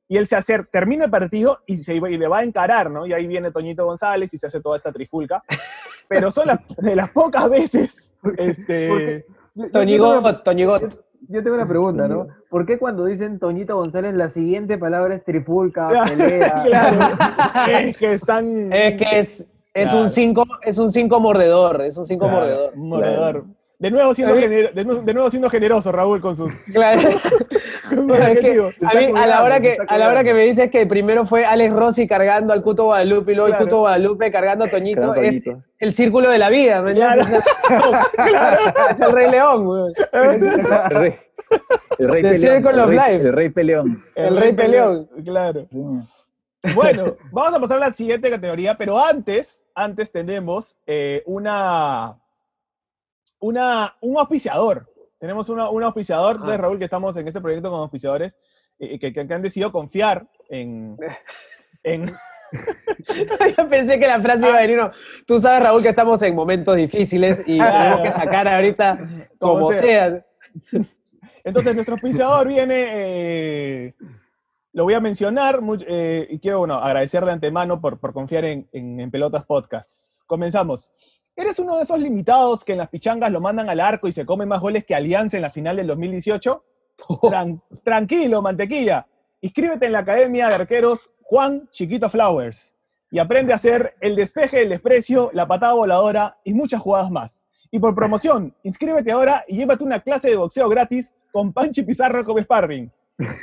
y 0.08 0.16
él 0.18 0.26
se 0.26 0.36
acerca, 0.36 0.68
termina 0.72 1.04
el 1.06 1.10
partido 1.10 1.60
y, 1.66 1.82
se, 1.82 1.94
y 1.94 2.00
le 2.00 2.28
va 2.28 2.38
a 2.38 2.44
encarar, 2.44 2.90
¿no? 2.90 3.06
Y 3.06 3.12
ahí 3.14 3.26
viene 3.26 3.50
Toñito 3.50 3.86
González 3.86 4.34
y 4.34 4.38
se 4.38 4.46
hace 4.48 4.60
toda 4.60 4.76
esta 4.76 4.92
trifulca. 4.92 5.42
Pero 6.08 6.30
son 6.30 6.48
las, 6.48 6.58
de 6.78 6.96
las 6.96 7.08
pocas 7.10 7.48
veces, 7.48 8.12
este, 8.36 9.24
Toñigot, 9.72 10.18
una- 10.18 10.42
Toñigot. 10.42 11.00
Yo 11.28 11.40
tengo 11.42 11.54
una 11.54 11.68
pregunta, 11.68 12.08
¿no? 12.08 12.26
¿Por 12.50 12.66
qué 12.66 12.78
cuando 12.78 13.04
dicen 13.04 13.38
Toñito 13.38 13.76
González 13.76 14.12
la 14.14 14.30
siguiente 14.30 14.76
palabra 14.76 15.14
es 15.14 15.24
trifulca, 15.24 15.88
pelea? 16.18 16.62
claro, 16.66 17.16
es 17.88 17.96
que 17.96 18.14
están... 18.14 18.72
Es 18.72 18.98
que 18.98 19.18
es, 19.20 19.46
es 19.74 19.88
Claro. 19.88 20.02
un 20.04 20.08
5 20.10 20.44
es 20.62 20.78
un 20.78 20.90
cinco 20.92 21.20
mordedor, 21.20 21.80
es 21.82 21.96
un 21.96 22.06
5 22.06 22.26
Claro, 22.26 22.40
mordedor. 22.40 22.76
mordedor. 22.76 23.44
De 23.78 23.90
nuevo, 23.90 24.14
siendo 24.14 24.34
de, 24.36 24.84
nu- 24.84 25.02
de 25.02 25.12
nuevo 25.12 25.28
siendo 25.28 25.50
generoso, 25.50 25.90
Raúl, 25.90 26.20
con 26.20 26.36
sus, 26.36 26.52
Claro. 26.72 27.00
con 27.88 28.06
sus 28.08 28.10
Es 28.12 28.16
que 28.16 28.22
adjetivos. 28.22 28.74
Se 28.78 28.86
a, 28.86 28.90
mí, 29.00 29.12
a 29.18 29.26
la 29.26 29.42
hora 29.42 29.60
que 29.60 29.76
a 29.88 29.98
la 29.98 30.08
hora 30.08 30.22
que 30.22 30.32
me 30.34 30.42
dices 30.42 30.70
que 30.70 30.86
primero 30.86 31.26
fue 31.26 31.44
Alex 31.44 31.74
Rossi 31.74 32.06
cargando 32.06 32.52
al 32.52 32.62
Cuto 32.62 32.84
Guadalupe 32.84 33.32
y 33.32 33.34
luego 33.34 33.48
Claro. 33.48 33.62
el 33.64 33.68
Cuto 33.68 33.78
Guadalupe 33.80 34.30
cargando 34.30 34.64
a 34.66 34.70
Toñito, 34.70 35.12
es 35.16 35.42
Toñito. 35.42 35.64
el 35.80 35.94
círculo 35.94 36.30
de 36.30 36.38
la 36.38 36.48
vida, 36.48 36.80
¿me 36.80 36.94
Claro. 36.94 37.22
entiendes? 37.22 37.44
Es, 38.90 39.00
el, 39.00 39.10
Rey 39.12 39.30
León, 39.30 39.64
güey. 39.64 39.92
El 40.12 40.40
rey, 40.90 41.14
el 41.98 42.08
rey 42.08 42.22
The 42.22 42.38
peleón. 42.38 42.64
El 42.78 42.86
rey, 42.86 42.96
Life. 42.98 43.26
el 43.28 43.32
rey 43.32 43.48
peleón. 43.50 44.04
El 44.14 44.36
Rey 44.36 44.52
Peleón. 44.52 45.08
Claro. 45.24 45.66
Sí. 45.70 46.72
Bueno, 46.74 47.16
vamos 47.32 47.54
a 47.54 47.60
pasar 47.60 47.78
a 47.78 47.88
la 47.88 47.92
siguiente 47.92 48.30
categoría, 48.30 48.76
pero 48.76 48.96
antes, 49.04 49.61
antes 49.74 50.10
tenemos 50.12 50.76
eh, 50.86 51.22
una, 51.26 52.18
una, 53.40 53.94
un 54.00 54.18
auspiciador. 54.18 54.88
Tenemos 55.18 55.48
una, 55.48 55.70
un 55.70 55.82
auspiciador, 55.84 56.40
sabes, 56.40 56.58
Ah. 56.58 56.62
Raúl, 56.62 56.78
que 56.78 56.84
estamos 56.84 57.16
en 57.16 57.28
este 57.28 57.40
proyecto 57.40 57.70
con 57.70 57.80
auspiciadores 57.80 58.36
eh, 58.78 58.98
que, 58.98 59.12
que- 59.12 59.26
que 59.26 59.34
han 59.34 59.42
decidido 59.42 59.70
confiar 59.72 60.26
en... 60.48 60.96
en 61.84 62.06
Yo 63.56 63.68
pensé 63.68 63.98
que 63.98 64.06
la 64.06 64.20
frase 64.20 64.46
iba 64.46 64.56
a 64.58 64.60
venir, 64.60 64.76
no. 64.78 64.90
Tú 65.26 65.38
sabes, 65.38 65.62
Raúl, 65.62 65.82
que 65.82 65.88
estamos 65.88 66.20
en 66.22 66.34
momentos 66.34 66.76
difíciles 66.76 67.40
y 67.46 67.58
tenemos 67.58 68.00
que 68.02 68.10
sacar 68.12 68.46
ahorita 68.48 68.98
Como 69.38 69.54
como 69.54 69.72
sea. 69.72 70.22
sea. 70.70 70.82
entonces, 71.44 71.74
nuestro 71.74 71.94
auspiciador 71.94 72.48
viene... 72.48 72.84
eh, 72.90 73.94
lo 74.72 74.84
voy 74.84 74.94
a 74.94 75.00
mencionar 75.00 75.60
eh, 75.86 76.26
y 76.30 76.38
quiero 76.38 76.60
bueno, 76.60 76.74
agradecer 76.74 77.24
de 77.24 77.32
antemano 77.32 77.80
por, 77.80 77.98
por 78.00 78.12
confiar 78.12 78.44
en, 78.44 78.68
en- 78.72 79.00
en 79.00 79.10
Pelotas 79.10 79.44
Podcast. 79.44 80.22
Comenzamos. 80.26 80.92
¿Eres 81.36 81.58
uno 81.58 81.76
de 81.76 81.82
esos 81.82 81.98
limitados 81.98 82.64
que 82.64 82.72
en 82.72 82.78
las 82.78 82.88
pichangas 82.88 83.30
lo 83.32 83.40
mandan 83.40 83.68
al 83.70 83.80
arco 83.80 84.08
y 84.08 84.12
se 84.12 84.26
come 84.26 84.46
más 84.46 84.60
goles 84.60 84.84
que 84.84 84.94
Alianza 84.94 85.36
en 85.36 85.42
la 85.42 85.50
final 85.50 85.76
del 85.76 85.86
2018? 85.86 86.64
Tran- 87.22 87.60
tranquilo, 87.84 88.42
mantequilla. 88.42 89.06
Inscríbete 89.40 89.86
en 89.86 89.92
la 89.92 90.00
Academia 90.00 90.48
de 90.48 90.54
Arqueros 90.54 91.10
Juan 91.22 91.68
Chiquito 91.70 92.08
Flowers 92.10 92.76
y 93.10 93.18
aprende 93.18 93.52
a 93.52 93.56
hacer 93.56 93.94
el 94.00 94.14
despeje, 94.16 94.62
el 94.62 94.68
desprecio, 94.70 95.30
la 95.34 95.46
patada 95.46 95.74
voladora 95.74 96.38
y 96.44 96.54
muchas 96.54 96.80
jugadas 96.80 97.10
más. 97.10 97.44
Y 97.70 97.78
por 97.78 97.94
promoción, 97.94 98.54
inscríbete 98.62 99.10
ahora 99.12 99.44
y 99.48 99.56
llévate 99.56 99.84
una 99.84 100.00
clase 100.00 100.28
de 100.28 100.36
boxeo 100.36 100.68
gratis 100.68 101.12
con 101.32 101.52
Panchi 101.52 101.82
Pizarro 101.82 102.24
como 102.24 102.40
sparring. 102.40 102.90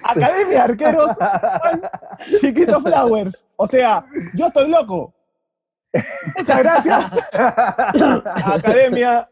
Academia 0.03 0.47
de 0.47 0.57
Arqueros 0.57 1.11
Juan 1.15 1.81
Chiquito 2.39 2.81
Flowers. 2.81 3.45
O 3.55 3.67
sea, 3.67 4.05
yo 4.33 4.47
estoy 4.47 4.69
loco. 4.69 5.13
Muchas 6.37 6.59
gracias. 6.59 7.11
Academia 7.33 9.29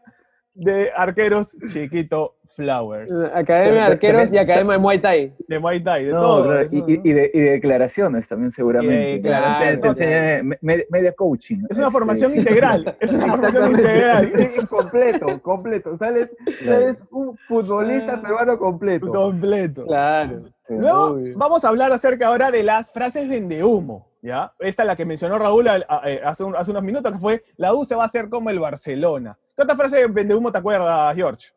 de 0.54 0.90
Arqueros 0.96 1.56
Chiquito 1.68 2.37
Flowers. 2.68 3.12
Academia 3.34 3.82
de 3.84 3.92
Arqueros 3.92 4.32
y 4.32 4.36
Academia 4.38 4.72
de 4.72 4.78
Muay 4.78 4.98
Thai. 5.00 5.32
De 5.46 5.58
Muay 5.60 5.80
Thai, 5.80 6.06
de 6.06 6.12
No, 6.12 6.20
todo. 6.20 6.42
claro, 6.44 6.60
eso, 6.62 6.74
y, 6.76 6.80
¿no? 6.80 6.88
y- 6.88 7.00
y 7.04 7.12
de, 7.12 7.30
y 7.32 7.38
de 7.40 7.50
declaraciones 7.52 8.28
también 8.28 8.50
seguramente. 8.50 8.94
Y 8.94 8.98
de 8.98 9.12
declaraciones. 9.22 9.80
te 9.80 9.88
enseña 9.88 10.42
me- 10.42 10.58
me- 10.60 10.84
media 10.90 11.12
coaching. 11.12 11.58
Es 11.70 11.76
una 11.76 11.86
Este, 11.86 11.92
formación 11.92 12.34
integral. 12.36 12.96
Es 12.98 13.12
una 13.12 13.28
formación 13.28 13.70
integral. 13.70 14.32
Sí, 14.34 14.66
completo, 14.66 15.40
completo. 15.42 15.96
Sales, 15.98 16.30
sales 16.64 16.96
un 17.12 17.36
futbolista 17.46 18.20
peruano 18.20 18.58
completo. 18.58 19.06
Completo. 19.12 19.86
Claro. 19.86 20.42
sí. 20.66 20.74
Luego 20.76 21.04
Obvio. 21.12 21.38
vamos 21.38 21.64
a 21.64 21.68
hablar 21.68 21.92
acerca 21.92 22.26
ahora 22.26 22.50
de 22.50 22.64
las 22.64 22.90
frases 22.90 23.28
vendehumo, 23.28 24.08
¿ya? 24.20 24.52
Esta 24.58 24.82
es 24.82 24.86
la 24.88 24.96
que 24.96 25.04
mencionó 25.04 25.38
Raúl 25.38 25.68
a- 25.68 25.84
a- 25.88 26.10
eh, 26.10 26.20
hace, 26.24 26.42
un- 26.42 26.56
hace 26.56 26.72
unos 26.72 26.82
minutos, 26.82 27.12
que 27.12 27.18
fue, 27.18 27.44
la 27.56 27.72
U 27.72 27.84
se 27.84 27.94
va 27.94 28.02
a 28.02 28.06
hacer 28.06 28.28
como 28.28 28.50
el 28.50 28.58
Barcelona. 28.58 29.38
¿Qué 29.56 29.62
otra 29.62 29.76
frase 29.76 29.98
de 29.98 30.06
vendehumo 30.08 30.50
te 30.52 30.58
acuerdas, 30.58 31.14
George? 31.16 31.48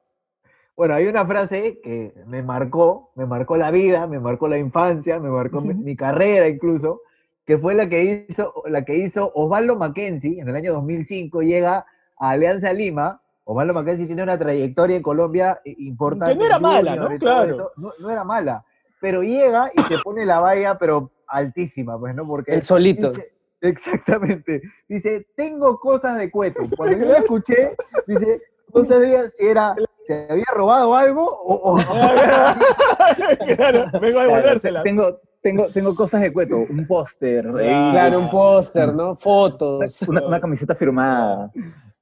Bueno, 0.81 0.95
hay 0.95 1.05
una 1.05 1.27
frase 1.27 1.79
que 1.83 2.11
me 2.25 2.41
marcó, 2.41 3.11
me 3.13 3.27
marcó 3.27 3.55
la 3.55 3.69
vida, 3.69 4.07
me 4.07 4.19
marcó 4.19 4.47
la 4.47 4.57
infancia, 4.57 5.19
me 5.19 5.29
marcó 5.29 5.61
mi, 5.61 5.95
carrera 5.95 6.47
incluso, 6.47 7.01
que 7.45 7.59
fue 7.59 7.75
la 7.75 7.87
que 7.87 8.25
hizo, 8.27 8.51
la 8.65 8.83
que 8.83 8.97
hizo 8.97 9.31
Osvaldo 9.35 9.75
Mackenzie 9.75 10.39
en 10.39 10.49
el 10.49 10.55
año 10.55 10.73
2005, 10.73 11.43
llega 11.43 11.85
a 12.17 12.29
Alianza 12.31 12.73
Lima. 12.73 13.21
Osvaldo 13.43 13.75
Mackenzie 13.75 14.07
tiene 14.07 14.23
una 14.23 14.39
trayectoria 14.39 14.95
en 14.95 15.03
Colombia 15.03 15.61
i- 15.65 15.85
importante. 15.85 16.33
Que 16.33 16.39
no 16.39 16.45
era 16.47 16.57
mala, 16.57 16.95
¿no? 16.95 17.15
Claro. 17.19 17.53
eso. 17.53 17.71
No, 17.77 17.93
no 17.99 18.09
era 18.09 18.23
mala, 18.23 18.65
pero 18.99 19.21
llega 19.21 19.71
y 19.75 19.83
se 19.83 19.99
pone 19.99 20.25
la 20.25 20.39
valla, 20.39 20.79
pero 20.79 21.11
altísima, 21.27 21.99
pues, 21.99 22.15
¿no? 22.15 22.25
Porque 22.25 22.55
El 22.55 22.63
solito. 22.63 23.11
Dice- 23.11 23.31
exactamente. 23.61 24.63
Dice, 24.89 25.27
tengo 25.35 25.79
cosas 25.79 26.17
de 26.17 26.31
cueto. 26.31 26.63
Cuando 26.75 26.97
yo 26.97 27.05
la 27.05 27.17
escuché, 27.19 27.75
dice, 28.07 28.41
no 28.73 28.85
sabía 28.85 29.29
si 29.37 29.45
era, 29.45 29.75
si 30.07 30.13
había 30.13 30.45
robado 30.53 30.95
algo 30.95 31.23
o... 31.25 31.73
o- 31.73 31.75
claro, 33.55 33.85
vengo 33.99 34.19
a 34.19 34.25
Claro, 34.25 34.35
devolvérselas. 34.35 34.83
tengo, 34.83 35.19
tengo, 35.41 35.67
tengo 35.67 35.95
cosas 35.95 36.21
de 36.21 36.31
cueto, 36.33 36.57
un 36.57 36.85
póster, 36.87 37.45
Claro, 37.51 38.19
un 38.19 38.29
póster, 38.29 38.93
¿no? 38.93 39.15
Fotos. 39.15 40.01
una, 40.03 40.21
una 40.25 40.39
camiseta 40.41 40.75
firmada. 40.75 41.51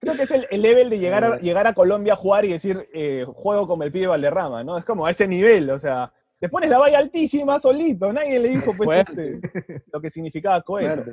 Creo 0.01 0.15
que 0.15 0.23
es 0.23 0.31
el, 0.31 0.47
el 0.49 0.61
level 0.61 0.89
de 0.89 0.99
llegar 0.99 1.23
a, 1.23 1.35
Eh. 1.35 1.39
llegar 1.41 1.67
a 1.67 1.73
Colombia 1.73 2.13
a 2.13 2.17
jugar 2.17 2.45
y 2.45 2.51
decir, 2.53 2.87
eh, 2.93 3.25
juego 3.27 3.67
como 3.67 3.83
el 3.83 3.91
pibe 3.91 4.07
Valderrama, 4.07 4.63
¿no? 4.63 4.77
Es 4.77 4.85
como 4.85 5.05
a 5.05 5.11
ese 5.11 5.27
nivel, 5.27 5.69
o 5.71 5.79
sea, 5.79 6.11
te 6.39 6.47
pones 6.47 6.69
la 6.69 6.79
valla 6.79 6.99
altísima 6.99 7.59
solito, 7.59 8.11
nadie 8.13 8.39
le 8.39 8.47
dijo 8.49 8.71
pues, 8.77 9.07
este, 9.09 9.41
lo 9.91 9.99
que 9.99 10.09
significaba 10.09 10.63
Bien 10.77 11.03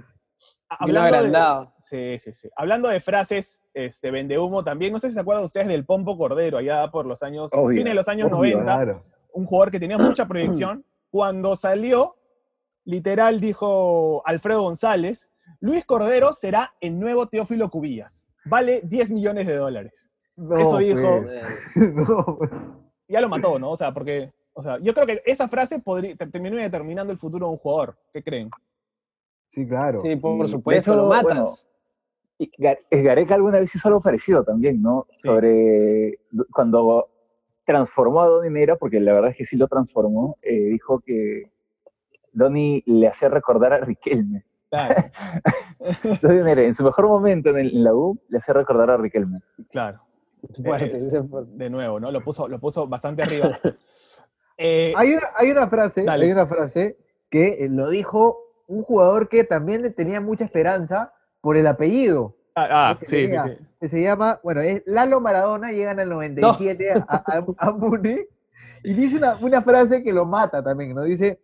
Hablando 0.69 1.17
de. 1.23 1.69
Sí, 1.89 2.19
sí, 2.21 2.33
sí. 2.33 2.49
Hablando 2.57 2.89
de 2.89 3.01
frases, 3.01 3.63
este, 3.75 4.11
vende 4.11 4.39
humo 4.39 4.63
también, 4.65 4.93
no 4.93 4.99
sé 4.99 5.09
si 5.09 5.15
se 5.15 5.21
acuerdan 5.21 5.45
ustedes 5.45 5.69
del 5.69 5.85
Pompo 5.85 6.17
Cordero, 6.19 6.59
allá 6.59 6.89
por 6.91 7.07
los 7.07 7.23
años, 7.23 7.51
Obvio, 7.53 7.77
fines 7.79 7.93
de 7.93 7.95
los 7.95 8.09
años 8.09 8.27
obvio, 8.33 8.59
90, 8.59 8.63
Claro. 8.65 9.03
un 9.33 9.47
jugador 9.47 9.71
que 9.71 9.81
tenía 9.81 9.99
mucha 9.99 10.27
proyección. 10.29 10.85
Cuando 11.11 11.57
salió, 11.57 12.17
literal 12.85 13.41
dijo 13.41 14.23
Alfredo 14.27 14.63
González, 14.63 15.31
Luis 15.61 15.85
Cordero 15.85 16.33
será 16.35 16.75
el 16.81 16.99
nuevo 16.99 17.27
Teófilo 17.27 17.71
Cubillas. 17.71 18.29
Vale 18.45 18.81
10 18.85 19.11
millones 19.11 19.47
de 19.47 19.57
dólares. 19.57 20.11
No, 20.37 20.57
Eso 20.59 20.79
dijo. 20.79 21.25
no. 21.77 22.39
Ya 23.09 23.21
lo 23.21 23.29
mató, 23.29 23.59
¿no? 23.59 23.71
O 23.71 23.77
sea, 23.77 23.93
porque, 23.95 24.33
o 24.53 24.63
sea, 24.63 24.79
yo 24.81 24.93
creo 24.93 25.07
que 25.07 25.23
esa 25.25 25.49
frase 25.49 25.79
podría, 25.79 26.15
te- 26.17 26.27
terminó 26.27 26.57
determinando 26.57 27.13
el 27.13 27.19
futuro 27.19 27.47
de 27.47 27.53
un 27.53 27.59
jugador. 27.59 27.97
¿Qué 28.13 28.23
creen? 28.23 28.51
Sí, 29.51 29.67
claro. 29.67 30.03
Sí, 30.03 30.15
por, 30.17 30.45
Y, 30.47 30.51
supuesto, 30.51 30.91
hecho, 30.93 31.01
lo 31.01 31.09
matas. 31.09 31.23
bueno, 31.25 31.55
Y 32.39 32.51
Gar- 32.59 32.81
eh, 32.91 33.03
Gareca 33.03 33.35
alguna 33.35 33.61
vez 33.61 33.75
hizo 33.75 33.89
algo 33.89 34.01
parecido 34.01 34.45
también, 34.45 34.83
¿no? 34.83 35.07
Sí. 35.13 35.29
Sobre 35.29 36.19
cuando 36.53 37.09
transformó 37.65 38.21
a 38.23 38.27
Donny 38.27 38.51
Neira, 38.51 38.77
porque 38.77 39.01
la 39.01 39.13
verdad 39.15 39.31
es 39.31 39.37
que 39.37 39.47
sí 39.47 39.57
lo 39.57 39.67
transformó, 39.69 40.37
eh, 40.43 40.53
dijo 40.67 41.01
que 41.01 41.51
Donny 42.33 42.83
le 42.87 43.09
hacía 43.09 43.29
recordar 43.29 43.73
a 43.73 43.79
Riquelme. 43.79 44.45
Claro, 44.71 44.95
Donny 46.23 46.43
Neira, 46.43 46.63
en 46.63 46.75
su 46.75 46.85
mejor 46.85 47.07
momento 47.09 47.51
en, 47.51 47.59
el- 47.59 47.77
en 47.77 47.85
la 47.85 47.95
U, 47.95 48.19
le 48.29 48.39
hacía 48.39 48.55
recordar 48.55 48.91
a 48.91 48.97
Riquelme. 48.97 49.41
claro. 49.71 50.01
Es-. 50.43 51.13
De 51.59 51.71
nuevo, 51.71 51.99
¿no? 51.99 52.13
Lo 52.13 52.23
puso, 52.23 52.47
lo 52.47 52.59
puso 52.61 52.87
bastante 52.87 53.23
arriba. 53.23 53.59
Eh, 54.59 54.95
Hay 54.97 55.13
una, 55.13 55.27
hay 55.37 55.51
una 55.51 55.69
frase, 55.69 56.05
Dale. 56.05 56.25
hay 56.25 56.33
una 56.33 56.47
frase 56.47 56.97
que 57.29 57.67
lo 57.71 57.91
dijo 57.91 58.39
un 58.69 58.83
jugador 58.85 59.29
que 59.29 59.45
también 59.45 59.93
tenía 59.95 60.23
mucha 60.23 60.45
esperanza 60.47 61.13
por 61.47 61.57
el 61.57 61.69
apellido. 61.69 62.35
ah, 62.57 62.67
ah, 62.73 62.97
sí, 62.99 63.07
sí, 63.07 63.13
tenía. 63.27 63.45
sí. 63.45 63.65
que 63.81 63.89
se 63.89 64.03
llama, 64.03 64.41
bueno, 64.43 64.63
es 64.63 64.83
Lalo 64.85 65.21
Maradona, 65.21 65.71
llegan 65.71 66.01
al 66.01 66.09
97 66.09 66.91
a, 66.93 67.07
a, 67.09 67.45
a 67.59 67.71
Múnich, 67.71 68.27
y 68.83 68.95
dice 68.95 69.17
una, 69.17 69.37
una 69.37 69.63
frase 69.63 70.03
que 70.03 70.13
lo 70.13 70.25
mata 70.25 70.61
también, 70.61 70.93
¿no? 70.93 71.03
Dice, 71.05 71.39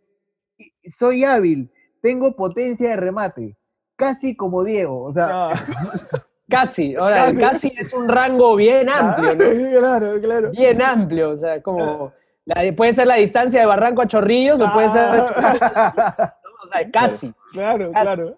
soy 0.99 1.23
hábil, 1.25 1.71
tengo 2.01 2.35
potencia 2.35 2.91
de 2.91 2.97
remate, 2.97 3.57
casi 3.95 4.35
como 4.35 4.65
Diego, 4.65 5.05
o 5.05 5.13
sea, 5.13 5.29
Ah, 5.31 5.53
Casi, 6.51 6.97
ahora, 6.97 7.27
Casi. 7.27 7.39
casi. 7.39 7.73
es 7.79 7.95
un 7.95 8.09
rango 8.09 8.57
bien 8.57 8.89
amplio, 8.91 9.37
¿no? 9.37 9.79
claro, 9.79 10.21
claro. 10.21 10.51
Bien 10.51 10.83
amplio, 10.83 11.31
o 11.31 11.37
sea, 11.37 11.63
como 11.63 12.13
la- 12.45 12.75
puede 12.77 12.93
ser 12.93 13.07
la 13.07 13.15
distancia 13.15 13.61
de 13.61 13.67
Barranco 13.67 14.03
a 14.03 14.09
Chorrillos 14.09 14.61
o 14.61 14.73
puede 14.73 14.89
ser, 14.89 15.01
Ah, 15.05 16.35
o 16.65 16.67
sea, 16.69 16.91
casi, 16.91 17.33
claro, 17.53 17.93
Casi. 17.93 18.03
claro. 18.05 18.37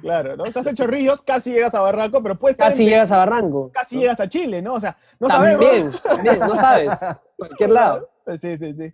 Claro, 0.00 0.36
¿no? 0.36 0.44
Estás 0.46 0.66
en 0.66 0.74
Chorrillos, 0.74 1.22
casi 1.22 1.50
llegas 1.52 1.74
a 1.74 1.80
Barranco, 1.80 2.22
pero 2.22 2.38
puedes 2.38 2.56
casi 2.56 2.84
llegas 2.84 3.10
a 3.12 3.18
Barranco. 3.18 3.70
casi 3.72 3.98
llegas 3.98 4.18
a 4.20 4.28
Chile, 4.28 4.60
¿no? 4.62 4.74
O 4.74 4.80
sea, 4.80 4.96
no 5.20 5.28
también, 5.28 5.58
sabemos. 5.60 6.02
también, 6.02 6.38
no 6.40 6.56
sabes, 6.56 6.92
cualquier 7.36 7.70
lado. 7.70 8.08
Sí, 8.40 8.56
sí, 8.58 8.74
sí. 8.74 8.92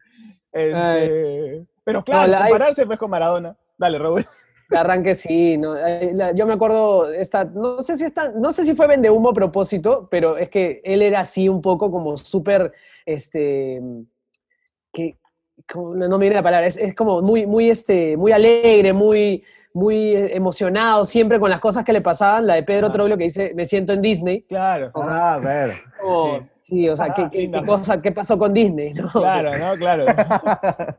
Este, 0.53 1.65
pero 1.85 2.03
claro, 2.05 2.23
No, 2.23 2.29
la- 2.29 2.45
hay- 2.45 2.51
compararse 2.53 2.87
pues 2.87 2.99
con 2.99 3.11
Maradona. 3.11 3.57
Dale, 3.77 3.99
Raúl. 3.99 4.27
De 4.71 4.77
arranque 4.77 5.15
sí, 5.15 5.57
no, 5.57 5.75
la- 5.75 6.33
yo 6.33 6.47
me 6.47 6.53
acuerdo, 6.55 7.11
esta, 7.13 7.45
no 7.45 7.83
sé 7.83 7.97
si 7.97 8.05
esta, 8.05 8.31
no 8.33 8.53
sé 8.53 8.65
si 8.65 8.75
fue 8.75 8.87
vende 8.87 9.09
humo 9.11 9.31
a 9.31 9.35
propósito, 9.35 10.09
pero 10.11 10.37
es 10.37 10.51
que 10.51 10.81
él 10.85 11.01
era 11.01 11.21
así 11.21 11.49
un 11.49 11.63
poco 11.63 11.91
como 11.91 12.19
súper, 12.19 12.73
este, 13.07 13.81
que, 14.93 15.17
como- 15.73 15.95
no 15.95 16.19
me 16.19 16.25
viene 16.25 16.37
la 16.37 16.43
palabra, 16.43 16.67
es, 16.67 16.77
es 16.77 16.95
como 16.95 17.23
muy, 17.23 17.47
muy, 17.47 17.71
este, 17.71 18.17
muy 18.19 18.33
alegre, 18.33 18.93
muy, 18.93 19.43
muy 19.75 20.15
eh, 20.17 20.37
emocionado, 20.37 21.05
siempre 21.05 21.39
con 21.39 21.51
las 21.51 21.61
cosas 21.61 21.85
que 21.85 21.93
le 21.93 22.01
pasaban, 22.01 22.47
la 22.47 22.55
de 22.55 22.63
Pedro 22.63 22.87
Ah. 22.89 22.93
Troglio 22.93 23.17
que 23.19 23.25
dice, 23.25 23.53
me 23.55 23.67
siento 23.67 23.93
en 23.93 24.03
Disney, 24.03 24.43
Claro, 24.43 24.91
ah, 24.95 25.35
a 25.35 25.39
ver. 25.39 25.71
como, 26.01 26.39
Sí. 26.39 26.43
sí. 26.63 26.89
o 26.89 26.97
sea, 26.97 27.07
Ah, 27.11 27.15
¿qué, 27.15 27.29
qué- 27.31 27.51
qué 27.51 27.67
cosa, 27.67 28.01
¿qué 28.03 28.13
pasó 28.13 28.39
con 28.39 28.53
Disney? 28.55 28.93
no? 28.95 29.09
claro, 29.11 29.51
¿no? 29.59 29.75
Claro. 29.77 30.05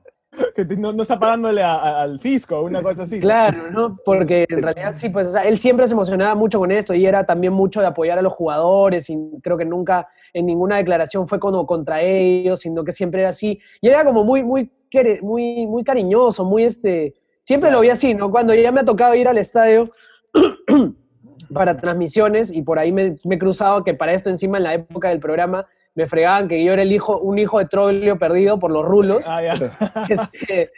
que 0.55 0.63
no, 0.77 0.93
no 0.93 1.01
está 1.03 1.19
pagándole 1.19 1.61
a- 1.61 1.75
a- 1.75 2.01
al 2.03 2.19
fisco, 2.19 2.61
una 2.61 2.81
cosa 2.81 3.03
así. 3.03 3.19
Claro, 3.19 3.71
¿no? 3.71 3.97
Porque 4.05 4.45
en 4.47 4.61
realidad 4.61 4.93
sí, 4.95 5.09
pues, 5.09 5.27
o 5.27 5.31
sea, 5.31 5.41
él 5.43 5.57
siempre 5.57 5.87
se 5.87 5.93
emocionaba 5.93 6.35
mucho 6.35 6.59
con 6.59 6.71
esto 6.71 6.93
y 6.93 7.05
era 7.05 7.25
también 7.25 7.51
mucho 7.53 7.81
de 7.81 7.87
apoyar 7.87 8.17
a 8.19 8.21
los 8.21 8.33
jugadores 8.33 9.09
y 9.09 9.17
creo 9.41 9.57
que 9.57 9.65
nunca 9.65 10.07
en 10.33 10.45
ninguna 10.45 10.77
declaración 10.77 11.27
fue 11.27 11.39
como 11.39 11.65
contra 11.65 12.01
ellos, 12.01 12.61
sino 12.61 12.83
que 12.83 12.93
siempre 12.93 13.21
era 13.21 13.29
así. 13.29 13.59
Y 13.81 13.89
era 13.89 14.05
como 14.05 14.23
muy, 14.23 14.43
muy, 14.43 14.71
muy, 15.21 15.67
muy 15.67 15.83
cariñoso, 15.83 16.45
muy 16.45 16.63
este, 16.65 17.15
siempre 17.49 17.71
lo 17.71 17.79
vi 17.79 17.89
así, 17.89 18.13
¿no? 18.13 18.29
Cuando 18.29 18.53
ya 18.53 18.71
me 18.71 18.81
ha 18.81 18.85
tocado 18.85 19.15
ir 19.15 19.27
al 19.27 19.39
estadio 19.39 19.89
para 21.51 21.77
transmisiones 21.77 22.51
y 22.53 22.61
por 22.61 22.77
ahí 22.77 22.91
me, 22.91 23.17
me 23.23 23.35
he 23.37 23.39
cruzado 23.39 23.83
que 23.83 23.95
para 23.95 24.13
esto 24.13 24.29
encima 24.29 24.59
en 24.59 24.65
la 24.65 24.75
época 24.75 25.09
del 25.09 25.19
programa 25.19 25.65
me 25.95 26.05
fregaban 26.05 26.47
que 26.47 26.63
yo 26.63 26.73
era 26.73 26.83
el 26.83 26.91
hijo, 26.91 27.17
un 27.17 27.39
hijo 27.39 27.57
de 27.57 27.65
Troglio 27.65 28.19
perdido 28.19 28.59
por 28.59 28.69
los 28.69 28.85
rulos. 28.85 29.25
Ah, 29.27 29.41
ya. 29.41 29.55
Este, 30.09 30.69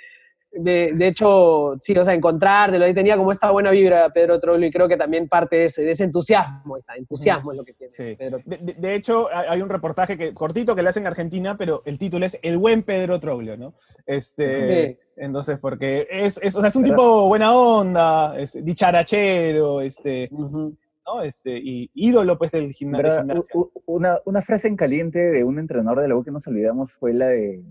de, 0.53 0.91
de 0.93 1.07
hecho, 1.07 1.77
sí, 1.81 1.97
o 1.97 2.03
sea, 2.03 2.13
encontrártelo, 2.13 2.83
ahí 2.85 2.93
tenía 2.93 3.15
como 3.15 3.31
esta 3.31 3.51
buena 3.51 3.71
vibra 3.71 4.09
Pedro 4.09 4.39
Troglio 4.39 4.67
y 4.67 4.71
creo 4.71 4.87
que 4.87 4.97
también 4.97 5.29
parte 5.29 5.55
de 5.55 5.65
ese, 5.65 5.83
de 5.83 5.91
ese 5.91 6.03
entusiasmo, 6.03 6.77
está, 6.77 6.95
entusiasmo 6.95 7.51
es 7.51 7.57
lo 7.57 7.63
que 7.63 7.73
tiene 7.73 7.93
Sí. 7.93 8.15
Pedro 8.17 8.37
De, 8.45 8.57
de- 8.57 8.73
de 8.73 8.95
hecho, 8.95 9.27
hay 9.33 9.61
un 9.61 9.69
reportaje 9.69 10.17
que, 10.17 10.33
cortito 10.33 10.75
que 10.75 10.83
le 10.83 10.89
hacen 10.89 11.03
en 11.03 11.07
Argentina, 11.07 11.55
pero 11.57 11.81
el 11.85 11.97
título 11.97 12.25
es 12.25 12.37
El 12.41 12.57
buen 12.57 12.83
Pedro 12.83 13.19
Troglio, 13.19 13.55
¿no? 13.57 13.73
Este, 14.05 14.99
Entonces, 15.15 15.57
porque 15.59 16.07
es, 16.09 16.39
es, 16.43 16.55
o 16.55 16.59
sea, 16.61 16.69
es 16.69 16.75
un 16.75 16.83
tipo 16.83 17.27
buena 17.27 17.55
onda, 17.55 18.37
este, 18.39 18.61
dicharachero, 18.61 19.81
este. 19.81 20.29
¿no? 20.31 21.21
Este, 21.23 21.57
y 21.57 21.89
ídolo 21.93 22.37
pues 22.37 22.51
del 22.51 22.71
gimna- 22.73 22.97
de 22.97 23.03
Pero, 23.03 23.17
gimnasia. 23.17 23.51
u- 23.55 23.59
u- 23.73 23.81
una, 23.87 24.19
una 24.25 24.41
frase 24.41 24.67
en 24.67 24.75
caliente 24.77 25.19
de 25.19 25.43
un 25.43 25.59
entrenador 25.59 26.01
de 26.01 26.07
la 26.07 26.15
U 26.15 26.23
que 26.23 26.31
nos 26.31 26.45
olvidamos 26.47 26.91
fue 26.93 27.13
la 27.13 27.27
de 27.27 27.61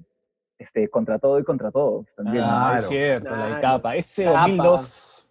este, 0.60 0.88
contra 0.88 1.18
todo 1.18 1.38
y 1.38 1.44
contra 1.44 1.70
todos 1.70 2.06
también. 2.14 2.44
¿no? 2.44 2.50
Ah, 2.50 2.74
es 2.76 2.82
Claro. 2.82 2.88
cierto, 2.88 3.30
la 3.30 3.36
de 3.36 3.48
Claro. 3.48 3.60
Capa. 3.62 3.96
Ese 3.96 4.24
Capa. 4.24 4.40
2002. 4.40 5.26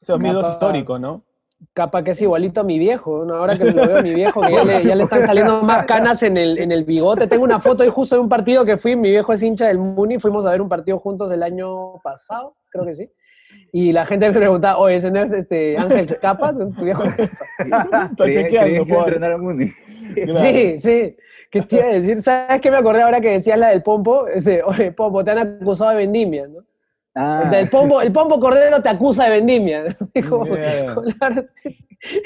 Ese 0.00 0.12
2002 0.12 0.42
Capa. 0.42 0.52
histórico, 0.52 0.98
¿no? 0.98 1.22
Capa 1.74 2.02
que 2.02 2.10
es 2.12 2.20
igualito 2.22 2.60
a 2.60 2.64
mi 2.64 2.76
viejo, 2.78 3.24
¿no? 3.24 3.34
Ahora 3.36 3.56
que 3.56 3.64
lo 3.70 3.86
veo 3.86 3.98
a 3.98 4.02
mi 4.02 4.14
viejo, 4.14 4.40
que 4.40 4.52
ya 4.52 4.64
le, 4.64 4.84
ya 4.84 4.94
le 4.96 5.04
están 5.04 5.22
saliendo 5.24 5.62
más 5.62 5.86
canas 5.86 6.20
en 6.24 6.36
el, 6.36 6.58
en 6.58 6.72
el 6.72 6.84
bigote. 6.84 7.28
Tengo 7.28 7.44
una 7.44 7.60
foto 7.60 7.82
ahí 7.84 7.88
justo 7.88 8.16
de 8.16 8.20
un 8.20 8.28
partido 8.28 8.64
que 8.64 8.76
fui, 8.76 8.96
mi 8.96 9.10
viejo 9.10 9.32
es 9.32 9.42
hincha 9.44 9.66
del 9.68 9.78
Muni, 9.78 10.18
fuimos 10.18 10.44
a 10.46 10.50
ver 10.50 10.60
un 10.60 10.68
partido 10.68 10.98
juntos 10.98 11.30
el 11.30 11.42
año 11.42 11.98
pasado, 12.02 12.56
creo 12.70 12.84
que 12.84 12.94
sí. 12.94 13.08
Y 13.70 13.92
la 13.92 14.04
gente 14.06 14.28
me 14.28 14.36
preguntaba, 14.36 14.78
oye, 14.78 14.96
¿ese 14.96 15.10
no 15.12 15.20
es 15.22 15.30
este 15.32 15.76
Ángel 15.78 16.18
Capa? 16.20 16.52
¿Tu 16.52 16.84
viejo? 16.84 17.04
Está 17.04 18.10
chequeando, 18.24 18.84
que 18.86 18.92
entrenar 18.94 19.32
a 19.32 19.38
Muni. 19.38 19.72
Claro. 20.14 20.40
Sí, 20.40 20.80
sí. 20.80 21.16
¿Qué 21.52 21.60
te 21.62 21.76
iba 21.76 21.84
a 21.84 21.92
decir? 21.92 22.22
¿Sabes 22.22 22.60
qué 22.62 22.70
me 22.70 22.78
acordé 22.78 23.02
ahora 23.02 23.20
que 23.20 23.30
decías 23.32 23.58
la 23.58 23.68
del 23.68 23.82
Pompo? 23.82 24.26
Este, 24.26 24.62
oye, 24.62 24.90
Pompo, 24.92 25.22
te 25.22 25.30
han 25.32 25.38
acusado 25.38 25.90
de 25.90 25.96
vendimia, 25.98 26.48
¿no? 26.48 26.60
Ah, 27.14 27.50
El 27.52 27.68
pompo, 27.68 28.00
el 28.00 28.10
pompo 28.10 28.40
Cordero 28.40 28.80
te 28.82 28.88
acusa 28.88 29.24
de 29.24 29.30
vendimia. 29.32 29.84
Como- 30.30 30.46
Yeah. 30.46 30.96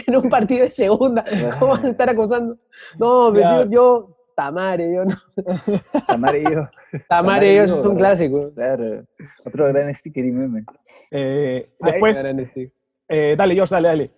en 0.06 0.16
un 0.16 0.30
partido 0.30 0.64
de 0.64 0.70
segunda, 0.70 1.24
¿cómo 1.58 1.72
vas 1.72 1.84
a 1.84 1.88
estar 1.88 2.08
acusando? 2.08 2.56
No, 2.98 3.32
Claro. 3.32 3.62
tío, 3.68 3.70
yo, 3.72 4.16
Tamare, 4.36 4.92
yo 4.94 5.04
no. 5.04 5.16
amarillo. 6.08 6.68
Tamare, 7.08 7.54
yo 7.56 7.62
es 7.64 7.70
un 7.72 7.96
clásico. 7.96 8.52
Claro. 8.54 9.02
Otro 9.44 9.66
gran 9.72 9.92
sticker 9.94 10.24
y 10.24 10.30
meme. 10.30 10.64
Eh, 11.10 11.68
Ay, 11.80 11.92
después, 11.92 12.22
eh, 13.08 13.34
dale, 13.36 13.54
George, 13.54 13.74
dale, 13.74 13.88
dale. 13.88 14.10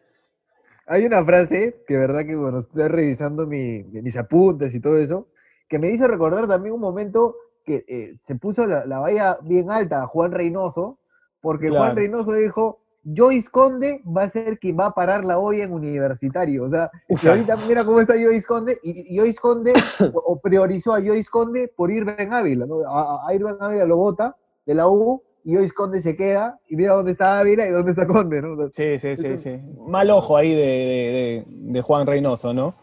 Hay 0.88 1.04
una 1.04 1.24
frase 1.24 1.82
que, 1.86 1.96
verdad, 1.96 2.24
que 2.24 2.34
bueno, 2.34 2.60
estoy 2.60 2.88
revisando 2.88 3.46
mi- 3.46 3.82
mis 3.84 4.16
apuntes 4.16 4.74
y 4.74 4.80
todo 4.80 4.96
eso, 4.98 5.26
que 5.68 5.78
me 5.78 5.90
hizo 5.90 6.06
recordar 6.08 6.48
también 6.48 6.74
un 6.74 6.80
momento 6.80 7.36
que 7.64 7.84
eh, 7.86 8.16
se 8.26 8.34
puso 8.36 8.66
la, 8.66 8.86
la 8.86 8.98
valla 8.98 9.38
bien 9.42 9.70
alta 9.70 10.02
a 10.02 10.06
Juan 10.06 10.32
Reynoso, 10.32 10.98
porque 11.42 11.68
Juan. 11.68 11.94
Reynoso 11.94 12.32
dijo, 12.32 12.80
Joyce 13.04 13.48
Conde 13.50 14.00
va 14.04 14.24
a 14.24 14.30
ser 14.30 14.58
quien 14.58 14.78
va 14.78 14.86
a 14.86 14.94
parar 14.94 15.24
la 15.24 15.38
olla 15.38 15.64
en 15.64 15.72
universitario. 15.72 16.64
O 16.64 16.70
sea, 16.70 16.90
y 17.08 17.14
Claro. 17.16 17.36
ahorita 17.36 17.56
mira 17.68 17.84
cómo 17.84 18.00
está 18.00 18.14
Joyce 18.14 18.46
Conde, 18.46 18.78
y, 18.82 19.14
y 19.14 19.18
Joyce 19.18 19.38
Conde 19.38 19.74
o, 20.14 20.18
o 20.18 20.40
priorizó 20.40 20.94
a 20.94 21.00
Joyce 21.02 21.28
Conde 21.30 21.70
por 21.76 21.90
Irving 21.90 22.32
Ávila, 22.32 22.64
¿no? 22.66 22.80
A, 22.88 23.28
a 23.28 23.34
Irving 23.34 23.56
Ávila 23.60 23.84
lo 23.84 23.96
bota 23.98 24.34
de 24.64 24.74
la 24.74 24.88
U, 24.88 25.22
y 25.48 25.54
Joyce 25.54 25.72
Conde 25.72 26.02
se 26.02 26.14
queda, 26.14 26.58
y 26.68 26.76
mira 26.76 26.92
dónde 26.92 27.12
está 27.12 27.38
Ávila 27.38 27.66
y 27.66 27.70
dónde 27.70 27.92
está 27.92 28.06
Conde, 28.06 28.42
¿no? 28.42 28.68
Sí, 28.70 28.98
sí, 29.00 29.16
sí, 29.16 29.38
sí. 29.38 29.58
Mal 29.86 30.10
ojo 30.10 30.36
ahí 30.36 30.50
de, 30.54 30.56
de- 30.60 31.12
de- 31.12 31.44
de 31.48 31.80
Juan 31.82 32.06
Reynoso, 32.06 32.52
¿no? 32.52 32.74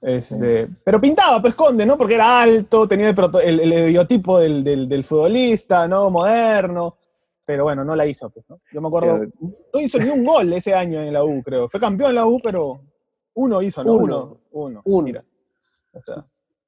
Este, 0.00 0.68
Pero 0.84 1.00
pintaba, 1.00 1.40
pues 1.40 1.54
Conde, 1.54 1.86
¿no? 1.86 1.96
Porque 1.96 2.14
era 2.16 2.42
alto, 2.42 2.88
tenía 2.88 3.08
el, 3.08 3.14
proto- 3.14 3.38
el, 3.40 3.60
el 3.60 3.86
biotipo 3.86 4.40
del, 4.40 4.64
del- 4.64 4.88
del 4.88 5.04
futbolista, 5.04 5.86
¿no? 5.86 6.10
Moderno. 6.10 6.96
Pero 7.44 7.64
bueno, 7.64 7.84
no 7.84 7.94
la 7.94 8.04
hizo, 8.06 8.30
pues, 8.30 8.44
¿no? 8.48 8.60
Yo 8.72 8.80
me 8.80 8.88
acuerdo, 8.88 9.20
no 9.72 9.80
hizo 9.80 9.98
ni 9.98 10.08
un 10.10 10.24
gol 10.24 10.52
ese 10.52 10.74
año 10.74 11.00
en 11.00 11.12
la 11.12 11.22
U, 11.22 11.40
creo. 11.44 11.68
Fue 11.68 11.78
campeón 11.78 12.10
en 12.10 12.16
la 12.16 12.26
U, 12.26 12.40
pero 12.42 12.80
uno 13.34 13.62
hizo, 13.62 13.84
¿no? 13.84 13.92
Uno. 13.94 14.02
Uno. 14.02 14.38
Uno. 14.50 14.82
Uno. 14.84 15.04
Mira. 15.04 15.24
O 15.92 16.02
sea, 16.02 16.24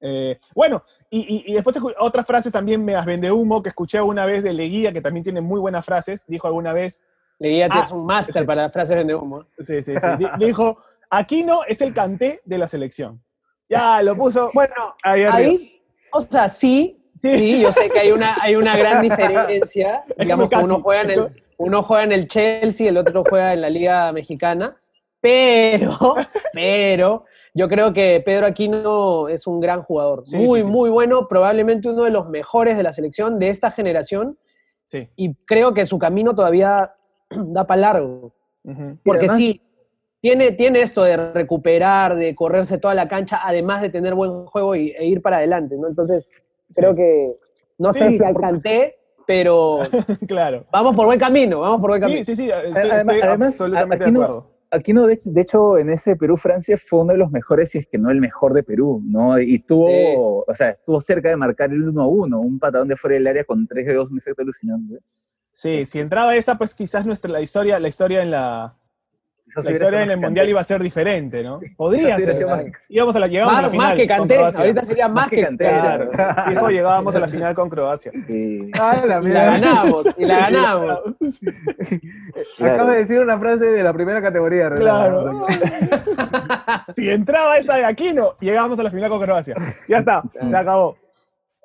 eh, 0.06 0.38
bueno, 0.54 0.82
y, 1.10 1.20
y- 1.20 1.44
y 1.50 1.54
después 1.54 1.74
otras 1.98 2.26
frases 2.26 2.52
también 2.52 2.84
me 2.84 2.92
las 2.92 3.06
vende 3.06 3.32
humo 3.32 3.62
que 3.62 3.70
escuché 3.70 4.00
una 4.00 4.26
vez 4.26 4.42
de 4.42 4.52
Leguía, 4.52 4.92
que 4.92 5.00
también 5.00 5.24
tiene 5.24 5.40
muy 5.40 5.58
buenas 5.60 5.84
frases. 5.84 6.24
Dijo 6.28 6.46
alguna 6.46 6.72
vez, 6.74 7.02
Leguía 7.38 7.68
Ah, 7.70 7.82
es 7.84 7.90
un 7.90 8.04
máster 8.04 8.42
sí. 8.42 8.46
para 8.46 8.68
frases 8.70 9.06
de 9.06 9.14
humo. 9.14 9.44
Sí, 9.58 9.82
sí, 9.82 9.94
sí. 9.94 10.06
Di- 10.18 10.44
Dijo, 10.46 10.78
Aquino 11.10 11.64
es 11.66 11.80
el 11.80 11.94
canté 11.94 12.40
de 12.44 12.58
la 12.58 12.68
selección. 12.68 13.22
Ya, 13.68 14.02
lo 14.02 14.14
puso 14.16 14.50
Bueno, 14.52 14.74
ahí 15.02 15.80
o 16.12 16.20
sea, 16.20 16.48
sí, 16.48 17.00
Sí. 17.22 17.38
sí, 17.38 17.60
yo 17.62 17.72
sé 17.72 17.88
que 17.90 17.98
hay 18.00 18.12
una, 18.12 18.36
hay 18.40 18.54
una 18.56 18.76
gran 18.76 19.00
diferencia. 19.02 20.04
Digamos 20.18 20.48
que 20.50 20.56
uno 20.56 20.80
juega, 20.82 21.02
en 21.02 21.10
el, 21.10 21.16
¿no? 21.20 21.30
uno 21.56 21.82
juega 21.82 22.04
en 22.04 22.12
el 22.12 22.28
Chelsea, 22.28 22.88
el 22.90 22.98
otro 22.98 23.24
juega 23.28 23.54
en 23.54 23.62
la 23.62 23.70
Liga 23.70 24.12
Mexicana, 24.12 24.76
pero, 25.20 26.14
pero, 26.52 27.24
yo 27.54 27.68
creo 27.68 27.92
que 27.92 28.20
Pedro 28.24 28.46
Aquino 28.46 29.28
es 29.28 29.46
un 29.46 29.60
gran 29.60 29.82
jugador. 29.82 30.24
Sí, 30.26 30.36
muy, 30.36 30.60
sí, 30.60 30.66
sí. 30.66 30.72
muy 30.72 30.90
bueno, 30.90 31.28
probablemente 31.28 31.88
uno 31.88 32.02
de 32.04 32.10
los 32.10 32.28
mejores 32.28 32.76
de 32.76 32.82
la 32.82 32.92
selección 32.92 33.38
de 33.38 33.48
esta 33.50 33.70
generación, 33.70 34.36
Sí. 34.86 35.08
y 35.16 35.34
creo 35.46 35.72
que 35.72 35.86
su 35.86 35.98
camino 35.98 36.34
todavía 36.34 36.92
da 37.30 37.66
para 37.66 37.80
largo. 37.80 38.34
Porque 39.04 39.26
además- 39.26 39.36
sí, 39.38 39.60
tiene, 40.20 40.52
tiene 40.52 40.80
esto 40.80 41.02
de 41.04 41.16
recuperar, 41.32 42.16
de 42.16 42.34
correrse 42.34 42.78
toda 42.78 42.94
la 42.94 43.08
cancha, 43.08 43.40
además 43.42 43.82
de 43.82 43.90
tener 43.90 44.14
buen 44.14 44.46
juego 44.46 44.74
y, 44.74 44.90
e 44.90 45.04
ir 45.06 45.20
para 45.22 45.36
adelante, 45.36 45.76
¿no? 45.78 45.86
Entonces, 45.86 46.26
creo 46.74 46.90
Sí. 46.92 46.96
que, 46.96 47.32
no 47.78 47.92
sé 47.92 48.16
si 48.16 48.24
alcancé, 48.24 48.96
pero 49.26 49.78
Claro. 50.28 50.64
vamos 50.72 50.96
por 50.96 51.06
buen 51.06 51.18
camino, 51.20 51.60
vamos 51.60 51.80
por 51.80 51.90
buen 51.90 52.00
camino. 52.00 52.24
Sí, 52.24 52.36
sí, 52.36 52.36
sí, 52.44 52.50
estoy, 52.50 52.72
Además- 52.90 53.00
estoy 53.00 53.20
además, 53.20 53.48
absolutamente 53.60 54.04
de 54.04 54.10
acuerdo. 54.10 54.50
Aquino, 54.74 55.06
de, 55.06 55.20
de 55.24 55.40
hecho, 55.40 55.78
en 55.78 55.90
ese 55.90 56.16
Perú-Francia 56.16 56.76
fue 56.78 57.00
uno 57.00 57.12
de 57.12 57.18
los 57.18 57.30
mejores, 57.30 57.70
si 57.70 57.78
es 57.78 57.86
que 57.86 57.98
no 57.98 58.10
el 58.10 58.20
mejor 58.20 58.52
de 58.54 58.62
Perú, 58.62 59.02
¿no? 59.06 59.38
Y 59.38 59.60
tuvo, 59.60 59.88
Sí. 59.88 60.14
o 60.16 60.54
sea, 60.54 60.70
estuvo 60.70 61.00
cerca 61.00 61.28
de 61.28 61.36
marcar 61.36 61.70
el 61.72 61.84
1-1, 61.84 62.40
un 62.40 62.58
patadón 62.58 62.88
de 62.88 62.96
fuera 62.96 63.14
del 63.14 63.26
área 63.26 63.44
con 63.44 63.66
3 63.66 63.86
dedos, 63.86 64.10
un 64.10 64.18
efecto 64.18 64.42
alucinante. 64.42 64.98
Sí, 65.52 65.86
si 65.86 66.00
entraba 66.00 66.34
esa, 66.34 66.58
pues 66.58 66.74
quizás 66.74 67.06
nuestra, 67.06 67.30
la 67.30 67.40
historia, 67.40 67.78
la 67.78 67.88
historia 67.88 68.22
en 68.22 68.32
la, 68.32 68.74
Sido 69.62 69.88
en 69.88 69.94
el 70.10 70.16
más 70.16 70.18
mundial 70.18 70.48
iba 70.48 70.60
a 70.60 70.64
ser 70.64 70.82
diferente, 70.82 71.42
¿no? 71.42 71.60
Podría 71.76 72.16
ser. 72.16 72.46
más- 72.46 72.64
más- 72.64 72.72
Íbamos 72.88 73.16
a 73.16 73.18
la, 73.20 73.26
llegamos 73.28 73.52
a 73.54 73.56
la 73.56 73.62
Más, 73.62 73.70
final. 73.72 73.86
más 73.88 73.96
que 73.96 74.08
con 74.08 74.16
canté, 74.18 74.34
Croacia. 74.36 74.60
ahorita 74.60 74.82
sería 74.84 75.08
más, 75.08 75.28
que 75.30 75.42
canté. 75.42 75.64
Claro. 75.64 76.10
Fijo, 76.48 76.70
llegábamos 76.70 77.14
a 77.14 77.18
la 77.20 77.28
final 77.28 77.54
con 77.54 77.70
Croacia. 77.70 78.12
Sí, 78.26 78.70
Ah, 78.78 78.96
la 78.96 79.04
Y 79.04 79.08
la 79.08 79.20
mierda. 79.20 79.44
ganamos, 79.58 80.06
y 80.18 80.24
la 80.24 80.38
ganamos. 80.38 81.02
Claro. 82.56 82.74
Acaba 82.74 82.92
de 82.92 82.98
decir 82.98 83.20
una 83.20 83.38
frase 83.38 83.64
de 83.64 83.82
la 83.82 83.92
primera 83.92 84.20
categoría. 84.22 84.68
Renato. 84.70 85.46
Claro. 85.46 85.46
si 86.96 87.08
entraba 87.10 87.56
esa 87.58 87.76
de 87.76 87.84
Aquino, 87.84 88.34
llegábamos 88.40 88.78
a 88.78 88.82
la 88.82 88.90
final 88.90 89.10
con 89.10 89.20
Croacia. 89.20 89.54
Ya 89.88 89.98
está, 89.98 90.22
se 90.32 90.56
acabó. 90.56 90.96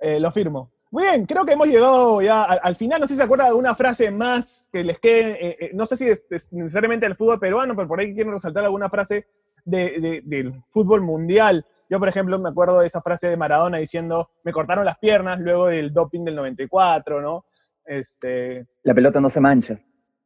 Eh, 0.02 0.20
lo 0.20 0.32
firmo. 0.32 0.72
Muy 0.92 1.04
bien, 1.04 1.26
creo 1.26 1.46
que 1.46 1.54
hemos 1.54 1.68
llegado 1.68 2.22
ya 2.22 2.44
al, 2.44 2.60
al 2.64 2.76
final. 2.76 3.00
No 3.02 3.08
sé 3.08 3.14
si 3.14 3.18
se 3.18 3.24
acuerdan 3.24 3.46
de 3.46 3.50
alguna 3.50 3.76
frase 3.76 4.10
más 4.10 4.68
que 4.72 4.84
les 4.84 5.00
quede. 5.00 5.48
eh, 5.48 5.58
eh, 5.60 5.72
no 5.74 5.86
sé 5.86 5.96
si 5.98 6.08
es, 6.10 6.24
es 6.32 6.52
necesariamente 6.52 7.06
del 7.06 7.16
fútbol 7.16 7.40
peruano, 7.40 7.76
pero 7.76 7.88
por 7.88 8.00
ahí 8.00 8.14
quieren 8.14 8.34
resaltar 8.34 8.64
alguna 8.64 8.90
frase 8.90 9.28
de- 9.66 10.00
de- 10.00 10.22
del 10.26 10.54
fútbol 10.72 11.02
mundial. 11.02 11.64
Yo, 11.90 12.00
por 12.00 12.08
ejemplo, 12.10 12.38
me 12.40 12.50
acuerdo 12.50 12.80
de 12.80 12.88
esa 12.88 13.02
frase 13.02 13.28
de 13.28 13.38
Maradona 13.38 13.78
diciendo: 13.78 14.30
Me 14.44 14.52
cortaron 14.52 14.86
las 14.86 14.98
piernas 15.00 15.40
luego 15.40 15.68
del 15.68 15.94
doping 15.94 16.24
del 16.24 16.36
94, 16.36 17.22
¿no? 17.22 17.46
Este, 17.86 18.66
La 18.84 18.94
pelota 18.94 19.20
no 19.20 19.30
se 19.30 19.40
mancha. 19.40 19.80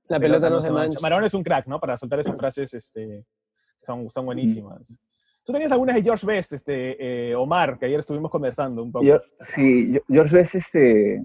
La 0.08 0.20
pelota 0.20 0.50
no 0.50 0.62
se 0.62 0.70
mancha. 0.72 1.00
Maradona 1.02 1.28
es 1.28 1.34
un 1.34 1.44
crack, 1.44 1.68
¿no? 1.68 1.80
Para 1.80 1.98
soltar 1.98 2.20
esas 2.20 2.36
frases, 2.38 2.74
este, 2.74 3.26
son, 3.82 4.10
son 4.10 4.26
buenísimas. 4.26 4.82
Tú 5.46 5.52
tenías 5.52 5.72
algunas 5.72 5.96
de 5.96 6.04
George 6.04 6.26
Best, 6.26 6.54
este, 6.54 7.32
eh, 7.32 7.36
Omar, 7.36 7.78
que 7.78 7.86
ayer 7.86 8.00
estuvimos 8.00 8.32
conversando 8.32 8.82
un 8.82 8.92
poco. 8.92 9.06
Yo, 9.06 9.22
sí, 9.42 10.00
George 10.08 10.36
Best, 10.36 10.56
este. 10.56 11.24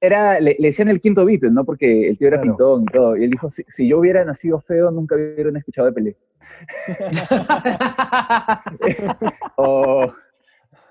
Era, 0.00 0.40
le, 0.40 0.56
le 0.58 0.68
decían 0.68 0.88
el 0.88 1.00
quinto 1.00 1.24
Beatle, 1.24 1.50
¿no? 1.50 1.64
Porque 1.64 2.08
el 2.08 2.18
tío 2.18 2.28
era 2.28 2.38
Claro. 2.40 2.56
pintón 2.56 2.82
y 2.82 2.86
todo. 2.86 3.16
Y 3.16 3.24
él 3.24 3.30
dijo: 3.30 3.50
si, 3.50 3.62
si 3.68 3.86
yo 3.86 3.98
hubiera 4.00 4.24
nacido 4.24 4.60
feo, 4.60 4.90
nunca 4.90 5.14
hubieran 5.14 5.56
escuchado 5.56 5.86
de 5.88 5.92
Pelé. 5.92 6.16
O- 9.56 10.12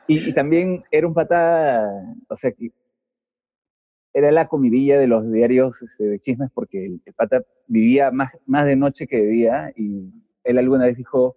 y, 0.08 0.30
y 0.30 0.34
también 0.34 0.84
era 0.92 1.08
un 1.08 1.14
pata, 1.14 1.88
o 2.28 2.36
sea, 2.38 2.52
que 2.52 2.72
era 4.14 4.32
la 4.32 4.48
comidilla 4.48 5.00
de 5.00 5.08
los 5.08 5.30
diarios 5.32 5.82
este, 5.82 6.04
de 6.04 6.20
chismes 6.20 6.50
porque 6.54 6.86
el, 6.86 7.02
el 7.06 7.14
pata 7.14 7.42
vivía 7.68 8.12
más, 8.12 8.32
más 8.46 8.66
de 8.66 8.76
noche 8.76 9.08
que 9.08 9.18
de 9.18 9.28
día 9.28 9.72
y 9.76 10.12
él 10.44 10.58
alguna 10.58 10.86
vez 10.86 10.98
dijo, 10.98 11.36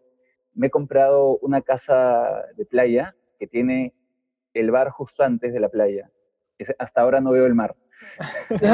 me 0.54 0.68
he 0.68 0.70
comprado 0.70 1.38
una 1.38 1.62
casa 1.62 2.44
de 2.56 2.64
playa 2.64 3.14
que 3.38 3.46
tiene 3.46 3.92
el 4.54 4.70
bar 4.70 4.90
justo 4.90 5.22
antes 5.24 5.52
de 5.52 5.60
la 5.60 5.68
playa. 5.68 6.10
Hasta 6.78 7.00
ahora 7.00 7.20
no 7.20 7.32
veo 7.32 7.46
el 7.46 7.54
mar. 7.54 7.74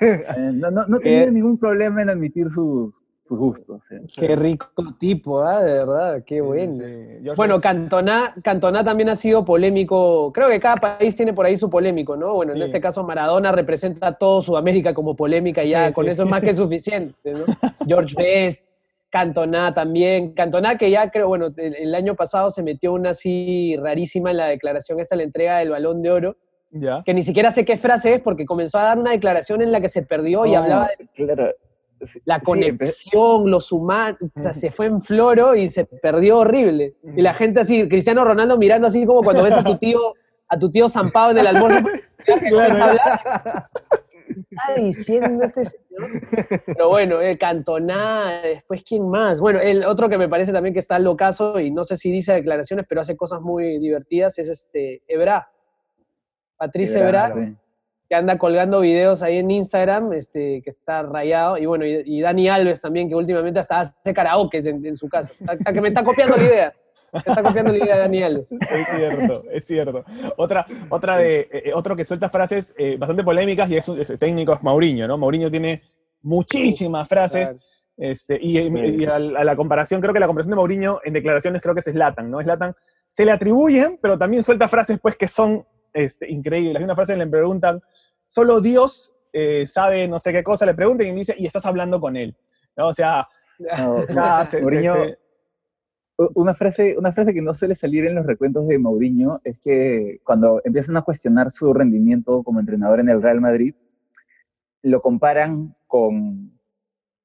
Eh, 0.00 0.50
no, 0.52 0.70
no, 0.70 0.86
no 0.86 0.98
tenía 0.98 1.30
ningún 1.30 1.56
problema 1.58 2.02
en 2.02 2.10
admitir 2.10 2.50
sus, 2.50 2.92
sus 3.26 3.38
gustos. 3.38 3.80
eh. 3.90 4.00
Qué 4.16 4.36
rico 4.36 4.66
tipo, 4.98 5.40
¿ah? 5.40 5.62
De 5.62 5.72
verdad, 5.72 6.22
qué 6.26 6.34
Sí, 6.36 6.40
bueno. 6.40 6.74
sí. 6.74 7.30
Bueno, 7.36 7.60
Cantona, 7.60 8.34
Cantona 8.42 8.84
también 8.84 9.08
ha 9.08 9.16
sido 9.16 9.44
polémico. 9.44 10.30
Creo 10.32 10.48
que 10.50 10.60
cada 10.60 10.76
país 10.76 11.16
tiene 11.16 11.32
por 11.32 11.46
ahí 11.46 11.56
su 11.56 11.70
polémico, 11.70 12.16
¿no? 12.16 12.34
Bueno, 12.34 12.52
en 12.52 12.58
Sí. 12.58 12.64
este 12.64 12.80
caso 12.80 13.02
Maradona 13.04 13.52
representa 13.52 14.08
a 14.08 14.14
todo 14.18 14.42
Sudamérica 14.42 14.92
como 14.92 15.16
polémica 15.16 15.62
y 15.64 15.70
ya 15.70 15.88
Sí, 15.88 15.94
con 15.94 16.04
sí. 16.04 16.10
eso 16.10 16.24
es 16.24 16.28
más 16.30 16.42
que 16.42 16.52
suficiente, 16.52 17.32
¿no? 17.32 17.44
George 17.86 18.14
Best, 18.18 18.68
Cantona 19.14 19.72
también. 19.72 20.32
Cantona 20.34 20.76
que 20.76 20.90
ya 20.90 21.08
creo, 21.08 21.28
bueno, 21.28 21.46
el, 21.56 21.76
el 21.76 21.94
año 21.94 22.16
pasado 22.16 22.50
se 22.50 22.64
metió 22.64 22.92
una 22.92 23.10
así 23.10 23.76
rarísima 23.76 24.32
en 24.32 24.38
la 24.38 24.46
declaración 24.46 24.98
esta, 24.98 25.14
la 25.14 25.22
entrega 25.22 25.58
del 25.58 25.70
Balón 25.70 26.02
de 26.02 26.10
Oro, 26.10 26.36
Ya. 26.72 27.00
que 27.06 27.14
ni 27.14 27.22
siquiera 27.22 27.52
sé 27.52 27.64
qué 27.64 27.76
frase 27.76 28.14
es 28.14 28.20
porque 28.20 28.44
comenzó 28.44 28.80
a 28.80 28.82
dar 28.82 28.98
una 28.98 29.12
declaración 29.12 29.62
en 29.62 29.70
la 29.70 29.80
que 29.80 29.88
se 29.88 30.02
perdió 30.02 30.44
y 30.46 30.50
No, 30.52 30.58
hablaba 30.58 30.88
de... 30.98 31.06
Claro. 31.14 31.52
la 32.24 32.38
sí, 32.40 32.44
conexión, 32.44 33.48
los 33.52 33.70
humanos, 33.70 34.18
o 34.36 34.42
sea, 34.42 34.52
se 34.52 34.72
fue 34.72 34.86
en 34.86 35.00
floro 35.00 35.54
y 35.54 35.68
se 35.68 35.84
perdió 35.84 36.38
horrible. 36.38 36.94
Y 37.16 37.22
la 37.22 37.34
gente 37.34 37.60
así, 37.60 37.88
Cristiano 37.88 38.24
Ronaldo 38.24 38.58
mirando 38.58 38.88
así 38.88 39.06
como 39.06 39.20
cuando 39.22 39.44
ves 39.44 39.54
a 39.54 39.62
tu 39.62 39.78
tío, 39.78 40.00
a 40.48 40.58
tu 40.58 40.72
tío 40.72 40.88
zampado 40.88 41.30
en 41.30 41.38
el 41.38 41.46
almuerzo, 41.46 41.88
que 42.26 42.34
comienza 44.34 44.62
a 44.62 44.72
hablar. 44.72 44.84
¿Qué 44.84 44.84
está 44.84 45.00
diciendo 45.02 45.44
este 45.44 45.64
señor? 45.64 46.62
Pero 46.66 46.88
bueno, 46.88 47.20
el 47.20 47.38
Cantona, 47.38 48.40
después 48.42 48.82
quién 48.86 49.08
más. 49.08 49.40
Bueno, 49.40 49.60
el 49.60 49.84
otro 49.84 50.08
que 50.08 50.18
me 50.18 50.28
parece 50.28 50.52
también 50.52 50.74
que 50.74 50.80
está 50.80 50.98
locazo 50.98 51.58
y 51.60 51.70
no 51.70 51.84
sé 51.84 51.96
si 51.96 52.10
dice 52.10 52.32
declaraciones, 52.32 52.86
pero 52.88 53.00
hace 53.00 53.16
cosas 53.16 53.40
muy 53.40 53.78
divertidas 53.78 54.38
es 54.38 54.48
este 54.48 55.02
Ebra. 55.06 55.48
Patricia 56.56 57.00
Ebra, 57.00 57.34
que 58.08 58.14
anda 58.14 58.38
colgando 58.38 58.80
videos 58.80 59.22
ahí 59.22 59.38
en 59.38 59.50
Instagram, 59.50 60.12
este, 60.12 60.62
que 60.62 60.70
está 60.70 61.02
rayado, 61.02 61.58
y 61.58 61.66
bueno, 61.66 61.84
y, 61.84 62.02
y 62.04 62.20
Dani 62.20 62.48
Alves 62.48 62.80
también, 62.80 63.08
que 63.08 63.14
últimamente 63.14 63.60
hasta 63.60 63.80
hace 63.80 64.14
karaoke 64.14 64.58
en, 64.58 64.84
en 64.86 64.96
su 64.96 65.08
casa. 65.08 65.32
Hasta 65.46 65.72
que 65.72 65.80
me 65.80 65.88
está 65.88 66.04
copiando 66.04 66.36
la 66.36 66.42
idea. 66.42 66.74
Está 67.14 67.42
copiando 67.42 67.72
la 67.72 67.78
idea 67.84 67.96
Dani 67.98 68.22
Alves. 68.22 68.48
Es 68.70 68.88
cierto, 68.96 69.42
es 69.50 69.66
cierto. 69.66 70.04
Otra, 70.36 70.66
otra 70.90 71.16
de, 71.18 71.48
eh, 71.52 71.72
otro 71.74 71.94
que 71.96 72.04
suelta 72.04 72.28
frases 72.30 72.74
eh, 72.76 72.96
bastante 72.98 73.22
polémicas 73.24 73.68
y 73.70 73.76
es, 73.76 73.88
es 73.88 74.18
técnico 74.18 74.52
es 74.54 74.62
Mauriño, 74.62 75.06
¿no? 75.08 75.16
Mauriño 75.18 75.50
tiene 75.50 75.82
muchísimas 76.22 77.08
frases. 77.08 77.50
Claro. 77.50 77.64
Este, 77.96 78.38
y, 78.42 78.58
a, 79.06 79.18
la- 79.20 79.40
a 79.40 79.44
la 79.44 79.54
comparación, 79.54 80.00
creo 80.00 80.12
que 80.12 80.18
la 80.18 80.26
comparación 80.26 80.50
de 80.50 80.56
Mourinho 80.56 80.98
en 81.04 81.12
declaraciones 81.12 81.62
creo 81.62 81.74
que 81.74 81.80
es 81.80 81.86
Slatan, 81.86 82.28
¿no? 82.28 82.40
Slatan 82.42 82.74
se 83.12 83.24
le 83.24 83.30
atribuyen, 83.30 84.00
pero 84.02 84.18
también 84.18 84.42
suelta 84.42 84.68
frases 84.68 84.98
pues 85.00 85.14
que 85.16 85.28
son 85.28 85.64
este, 85.92 86.28
increíbles. 86.28 86.76
Hay 86.76 86.82
una 86.82 86.96
frase 86.96 87.12
que 87.12 87.20
le 87.20 87.26
preguntan, 87.28 87.80
solo 88.26 88.60
Dios 88.60 89.12
eh, 89.32 89.66
sabe 89.68 90.08
no 90.08 90.18
sé 90.18 90.32
qué 90.32 90.42
cosa, 90.42 90.66
le 90.66 90.74
preguntan 90.74 91.06
y 91.06 91.12
dice, 91.12 91.36
y 91.38 91.46
estás 91.46 91.64
hablando 91.66 92.00
con 92.00 92.16
él. 92.16 92.34
¿no? 92.76 92.88
O 92.88 92.94
sea, 92.94 93.28
No, 93.60 94.04
nada, 94.12 94.44
se- 94.46 94.60
Mourinho- 94.60 95.04
se- 95.10 95.18
Una 96.16 96.54
frase, 96.54 96.96
una 96.96 97.12
frase 97.12 97.34
que 97.34 97.42
no 97.42 97.54
suele 97.54 97.74
salir 97.74 98.06
en 98.06 98.14
los 98.14 98.24
recuentos 98.24 98.68
de 98.68 98.78
Mourinho 98.78 99.40
es 99.42 99.58
que 99.58 100.20
cuando 100.22 100.60
empiezan 100.64 100.96
a 100.96 101.02
cuestionar 101.02 101.50
su 101.50 101.72
rendimiento 101.74 102.44
como 102.44 102.60
entrenador 102.60 103.00
en 103.00 103.08
el 103.08 103.20
Real 103.20 103.40
Madrid, 103.40 103.74
lo 104.82 105.00
comparan 105.02 105.74
con, 105.88 106.52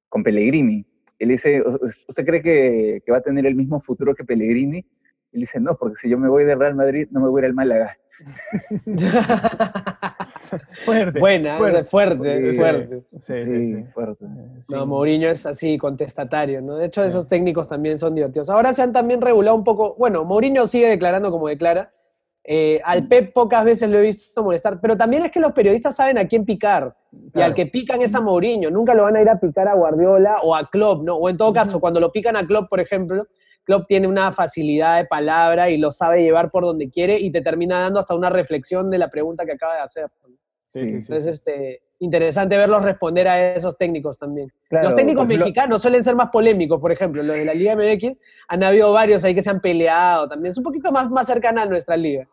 con 0.08 0.24
Pellegrini. 0.24 0.86
Él 1.20 1.30
dice, 1.30 1.62
"¿U- 1.62 1.76
u- 1.76 1.90
¿usted 2.08 2.26
cree 2.26 2.42
que, 2.42 3.04
que 3.06 3.12
va 3.12 3.18
a 3.20 3.22
tener 3.22 3.46
el 3.46 3.56
mismo 3.56 3.80
futuro 3.82 4.16
que 4.16 4.24
Pellegrini? 4.24 4.80
Él 5.34 5.42
dice, 5.42 5.60
no, 5.60 5.76
porque 5.78 5.98
si 6.02 6.10
yo 6.10 6.18
me 6.18 6.30
voy 6.30 6.44
del 6.46 6.58
Real 6.60 6.74
Madrid, 6.76 7.08
no 7.12 7.20
me 7.20 7.28
voy 7.30 7.42
a 7.42 7.44
ir 7.44 7.50
al 7.50 7.54
Málaga. 7.54 7.98
fuerte. 10.86 11.20
Buena, 11.20 11.58
fuerte. 11.58 11.84
fuerte, 11.86 12.52
Sí. 12.52 12.58
fuerte. 12.58 13.04
Sí, 13.20 13.22
sí, 13.22 13.46
Sí, 13.46 13.76
sí. 13.76 13.84
fuerte. 13.94 14.26
Sí. 14.62 14.74
No, 14.74 14.86
Mourinho 14.86 15.30
es 15.30 15.46
así, 15.46 15.78
contestatario, 15.78 16.62
¿no? 16.62 16.76
De 16.78 16.88
hecho, 16.88 17.04
esos 17.04 17.28
técnicos 17.28 17.68
también 17.68 17.98
son 17.98 18.16
divertidos. 18.16 18.50
Ahora 18.50 18.74
se 18.74 18.82
han 18.82 18.94
también 18.94 19.22
regulado 19.22 19.56
un 19.56 19.64
poco, 19.64 19.96
bueno, 19.98 20.24
Mourinho 20.26 20.66
sigue 20.68 20.90
declarando 20.90 21.32
como 21.32 21.48
declara. 21.48 21.92
Eh, 22.52 22.82
al 22.84 23.08
Pep 23.08 23.32
pocas 23.34 23.64
veces 23.64 23.88
lo 23.90 24.00
he 24.00 24.02
visto 24.02 24.44
molestar, 24.44 24.80
pero 24.82 24.98
también 24.98 25.24
es 25.24 25.32
que 25.32 25.40
los 25.40 25.52
periodistas 25.52 25.96
saben 25.96 26.18
a 26.18 26.28
quién 26.28 26.46
picar. 26.46 26.96
Y 27.36 27.42
al 27.42 27.54
que 27.54 27.68
pican 27.68 28.02
es 28.02 28.16
a 28.16 28.22
Mourinho, 28.22 28.72
nunca 28.72 28.96
lo 28.96 29.04
van 29.04 29.18
a 29.18 29.22
ir 29.22 29.30
a 29.30 29.40
picar 29.40 29.68
a 29.68 29.76
Guardiola 29.76 30.38
o 30.42 30.56
a 30.56 30.68
Klopp, 30.68 31.04
¿no? 31.04 31.16
O 31.18 31.30
en 31.30 31.38
todo 31.38 31.54
caso, 31.54 31.80
cuando 31.80 32.00
lo 32.00 32.12
pican 32.12 32.36
a 32.36 32.48
Klopp, 32.48 32.68
por 32.70 32.80
ejemplo, 32.80 33.28
Klopp 33.70 33.86
tiene 33.86 34.08
una 34.08 34.32
facilidad 34.32 34.98
de 34.98 35.06
palabra 35.06 35.70
y 35.70 35.78
lo 35.78 35.92
sabe 35.92 36.24
llevar 36.24 36.50
por 36.50 36.64
donde 36.64 36.90
quiere 36.90 37.20
y 37.20 37.32
te 37.32 37.42
termina 37.42 37.82
dando 37.82 38.00
hasta 38.00 38.16
una 38.16 38.32
reflexión 38.32 38.90
de 38.90 38.98
la 38.98 39.12
pregunta 39.12 39.46
que 39.46 39.52
acaba 39.52 39.76
de 39.76 39.82
hacer. 39.82 40.08
Sí, 40.66 40.80
sí, 40.82 40.90
sí, 40.90 40.96
Entonces, 40.96 41.24
sí. 41.24 41.30
este, 41.30 41.82
interesante 42.00 42.58
verlos 42.58 42.82
responder 42.82 43.28
a 43.28 43.54
esos 43.54 43.78
técnicos 43.78 44.18
también. 44.18 44.52
Claro, 44.70 44.86
los 44.86 44.96
técnicos 44.96 45.28
mexicanos 45.28 45.84
suelen 45.84 46.04
ser 46.04 46.16
más 46.16 46.32
polémicos, 46.32 46.82
por 46.82 46.92
ejemplo, 46.92 47.22
los 47.22 47.36
de 47.36 47.46
la 47.46 47.54
Liga 47.54 47.76
MX, 47.76 48.18
han 48.48 48.64
habido 48.64 48.92
varios 48.92 49.24
ahí 49.24 49.36
que 49.36 49.44
se 49.44 49.52
han 49.52 49.62
peleado 49.62 50.28
también. 50.28 50.50
Es 50.50 50.58
un 50.58 50.64
poquito 50.64 50.92
más, 50.92 51.12
más 51.12 51.28
cercana 51.28 51.62
a 51.62 51.66
nuestra 51.68 51.96
liga. 51.96 52.28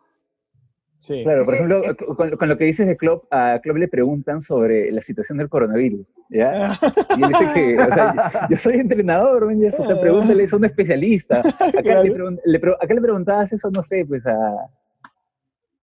Sí. 0.99 1.23
Claro, 1.23 1.45
por 1.45 1.53
ejemplo, 1.53 1.83
es 1.83 1.95
con, 1.95 2.31
con 2.37 2.49
lo 2.49 2.57
que 2.57 2.65
dices 2.65 2.87
de 2.87 2.97
Klopp, 2.97 3.25
a 3.31 3.59
Klopp 3.61 3.77
le 3.77 3.87
preguntan 3.87 4.41
sobre 4.41 4.91
la 4.91 5.01
situación 5.03 5.37
del 5.37 5.47
coronavirus, 5.47 6.11
¿ya? 6.29 6.77
Y 7.17 7.21
él 7.23 7.29
dice 7.29 7.45
que, 7.53 7.79
o 7.79 7.93
sea, 7.93 8.47
yo, 8.49 8.57
soy 8.57 8.75
entrenador, 8.79 9.47
ya, 9.57 9.69
o 9.77 9.85
sea, 9.85 9.99
pregúntale 10.01 10.43
eso 10.43 10.55
a 10.55 10.59
un 10.59 10.65
especialista. 10.65 11.39
Acá, 11.59 11.81
Claro. 11.83 12.03
le, 12.03 12.11
pregun- 12.15 12.39
le 12.43 12.59
pre- 12.59 12.75
acá 12.81 12.93
le 12.95 13.01
preguntabas 13.01 13.53
eso, 13.53 13.69
no 13.69 13.83
sé, 13.83 14.05
pues 14.07 14.25
a, 14.25 14.37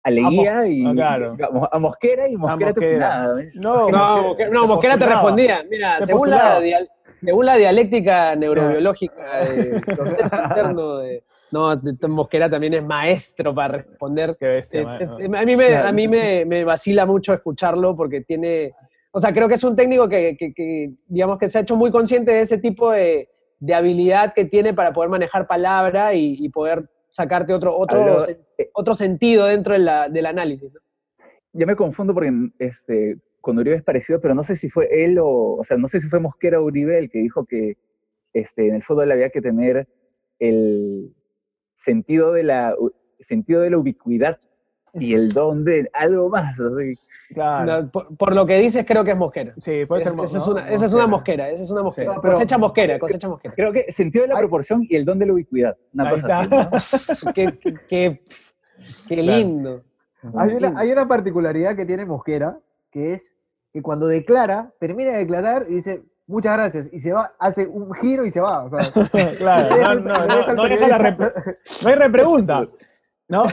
a 0.03 0.09
Leguía 0.09 0.65
y 0.67 0.85
ah, 0.85 0.91
claro. 0.93 1.37
a, 1.47 1.51
Mo- 1.51 1.69
a 1.71 1.79
Mosquera 1.79 2.27
y 2.27 2.35
Mosquera 2.35 2.73
te 2.73 2.79
Mosquera. 2.81 3.07
opinaba, 3.07 3.33
¿ves? 3.35 3.55
No, 3.55 3.89
No, 3.89 4.23
Mosquera- 4.23 4.49
no, 4.49 4.67
Mosquera 4.67 4.97
te 4.97 5.05
respondía. 5.05 5.63
Mira, 5.69 5.97
Se 5.99 6.07
según 6.07 6.29
la, 6.31 6.55
postulaba. 6.55 6.85
según 7.23 7.45
la 7.45 7.55
dialéctica 7.57 8.35
neurobiológica 8.35 9.45
del 9.45 9.81
proceso 9.81 10.35
interno 10.43 10.97
de... 10.97 11.23
No, 11.53 11.79
Mosquera 12.09 12.49
también 12.49 12.73
es 12.73 12.83
maestro 12.83 13.53
para 13.53 13.77
responder 13.77 14.35
Qué 14.39 14.47
bestia, 14.47 14.79
Es- 14.81 14.85
man. 14.87 15.21
es- 15.21 15.33
a 15.41 15.45
mí, 15.45 15.55
me, 15.55 15.75
a 15.75 15.91
mí 15.91 16.07
me, 16.07 16.45
me 16.45 16.63
vacila 16.63 17.05
mucho 17.05 17.31
escucharlo 17.31 17.95
porque 17.95 18.21
tiene, 18.21 18.73
o 19.11 19.19
sea, 19.19 19.31
creo 19.31 19.47
que 19.47 19.53
es 19.53 19.63
un 19.63 19.75
técnico 19.75 20.09
que, 20.09 20.35
que- 20.35 20.51
que, 20.51 20.93
digamos 21.07 21.37
que 21.37 21.49
se 21.49 21.59
ha 21.59 21.61
hecho 21.61 21.75
muy 21.75 21.91
consciente 21.91 22.31
de 22.31 22.41
ese 22.41 22.57
tipo 22.57 22.89
de, 22.91 23.29
de 23.59 23.73
habilidad 23.75 24.33
que 24.33 24.45
tiene 24.45 24.73
para 24.73 24.93
poder 24.93 25.11
manejar 25.11 25.45
palabra 25.45 26.15
y, 26.15 26.37
y 26.39 26.49
poder 26.49 26.89
sacarte 27.09 27.53
otro, 27.53 27.77
otro, 27.77 28.25
otro 28.73 28.93
sentido 28.95 29.45
dentro 29.45 29.73
de 29.73 29.79
la- 29.79 30.09
del 30.09 30.25
análisis. 30.25 30.73
¿no? 30.73 30.79
Yo 31.53 31.67
me 31.67 31.75
confundo 31.75 32.15
porque 32.15 32.31
este, 32.57 33.17
con 33.41 33.59
Uribe 33.59 33.75
es 33.75 33.83
parecido, 33.83 34.19
pero 34.19 34.33
no 34.33 34.43
sé 34.43 34.55
si 34.55 34.71
fue 34.71 34.87
él 35.05 35.19
o, 35.19 35.27
o 35.57 35.63
sea, 35.63 35.77
no 35.77 35.87
sé 35.87 36.01
si 36.01 36.09
fue 36.09 36.19
Mosquera 36.19 36.59
o 36.59 36.63
Uribe 36.63 36.97
el 36.97 37.11
que 37.11 37.19
dijo 37.19 37.45
que 37.45 37.77
este, 38.33 38.69
en 38.69 38.73
el 38.73 38.83
fútbol 38.83 39.11
había 39.11 39.29
que 39.29 39.39
tener 39.41 39.87
el 40.39 41.13
sentido 41.83 42.31
de 42.33 42.43
la, 42.43 42.75
sentido 43.19 43.61
de 43.61 43.69
la 43.69 43.77
ubicuidad 43.77 44.39
y 44.93 45.13
el 45.13 45.31
don 45.33 45.63
de 45.65 45.89
algo 45.93 46.29
más. 46.29 46.57
así. 46.59 46.93
Claro. 47.33 47.81
No, 47.83 47.89
por, 47.91 48.15
por 48.15 48.35
lo 48.35 48.45
que 48.45 48.57
dices, 48.59 48.85
creo 48.87 49.03
que 49.03 49.11
es 49.11 49.17
Mosquera. 49.17 49.53
Sí, 49.57 49.85
puede 49.87 50.03
Es- 50.03 50.07
ser. 50.07 50.15
mo- 50.15 50.23
esa, 50.25 50.37
es 50.37 50.45
¿no? 50.45 50.51
una, 50.53 50.69
esa 50.69 50.85
es 50.85 50.93
una 50.93 51.07
mosquera, 51.07 51.49
esa 51.49 51.63
es 51.63 51.71
una 51.71 51.81
mosquera. 51.83 52.21
Pero- 52.21 52.33
cosecha 52.33 52.57
mosquera, 52.59 52.99
cosecha 52.99 53.27
mosquera. 53.27 53.53
Creo 53.55 53.71
que 53.73 53.91
sentido 53.91 54.23
de 54.23 54.33
la 54.33 54.37
proporción 54.39 54.85
y 54.87 54.95
el 54.95 55.03
don 55.03 55.17
de 55.17 55.25
la 55.25 55.33
ubicuidad. 55.33 55.75
Una 55.93 56.09
cosa 56.11 56.41
está. 56.43 56.61
así. 56.77 57.25
¿no? 57.25 57.33
qué, 57.33 57.53
qué- 57.59 57.73
qué- 57.89 58.21
Claro. 59.07 59.37
lindo. 59.37 59.83
Hay 60.35 60.53
una, 60.53 60.79
hay 60.79 60.91
una 60.91 61.07
particularidad 61.07 61.75
que 61.75 61.85
tiene 61.85 62.05
Mosquera, 62.05 62.57
que 62.91 63.13
es 63.13 63.21
que 63.73 63.81
cuando 63.81 64.07
declara, 64.07 64.71
termina 64.79 65.11
de 65.11 65.17
declarar 65.19 65.65
y 65.69 65.75
dice, 65.75 66.03
muchas 66.27 66.53
gracias, 66.53 66.87
y 66.91 67.01
se 67.01 67.11
va, 67.11 67.33
hace 67.39 67.67
un 67.67 67.93
giro 67.95 68.25
y 68.25 68.31
se 68.31 68.41
va. 68.41 68.63
o 68.63 68.69
sea, 68.69 68.91
claro, 69.37 69.95
no, 69.95 69.95
no, 69.95 70.27
no, 70.27 70.53
no 70.53 70.63
deja 70.63 70.87
la 70.87 71.11
no 71.81 71.89
hay 71.89 71.95
repregunta. 71.95 72.67
¿No? 73.29 73.45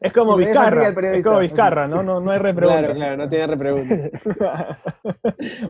Es 0.00 0.12
como 0.12 0.36
Vizcarra. 0.36 0.88
Es 0.88 1.24
como 1.24 1.38
Vizcarra, 1.38 1.88
¿no? 1.88 2.02
No, 2.02 2.20
no 2.20 2.30
hay 2.30 2.38
repregunta. 2.38 2.80
Claro, 2.80 2.94
claro, 2.94 3.16
no 3.16 3.28
tiene 3.28 3.46
repregunta. 3.46 3.94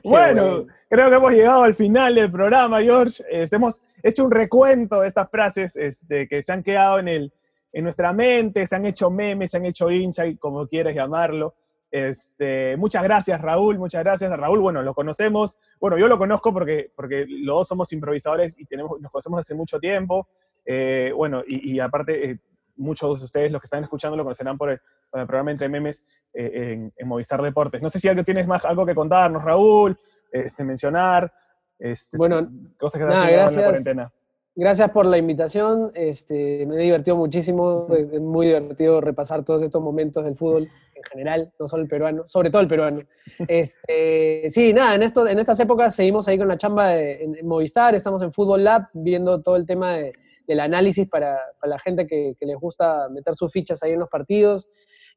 bueno, 0.04 0.44
bueno. 0.44 0.66
creo 0.90 1.08
que 1.08 1.16
hemos 1.16 1.32
llegado 1.32 1.62
al 1.62 1.74
final 1.74 2.16
del 2.16 2.30
programa, 2.30 2.82
George. 2.82 3.24
Hemos 3.30 3.80
hecho 4.02 4.24
un 4.24 4.30
recuento 4.30 5.00
de 5.00 5.08
estas 5.08 5.30
frases 5.30 5.76
este, 5.76 6.28
que 6.28 6.42
se 6.42 6.52
han 6.52 6.62
quedado 6.62 6.98
en, 6.98 7.08
el, 7.08 7.32
en 7.72 7.84
nuestra 7.84 8.12
mente, 8.12 8.66
se 8.66 8.76
han 8.76 8.84
hecho 8.84 9.10
memes, 9.10 9.52
se 9.52 9.56
han 9.58 9.64
hecho 9.64 9.90
insight, 9.90 10.38
como 10.38 10.66
quieras 10.66 10.94
llamarlo. 10.94 11.54
Este, 11.90 12.76
muchas 12.76 13.02
gracias, 13.02 13.40
Raúl, 13.40 13.78
muchas 13.78 14.02
gracias. 14.02 14.30
A 14.30 14.36
Raúl, 14.36 14.60
bueno, 14.60 14.82
lo 14.82 14.94
conocemos. 14.94 15.56
Bueno, 15.80 15.98
yo 15.98 16.08
lo 16.08 16.18
conozco 16.18 16.52
porque, 16.52 16.92
porque 16.94 17.26
los 17.28 17.56
dos 17.56 17.68
somos 17.68 17.92
improvisadores 17.92 18.54
y 18.58 18.66
tenemos, 18.66 19.00
nos 19.00 19.10
conocemos 19.10 19.40
hace 19.40 19.54
mucho 19.54 19.78
tiempo. 19.78 20.28
Eh, 20.64 21.12
bueno, 21.14 21.42
y, 21.46 21.72
y 21.72 21.80
aparte, 21.80 22.30
eh, 22.30 22.38
muchos 22.76 23.20
de 23.20 23.24
ustedes, 23.24 23.52
los 23.52 23.60
que 23.60 23.66
están 23.66 23.84
escuchando, 23.84 24.16
lo 24.16 24.24
conocerán 24.24 24.58
por 24.58 24.70
el, 24.70 24.80
por 25.10 25.20
el 25.20 25.26
programa 25.26 25.52
Entre 25.52 25.68
Memes 25.68 26.04
eh, 26.34 26.72
en, 26.72 26.92
en 26.96 27.08
Movistar 27.08 27.40
Deportes. 27.40 27.80
No 27.80 27.90
sé 27.90 28.00
si 28.00 28.08
algo 28.08 28.24
tienes 28.24 28.46
más 28.46 28.64
algo 28.64 28.84
que 28.84 28.94
contarnos, 28.94 29.42
Raúl, 29.42 29.98
este, 30.30 30.64
mencionar, 30.64 31.32
este, 31.78 32.16
Bueno, 32.16 32.48
cosas 32.78 32.98
que 32.98 33.06
estás 33.06 33.22
haciendo 33.22 33.48
en 33.48 33.56
la 33.56 33.62
cuarentena. 33.62 34.12
Gracias 34.58 34.90
por 34.90 35.04
la 35.04 35.18
invitación. 35.18 35.92
Este, 35.94 36.64
me 36.66 36.76
he 36.76 36.84
divertido 36.84 37.14
muchísimo. 37.16 37.86
Es 37.94 38.20
muy 38.20 38.46
divertido 38.46 39.00
repasar 39.02 39.44
todos 39.44 39.62
estos 39.62 39.82
momentos 39.82 40.24
del 40.24 40.34
fútbol 40.34 40.68
en 40.94 41.02
general, 41.10 41.52
no 41.60 41.66
solo 41.66 41.82
el 41.82 41.88
peruano, 41.90 42.26
sobre 42.26 42.50
todo 42.50 42.62
el 42.62 42.68
peruano. 42.68 43.02
Este, 43.46 44.48
sí, 44.50 44.72
nada, 44.72 44.94
en, 44.94 45.02
esto, 45.02 45.26
en 45.28 45.38
estas 45.38 45.60
épocas 45.60 45.94
seguimos 45.94 46.26
ahí 46.26 46.38
con 46.38 46.48
la 46.48 46.56
chamba 46.56 46.88
de, 46.88 47.22
en 47.22 47.46
Movistar, 47.46 47.94
estamos 47.94 48.22
en 48.22 48.32
Fútbol 48.32 48.64
Lab 48.64 48.88
viendo 48.94 49.42
todo 49.42 49.56
el 49.56 49.66
tema 49.66 49.92
de- 49.96 50.12
del 50.46 50.60
análisis 50.60 51.06
para, 51.08 51.38
para 51.60 51.70
la 51.70 51.78
gente 51.78 52.06
que, 52.06 52.34
que 52.38 52.46
les 52.46 52.56
gusta 52.56 53.08
meter 53.10 53.34
sus 53.34 53.52
fichas 53.52 53.82
ahí 53.82 53.92
en 53.92 53.98
los 53.98 54.08
partidos. 54.08 54.68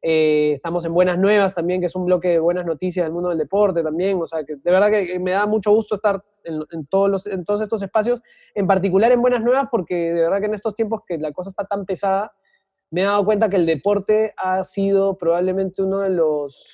Eh, 0.02 0.54
estamos 0.54 0.86
en 0.86 0.94
Buenas 0.94 1.18
Nuevas 1.18 1.54
también, 1.54 1.82
que 1.82 1.88
es 1.88 1.96
un 1.96 2.06
bloque 2.06 2.30
de 2.30 2.40
buenas 2.40 2.66
noticias 2.66 3.06
del 3.06 3.14
mundo 3.14 3.30
del 3.30 3.38
deporte 3.38 3.84
también. 3.84 4.22
O 4.22 4.26
sea, 4.26 4.44
que 4.44 4.56
de 4.56 4.72
verdad 4.72 4.90
que 4.90 5.20
me 5.20 5.32
da 5.32 5.46
mucho 5.46 5.72
gusto 5.72 5.96
estar 5.96 6.24
en, 6.44 6.62
en 6.72 6.86
todos, 6.88 7.10
los, 7.10 7.28
en 7.28 7.44
todos 7.46 7.62
estos 7.62 7.82
espacios, 7.82 8.22
en 8.56 8.68
particular 8.68 9.12
en 9.12 9.22
Buenas 9.22 9.44
Nuevas, 9.44 9.68
porque 9.70 9.96
de 9.96 10.22
verdad 10.22 10.40
que 10.40 10.46
en 10.46 10.54
estos 10.54 10.76
tiempos 10.76 11.02
que 11.08 11.18
la 11.18 11.32
cosa 11.32 11.50
está 11.50 11.66
tan 11.66 11.86
pesada, 11.86 12.32
me 12.92 13.02
he 13.02 13.04
dado 13.04 13.26
cuenta 13.26 13.50
que 13.50 13.58
el 13.58 13.66
deporte 13.66 14.34
ha 14.38 14.64
sido 14.64 15.18
probablemente 15.18 15.84
uno 15.84 16.00
de 16.00 16.10
los 16.10 16.66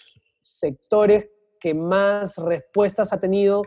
sectores 0.44 1.30
que 1.60 1.74
más 1.74 2.38
respuestas 2.38 3.12
ha 3.12 3.20
tenido 3.20 3.64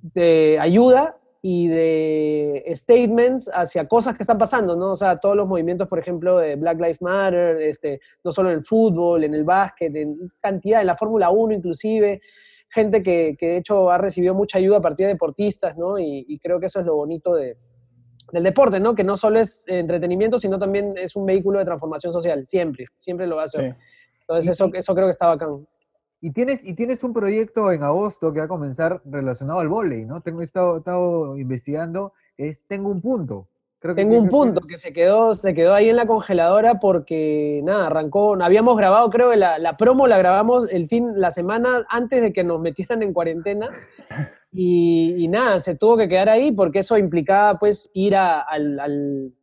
de 0.00 0.58
ayuda 0.60 1.16
y 1.46 1.68
de 1.68 2.72
statements 2.74 3.50
hacia 3.52 3.86
cosas 3.86 4.16
que 4.16 4.22
están 4.22 4.38
pasando, 4.38 4.76
¿no? 4.76 4.92
O 4.92 4.96
sea, 4.96 5.18
todos 5.18 5.36
los 5.36 5.46
movimientos, 5.46 5.86
por 5.88 5.98
ejemplo, 5.98 6.38
de 6.38 6.56
Black 6.56 6.80
Lives 6.80 7.02
Matter, 7.02 7.60
este, 7.60 8.00
no 8.24 8.32
solo 8.32 8.48
en 8.48 8.56
el 8.56 8.64
fútbol, 8.64 9.24
en 9.24 9.34
el 9.34 9.44
básquet, 9.44 9.94
en 9.94 10.16
cantidad, 10.40 10.80
en 10.80 10.86
la 10.86 10.96
Fórmula 10.96 11.28
1 11.28 11.52
inclusive, 11.52 12.22
gente 12.70 13.02
que, 13.02 13.36
que, 13.38 13.46
de 13.46 13.56
hecho 13.58 13.90
ha 13.90 13.98
recibido 13.98 14.32
mucha 14.32 14.56
ayuda 14.56 14.78
a 14.78 14.80
partir 14.80 15.04
de 15.04 15.12
deportistas, 15.12 15.76
¿no? 15.76 15.98
Y, 15.98 16.40
creo 16.42 16.58
que 16.58 16.64
eso 16.64 16.80
es 16.80 16.86
lo 16.86 16.94
bonito 16.94 17.34
de, 17.34 17.58
del 18.32 18.42
deporte, 18.42 18.80
¿no? 18.80 18.94
Que 18.94 19.04
no 19.04 19.18
solo 19.18 19.38
es 19.38 19.64
entretenimiento, 19.66 20.38
sino 20.38 20.58
también 20.58 20.94
es 20.96 21.14
un 21.14 21.26
vehículo 21.26 21.58
de 21.58 21.66
transformación 21.66 22.10
social, 22.10 22.46
siempre, 22.46 22.86
siempre 22.96 23.26
lo 23.26 23.36
va 23.36 23.42
a 23.42 23.48
ser. 23.48 23.76
Entonces 24.20 24.50
eso, 24.50 24.70
eso 24.72 24.94
creo 24.94 25.08
que 25.08 25.10
está 25.10 25.26
bacán. 25.26 25.66
Y 26.24 26.30
tienes, 26.30 26.60
y 26.64 26.72
tienes 26.72 27.04
un 27.04 27.12
proyecto 27.12 27.70
en 27.70 27.82
agosto 27.82 28.32
que 28.32 28.38
va 28.38 28.46
a 28.46 28.48
comenzar 28.48 29.02
relacionado 29.04 29.60
al 29.60 29.68
vóley, 29.68 30.06
¿no? 30.06 30.22
Tengo 30.22 30.40
estado, 30.40 30.78
estado 30.78 31.36
investigando, 31.36 32.14
es 32.38 32.56
Tengo 32.66 32.88
un 32.88 33.02
punto. 33.02 33.46
Creo 33.78 33.94
Tengo 33.94 34.16
un 34.18 34.30
punto 34.30 34.62
que... 34.62 34.78
se 34.78 34.94
quedó, 34.94 35.34
se 35.34 35.52
quedó 35.52 35.74
ahí 35.74 35.90
en 35.90 35.96
la 35.96 36.06
congeladora 36.06 36.80
porque, 36.80 37.60
nada, 37.62 37.88
arrancó, 37.88 38.42
habíamos 38.42 38.74
grabado, 38.78 39.10
creo 39.10 39.32
que 39.32 39.36
la, 39.36 39.58
la, 39.58 39.76
promo 39.76 40.06
la 40.06 40.16
grabamos 40.16 40.66
el 40.70 40.88
fin, 40.88 41.12
la 41.14 41.30
semana 41.30 41.84
antes 41.90 42.22
de 42.22 42.32
que 42.32 42.42
nos 42.42 42.58
metieran 42.58 43.02
en 43.02 43.12
cuarentena. 43.12 43.68
Y, 44.50 45.28
nada, 45.28 45.60
se 45.60 45.74
tuvo 45.74 45.98
que 45.98 46.08
quedar 46.08 46.30
ahí 46.30 46.52
porque 46.52 46.78
eso 46.78 46.96
implicaba, 46.96 47.58
pues, 47.58 47.90
ir 47.92 48.16
a, 48.16 48.40
al, 48.40 49.34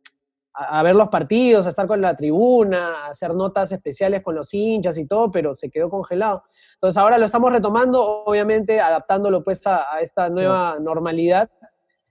a, 0.54 0.82
ver 0.82 0.94
los 0.94 1.08
partidos, 1.08 1.66
a 1.66 1.70
estar 1.70 1.86
con 1.86 2.00
la 2.00 2.14
tribuna, 2.14 3.04
a 3.04 3.08
hacer 3.08 3.34
notas 3.34 3.72
especiales 3.72 4.22
con 4.22 4.34
los 4.34 4.52
hinchas 4.52 4.98
y 4.98 5.06
todo, 5.06 5.30
pero 5.30 5.54
se 5.54 5.70
quedó 5.70 5.88
congelado. 5.88 6.44
Entonces 6.74 6.98
ahora 6.98 7.18
lo 7.18 7.26
estamos 7.26 7.52
retomando, 7.52 8.24
obviamente 8.24 8.80
adaptándolo 8.80 9.42
pues 9.42 9.66
a, 9.66 10.00
esta 10.00 10.28
nueva 10.28 10.78
normalidad. 10.80 11.50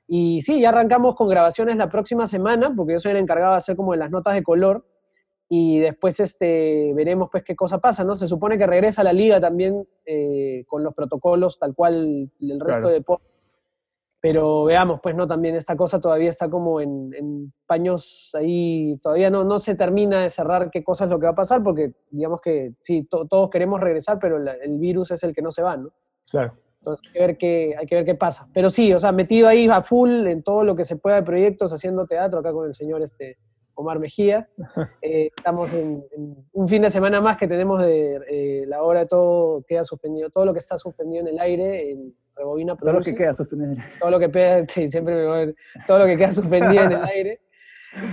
Y 0.08 0.42
sí, 0.42 0.60
ya 0.60 0.70
arrancamos 0.70 1.16
con 1.16 1.30
grabaciones 1.30 1.78
la 1.78 1.88
próxima 1.88 2.28
semana, 2.28 2.74
porque 2.76 2.94
yo 2.94 3.00
soy 3.00 3.12
el 3.12 3.18
encargado 3.18 3.52
de 3.52 3.58
hacer 3.58 3.76
como 3.76 3.96
las 3.96 4.12
notas 4.12 4.34
de 4.34 4.44
color. 4.44 4.86
Y 5.48 5.80
después 5.80 6.20
este, 6.22 6.94
veremos 6.96 7.30
pues 7.30 7.44
qué 7.44 7.56
cosa 7.58 7.80
pasa, 7.80 8.06
¿no? 8.06 8.16
Se 8.16 8.26
supone 8.26 8.58
que 8.58 8.66
regresa 8.66 9.04
la 9.04 9.12
liga 9.12 9.40
también 9.42 9.86
eh, 10.06 10.64
con 10.66 10.82
los 10.82 10.94
protocolos 10.94 11.60
tal 11.60 11.76
cual 11.76 12.32
el 12.40 12.60
resto 12.62 12.88
de 12.88 12.94
deportes 12.94 13.31
pero 14.22 14.66
veamos, 14.66 15.00
pues 15.02 15.16
no, 15.16 15.28
también 15.28 15.56
esta 15.56 15.76
cosa 15.76 16.00
todavía 16.00 16.30
está 16.30 16.48
como 16.48 16.80
en, 16.80 17.52
paños 17.66 18.30
ahí, 18.34 18.98
todavía 19.02 19.30
no, 19.30 19.44
no 19.44 19.60
se 19.60 19.76
termina 19.76 20.22
de 20.22 20.30
cerrar 20.30 20.70
qué 20.70 20.84
cosa 20.84 21.06
es 21.06 21.10
lo 21.10 21.20
que 21.20 21.26
va 21.26 21.32
a 21.32 21.36
pasar, 21.36 21.64
porque 21.64 21.94
digamos 22.12 22.40
que 22.42 22.74
sí, 22.82 23.08
todos 23.10 23.50
queremos 23.50 23.80
regresar, 23.80 24.20
pero 24.20 24.38
el 24.38 24.78
virus 24.78 25.12
es 25.12 25.24
el 25.24 25.34
que 25.34 25.42
no 25.42 25.52
se 25.52 25.64
va, 25.64 25.78
¿no? 25.78 25.90
Claro. 26.30 26.54
Entonces 26.82 27.06
hay 27.08 27.14
que, 27.14 27.20
ver 27.20 27.38
qué, 27.38 27.76
hay 27.80 27.86
que 27.86 27.96
ver 27.96 28.06
qué 28.06 28.16
pasa. 28.16 28.48
Pero 28.54 28.70
sí, 28.70 28.92
o 28.94 29.00
sea, 29.00 29.12
metido 29.12 29.48
ahí 29.48 29.68
a 29.68 29.84
full 29.84 30.28
en 30.28 30.42
todo 30.42 30.64
lo 30.64 30.76
que 30.76 30.86
se 30.86 30.96
pueda 30.96 31.18
de 31.18 31.24
proyectos, 31.24 31.74
haciendo 31.74 32.08
teatro 32.08 32.40
acá 32.40 32.52
con 32.52 32.68
el 32.68 32.74
señor 32.74 33.04
este, 33.04 33.38
Omar 33.76 34.00
Mejía. 34.00 34.48
Eh, 35.02 35.30
estamos 35.36 35.74
en, 35.74 36.04
un 36.54 36.68
fin 36.68 36.84
de 36.84 36.90
semana 36.90 37.22
más 37.22 37.38
que 37.38 37.48
tenemos 37.48 37.82
de 37.82 38.22
eh, 38.30 38.66
la 38.68 38.84
hora, 38.84 39.08
todo 39.08 39.64
queda 39.68 39.84
suspendido, 39.84 40.30
todo 40.30 40.46
lo 40.46 40.54
que 40.54 40.60
está 40.60 40.78
suspendido 40.78 41.22
en 41.22 41.28
el 41.28 41.40
aire, 41.40 41.92
en 41.92 42.14
Rebobina 42.42 42.76
Todo 42.76 42.94
lo 42.94 43.02
que 43.02 43.16
queda 43.16 43.36
suspendido. 43.36 43.84
Todo 44.00 44.12
lo 44.12 44.20
que, 44.20 44.66
sí, 44.70 44.90
siempre 44.90 45.14
me 45.14 45.26
voy, 45.26 45.56
todo 45.86 46.00
lo 46.00 46.06
que 46.06 46.18
queda 46.18 46.32
suspendido 46.32 46.84
en 46.84 46.92
el 46.92 47.04
aire. 47.16 47.40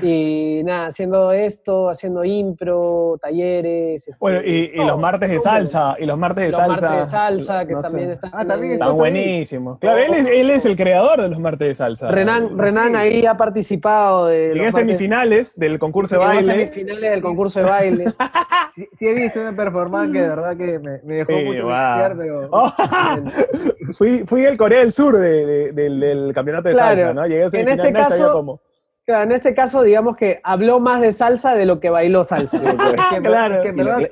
Y 0.03 0.63
nada, 0.65 0.87
haciendo 0.89 1.31
esto, 1.31 1.89
haciendo 1.89 2.25
impro, 2.25 3.17
talleres. 3.23 4.09
Este, 4.09 4.19
bueno, 4.19 4.41
y, 4.45 4.73
los 4.75 4.99
martes 4.99 5.31
de 5.31 5.39
salsa, 5.39 5.95
y 6.01 6.05
los 6.05 6.19
martes 6.19 6.47
de 6.47 6.51
salsa. 6.53 6.69
Los 6.69 6.83
martes 6.83 6.99
de 6.99 7.07
salsa, 7.07 7.67
que 7.67 7.75
también 7.77 8.11
están. 8.11 8.31
Ah, 8.35 8.45
también 8.45 8.73
están 8.73 8.97
buenísimos. 8.97 9.79
Claro, 9.79 9.99
él 9.99 10.15
es, 10.15 10.27
él 10.27 10.51
es, 10.51 10.65
el 10.65 10.77
creador 10.77 11.23
de 11.23 11.29
los 11.29 11.39
martes 11.39 11.69
de 11.69 11.75
salsa. 11.77 12.11
Renan, 12.11 12.59
Renan 12.59 12.97
ahí 12.97 13.25
ha 13.25 13.37
participado 13.37 14.27
de. 14.27 14.53
Llegué 14.55 14.67
a 14.67 14.73
semifinales 14.73 15.55
del 15.57 15.79
concurso 15.79 16.17
de 16.17 16.27
baile. 16.27 16.55
semifinales 16.55 17.11
del 17.11 17.23
concurso 17.23 17.61
de 17.61 17.67
baile. 17.67 18.05
sí, 18.99 19.07
he 19.07 19.15
visto 19.15 19.41
una 19.41 19.55
performance 19.55 20.13
que 20.13 20.23
de 20.23 20.29
verdad 20.29 20.57
que 20.57 20.79
me, 20.81 21.01
me 21.05 21.15
dejó 21.17 21.33
mucho 21.33 21.65
wow. 21.65 22.17
pero. 22.17 22.49
Oh, 22.51 22.73
fui, 23.97 24.25
fui 24.27 24.45
el 24.45 24.57
Corea 24.57 24.81
del 24.81 24.93
Sur 24.93 25.17
de, 25.19 25.73
del, 25.73 26.01
del, 26.01 26.33
campeonato 26.35 26.69
de 26.69 26.75
salsa, 26.75 27.15
¿no? 27.15 27.27
Llegué 27.27 27.45
a 27.45 27.51
semifinales, 27.51 27.85
en 27.85 27.97
este 27.97 28.17
caso, 28.17 28.61
cómo 29.09 29.23
en 29.23 29.33
este 29.33 29.55
caso, 29.55 29.83
digamos 29.83 30.17
que 30.17 30.41
habló 30.45 30.81
más 30.81 31.01
de 31.01 31.13
salsa 31.13 31.55
de 31.55 31.65
lo 31.65 31.81
que 31.81 31.91
bailó 31.91 32.25
salsa. 32.25 32.59
claro, 33.23 33.63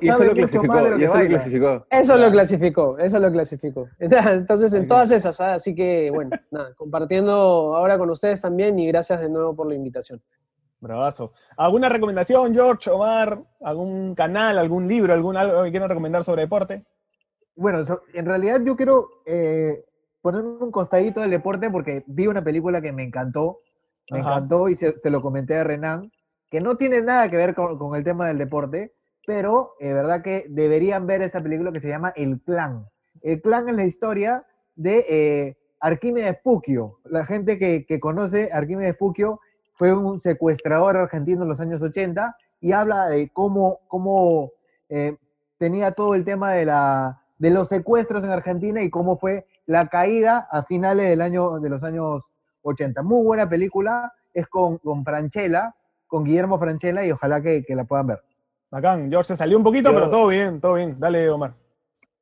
y, 0.01 0.09
eso 0.09 0.25
lo 0.25 0.33
clasificó. 0.33 0.77
eso 0.89 1.17
lo 1.17 1.29
clasificó. 1.29 1.87
Eso 1.91 2.17
lo 2.17 2.31
clasificó, 2.31 2.99
eso 2.99 3.19
lo 3.19 3.33
clasificó. 3.33 3.89
Entonces, 3.99 4.73
en 4.75 4.87
todas 4.87 5.11
esas, 5.11 5.41
¿ah? 5.41 5.55
así 5.55 5.75
que, 5.75 6.11
bueno, 6.13 6.31
nada, 6.51 6.75
compartiendo 6.75 7.33
ahora 7.77 7.99
con 7.99 8.11
ustedes 8.11 8.41
también 8.41 8.79
y 8.79 8.87
gracias 8.89 9.21
de 9.21 9.29
nuevo 9.29 9.55
por 9.55 9.69
la 9.69 9.75
invitación. 9.75 10.23
Bravazo. 10.81 11.33
¿Alguna 11.57 11.89
recomendación, 11.89 12.55
George, 12.55 12.91
Omar? 12.91 13.41
¿Algún 13.63 14.15
canal, 14.15 14.59
algún 14.59 14.87
libro, 14.87 15.13
algún 15.13 15.37
algo 15.37 15.65
que 15.65 15.71
quieran 15.71 15.89
recomendar 15.89 16.23
sobre 16.23 16.43
deporte? 16.43 16.85
Bueno, 17.55 17.83
en 18.13 18.27
realidad 18.27 18.61
yo 18.63 18.77
quiero 18.77 19.09
eh, 19.25 19.85
poner 20.21 20.43
un 20.43 20.71
costadito 20.71 21.21
del 21.21 21.31
deporte 21.31 21.71
porque 21.71 22.05
vi 22.07 22.27
una 22.27 22.43
película 22.43 22.83
que 22.83 22.93
me 22.93 23.05
encantó, 23.05 23.61
me 24.11 24.21
encantó 24.21 24.69
y 24.69 24.77
se, 24.77 24.95
lo 25.05 25.21
comenté 25.21 25.57
a 25.57 25.65
Renan, 25.65 26.11
que 26.51 26.61
no 26.61 26.77
tiene 26.77 27.03
nada 27.03 27.31
que 27.31 27.37
ver 27.37 27.55
con, 27.55 27.95
el 27.97 28.05
tema 28.05 28.29
del 28.29 28.39
deporte, 28.39 28.93
pero 29.27 29.73
es 29.81 29.91
eh, 29.91 29.95
verdad 29.95 30.23
que 30.23 30.47
deberían 30.49 31.07
ver 31.07 31.23
esta 31.23 31.43
película 31.43 31.73
que 31.73 31.81
se 31.81 31.89
llama 31.89 32.13
El 32.15 32.41
Clan. 32.43 32.87
El 33.23 33.41
Clan 33.43 33.69
es 33.69 33.75
la 33.75 33.85
historia 33.85 34.45
de 34.77 35.05
eh, 35.09 35.57
Arquímedes 35.81 36.39
Puquio. 36.43 37.01
La 37.05 37.27
gente 37.27 37.59
que, 37.59 38.01
conoce 38.01 38.51
Arquímedes 38.53 38.97
Puquio 38.97 39.41
fue 39.75 39.93
un 39.93 40.21
secuestrador 40.21 40.97
argentino 40.97 41.43
en 41.43 41.49
los 41.49 41.61
años 41.61 41.83
80 41.83 42.37
y 42.61 42.73
habla 42.73 43.09
de 43.09 43.29
cómo, 43.31 43.81
cómo 43.89 44.53
eh, 44.89 45.17
tenía 45.59 45.93
todo 45.93 46.15
el 46.15 46.25
tema 46.25 46.53
de, 46.53 46.67
la, 46.67 47.23
de 47.39 47.51
los 47.51 47.69
secuestros 47.69 48.23
en 48.25 48.31
Argentina 48.31 48.83
y 48.83 48.91
cómo 48.91 49.19
fue 49.19 49.47
la 49.67 49.89
caída 49.89 50.47
a 50.51 50.63
finales 50.63 51.09
del 51.09 51.21
año, 51.21 51.59
de 51.59 51.69
los 51.69 51.83
años 51.83 52.23
80. 52.67 53.03
Muy 53.03 53.25
buena 53.25 53.49
película, 53.49 54.13
es 54.35 54.47
con, 54.49 54.79
con 54.79 55.05
Franchella, 55.05 55.75
con 56.07 56.25
Guillermo 56.25 56.59
Franchella 56.59 57.05
y 57.05 57.13
ojalá 57.13 57.41
que, 57.41 57.65
la 57.69 57.85
puedan 57.85 58.09
ver. 58.09 58.21
Bacán, 58.71 59.11
George 59.11 59.29
se 59.29 59.37
salió 59.37 59.57
un 59.57 59.65
poquito, 59.65 59.93
pero 59.93 60.11
todo 60.11 60.29
bien, 60.29 60.61
todo 60.61 60.75
bien. 60.75 60.97
Dale, 60.99 61.31
Omar. 61.31 61.55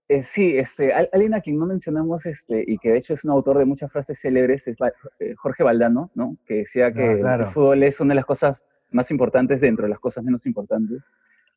Eh, 0.08 0.22
sí, 0.22 0.56
este, 0.58 0.92
alguien 0.92 1.32
a 1.32 1.40
quien 1.40 1.58
no 1.58 1.64
mencionamos, 1.64 2.26
este, 2.26 2.62
y 2.66 2.76
que 2.76 2.90
de 2.90 2.98
hecho 2.98 3.14
es 3.14 3.24
un 3.24 3.30
autor 3.30 3.58
de 3.58 3.64
muchas 3.64 3.90
frases 3.90 4.20
célebres, 4.20 4.66
es 4.68 4.76
eh, 5.18 5.34
Jorge 5.34 5.62
Valdano, 5.62 6.10
¿no? 6.14 6.36
Que 6.46 6.56
decía 6.56 6.92
que 6.92 7.22
ah, 7.24 7.34
el 7.36 7.46
fútbol 7.46 7.82
es 7.82 7.98
una 8.00 8.12
de 8.12 8.16
las 8.16 8.26
cosas 8.26 8.58
más 8.90 9.10
importantes 9.10 9.62
dentro 9.62 9.84
de 9.84 9.90
las 9.90 9.98
cosas 9.98 10.22
menos 10.22 10.44
importantes. 10.44 11.02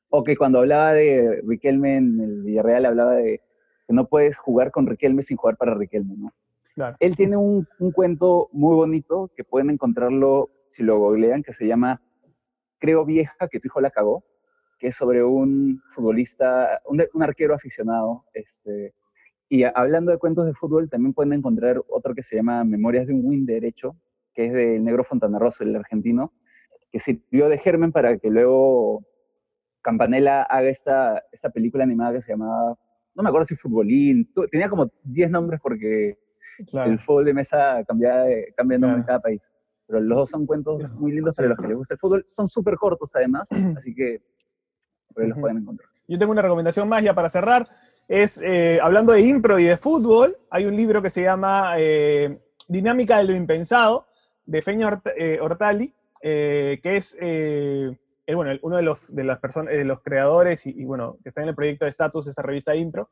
O 0.10 0.24
que 0.24 0.38
cuando 0.38 0.60
hablaba 0.60 0.94
de 0.94 1.42
Riquelme 1.46 1.98
en 1.98 2.22
el 2.22 2.44
Villarreal, 2.44 2.86
hablaba 2.86 3.16
de 3.16 3.42
que 3.86 3.94
no 3.94 4.08
puedes 4.08 4.38
jugar 4.38 4.72
con 4.72 4.88
Riquelme 4.88 5.24
sin 5.24 5.36
jugar 5.36 5.58
para 5.58 5.76
Riquelme, 5.76 6.16
¿no? 6.18 6.34
Él 7.00 7.16
tiene 7.16 7.38
un, 7.38 7.68
cuento 7.94 8.50
muy 8.52 8.76
bonito 8.76 9.32
que 9.36 9.44
pueden 9.44 9.70
encontrarlo 9.70 10.50
si 10.70 10.84
lo 10.84 11.00
googlean, 11.00 11.44
que 11.44 11.54
se 11.54 11.66
llama 11.66 12.02
Creo 12.80 13.06
vieja 13.06 13.48
que 13.50 13.60
tu 13.60 13.68
hijo 13.68 13.82
la 13.82 13.90
cagó, 13.90 14.24
que 14.78 14.88
es 14.88 14.96
sobre 14.96 15.24
un 15.24 15.82
futbolista, 15.96 16.82
un, 16.86 17.24
arquero 17.24 17.56
aficionado. 17.56 18.26
Este, 18.34 18.94
y 19.50 19.64
hablando 19.64 20.12
de 20.12 20.20
cuentos 20.20 20.46
de 20.46 20.54
fútbol, 20.54 20.90
también 20.90 21.14
pueden 21.14 21.34
encontrar 21.34 21.82
otro 21.88 22.14
que 22.14 22.24
se 22.24 22.36
llama 22.36 22.64
Memorias 22.64 23.08
de 23.08 23.14
un 23.14 23.26
win 23.26 23.46
derecho, 23.46 23.96
que 24.36 24.46
es 24.46 24.54
del 24.54 24.84
negro 24.84 25.04
Fontana 25.04 25.40
Rosa, 25.40 25.64
el 25.64 25.76
argentino, 25.76 26.32
que 26.92 27.00
sirvió 27.00 27.50
de 27.50 27.58
germen 27.58 27.92
para 27.92 28.20
que 28.20 28.30
luego 28.30 29.04
Campanella 29.82 30.44
haga 30.44 30.70
esta, 30.70 31.24
esta 31.32 31.50
película 31.50 31.84
animada 31.84 32.14
que 32.14 32.22
se 32.22 32.34
llamaba, 32.34 32.78
no 33.16 33.24
me 33.24 33.30
acuerdo 33.30 33.48
si 33.48 33.56
Futbolín, 33.56 34.32
tenía 34.52 34.70
como 34.70 34.92
10 35.04 35.32
nombres 35.32 35.60
porque 35.60 36.18
el 36.58 37.00
fútbol 37.00 37.26
de 37.26 37.34
mesa 37.34 37.84
cambia, 37.88 38.26
cambia 38.56 38.78
de 38.78 38.80
nombre 38.80 39.00
en 39.00 39.06
cada 39.06 39.20
país. 39.20 39.42
Pero 39.88 40.02
los 40.02 40.18
dos 40.18 40.30
son 40.30 40.46
cuentos 40.46 40.90
muy 40.94 41.14
lindos 41.14 41.36
para 41.36 41.50
los 41.50 41.58
que 41.58 41.68
les 41.68 41.78
gusta 41.78 41.94
el 41.94 42.00
fútbol. 42.00 42.26
Son 42.28 42.48
súper 42.48 42.76
cortos 42.76 43.10
además, 43.14 43.48
así 43.78 43.96
que 43.96 44.22
por 45.14 45.24
ahí 45.24 45.30
los 45.30 45.40
pueden 45.40 45.58
encontrar. 45.58 45.90
Yo 46.08 46.18
tengo 46.18 46.32
una 46.32 46.42
recomendación 46.42 46.88
más 46.88 47.04
ya 47.04 47.14
para 47.14 47.30
cerrar. 47.30 47.68
Es, 48.08 48.40
eh, 48.42 48.80
hablando 48.82 49.12
de 49.12 49.22
impro 49.22 49.60
y 49.60 49.66
de 49.66 49.78
fútbol, 49.78 50.38
hay 50.50 50.66
un 50.66 50.76
libro 50.76 51.02
que 51.02 51.10
se 51.10 51.22
llama 51.22 51.74
eh, 51.78 52.40
Dinámica 52.68 53.18
de 53.18 53.26
lo 53.26 53.36
Impensado, 53.36 54.08
de 54.46 54.62
Feña 54.62 55.02
eh, 55.18 55.40
Hortali, 55.42 55.94
que 56.22 56.80
es 56.84 57.18
bueno, 58.34 58.60
uno 58.62 58.76
de 58.76 58.82
los, 58.82 59.14
de 59.14 59.24
las 59.24 59.40
personas, 59.40 59.74
de 59.74 59.86
los 59.86 60.02
creadores 60.02 60.66
y, 60.66 60.82
y, 60.82 60.86
bueno, 60.86 61.18
que 61.24 61.30
está 61.30 61.42
en 61.42 61.50
el 61.50 61.56
proyecto 61.56 61.86
de 61.86 61.92
Status, 61.92 62.28
esa 62.28 62.42
revista 62.42 62.76
Impro, 62.76 63.10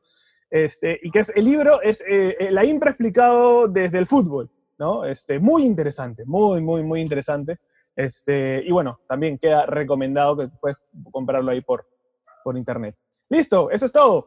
este, 0.49 0.99
y 1.01 1.11
que 1.11 1.19
es, 1.19 1.31
el 1.35 1.45
libro 1.45 1.81
es 1.81 2.01
eh, 2.01 2.35
eh, 2.39 2.51
la 2.51 2.63
impra 2.65 2.91
explicado 2.91 3.67
desde 3.67 3.97
el 3.97 4.07
fútbol, 4.07 4.49
¿no? 4.77 5.05
Este, 5.05 5.39
muy 5.39 5.63
interesante, 5.63 6.23
muy, 6.25 6.61
muy, 6.61 6.83
muy 6.83 7.01
interesante. 7.01 7.57
Este, 7.95 8.61
y 8.65 8.71
bueno, 8.71 8.99
también 9.07 9.37
queda 9.37 9.65
recomendado 9.65 10.37
que 10.37 10.47
puedes 10.59 10.77
comprarlo 11.11 11.51
ahí 11.51 11.61
por, 11.61 11.87
por 12.43 12.57
internet. 12.57 12.95
Listo, 13.29 13.71
eso 13.71 13.85
es 13.85 13.91
todo. 13.91 14.25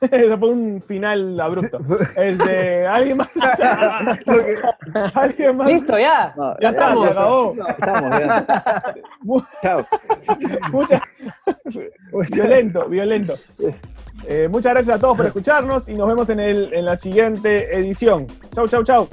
Eso 0.10 0.38
fue 0.38 0.48
un 0.50 0.82
final 0.86 1.38
abrupto. 1.40 1.78
Este, 2.16 2.86
¿Alguien 2.86 3.16
más? 3.18 3.28
¿Alguien 5.14 5.56
más? 5.56 5.66
Listo, 5.68 5.98
ya. 5.98 6.32
No, 6.36 6.54
Ya 6.60 6.70
estamos. 6.70 7.04
se 7.06 7.12
acabó. 7.12 7.54
Estamos, 7.68 8.10
ya. 8.20 8.94
Mu- 9.22 9.42
Chao. 9.62 9.86
Muchas, 10.72 11.00
violento, 12.32 12.86
violento. 12.88 13.34
Eh, 14.28 14.48
muchas 14.48 14.72
gracias 14.74 14.96
a 14.96 15.00
todos 15.00 15.16
por 15.16 15.26
escucharnos 15.26 15.88
y 15.88 15.94
nos 15.94 16.08
vemos 16.08 16.28
en, 16.30 16.40
el, 16.40 16.72
en 16.74 16.84
la 16.84 16.96
siguiente 16.96 17.76
edición. 17.76 18.26
Chau, 18.54 18.66
chau, 18.68 18.82
chau. 18.84 19.08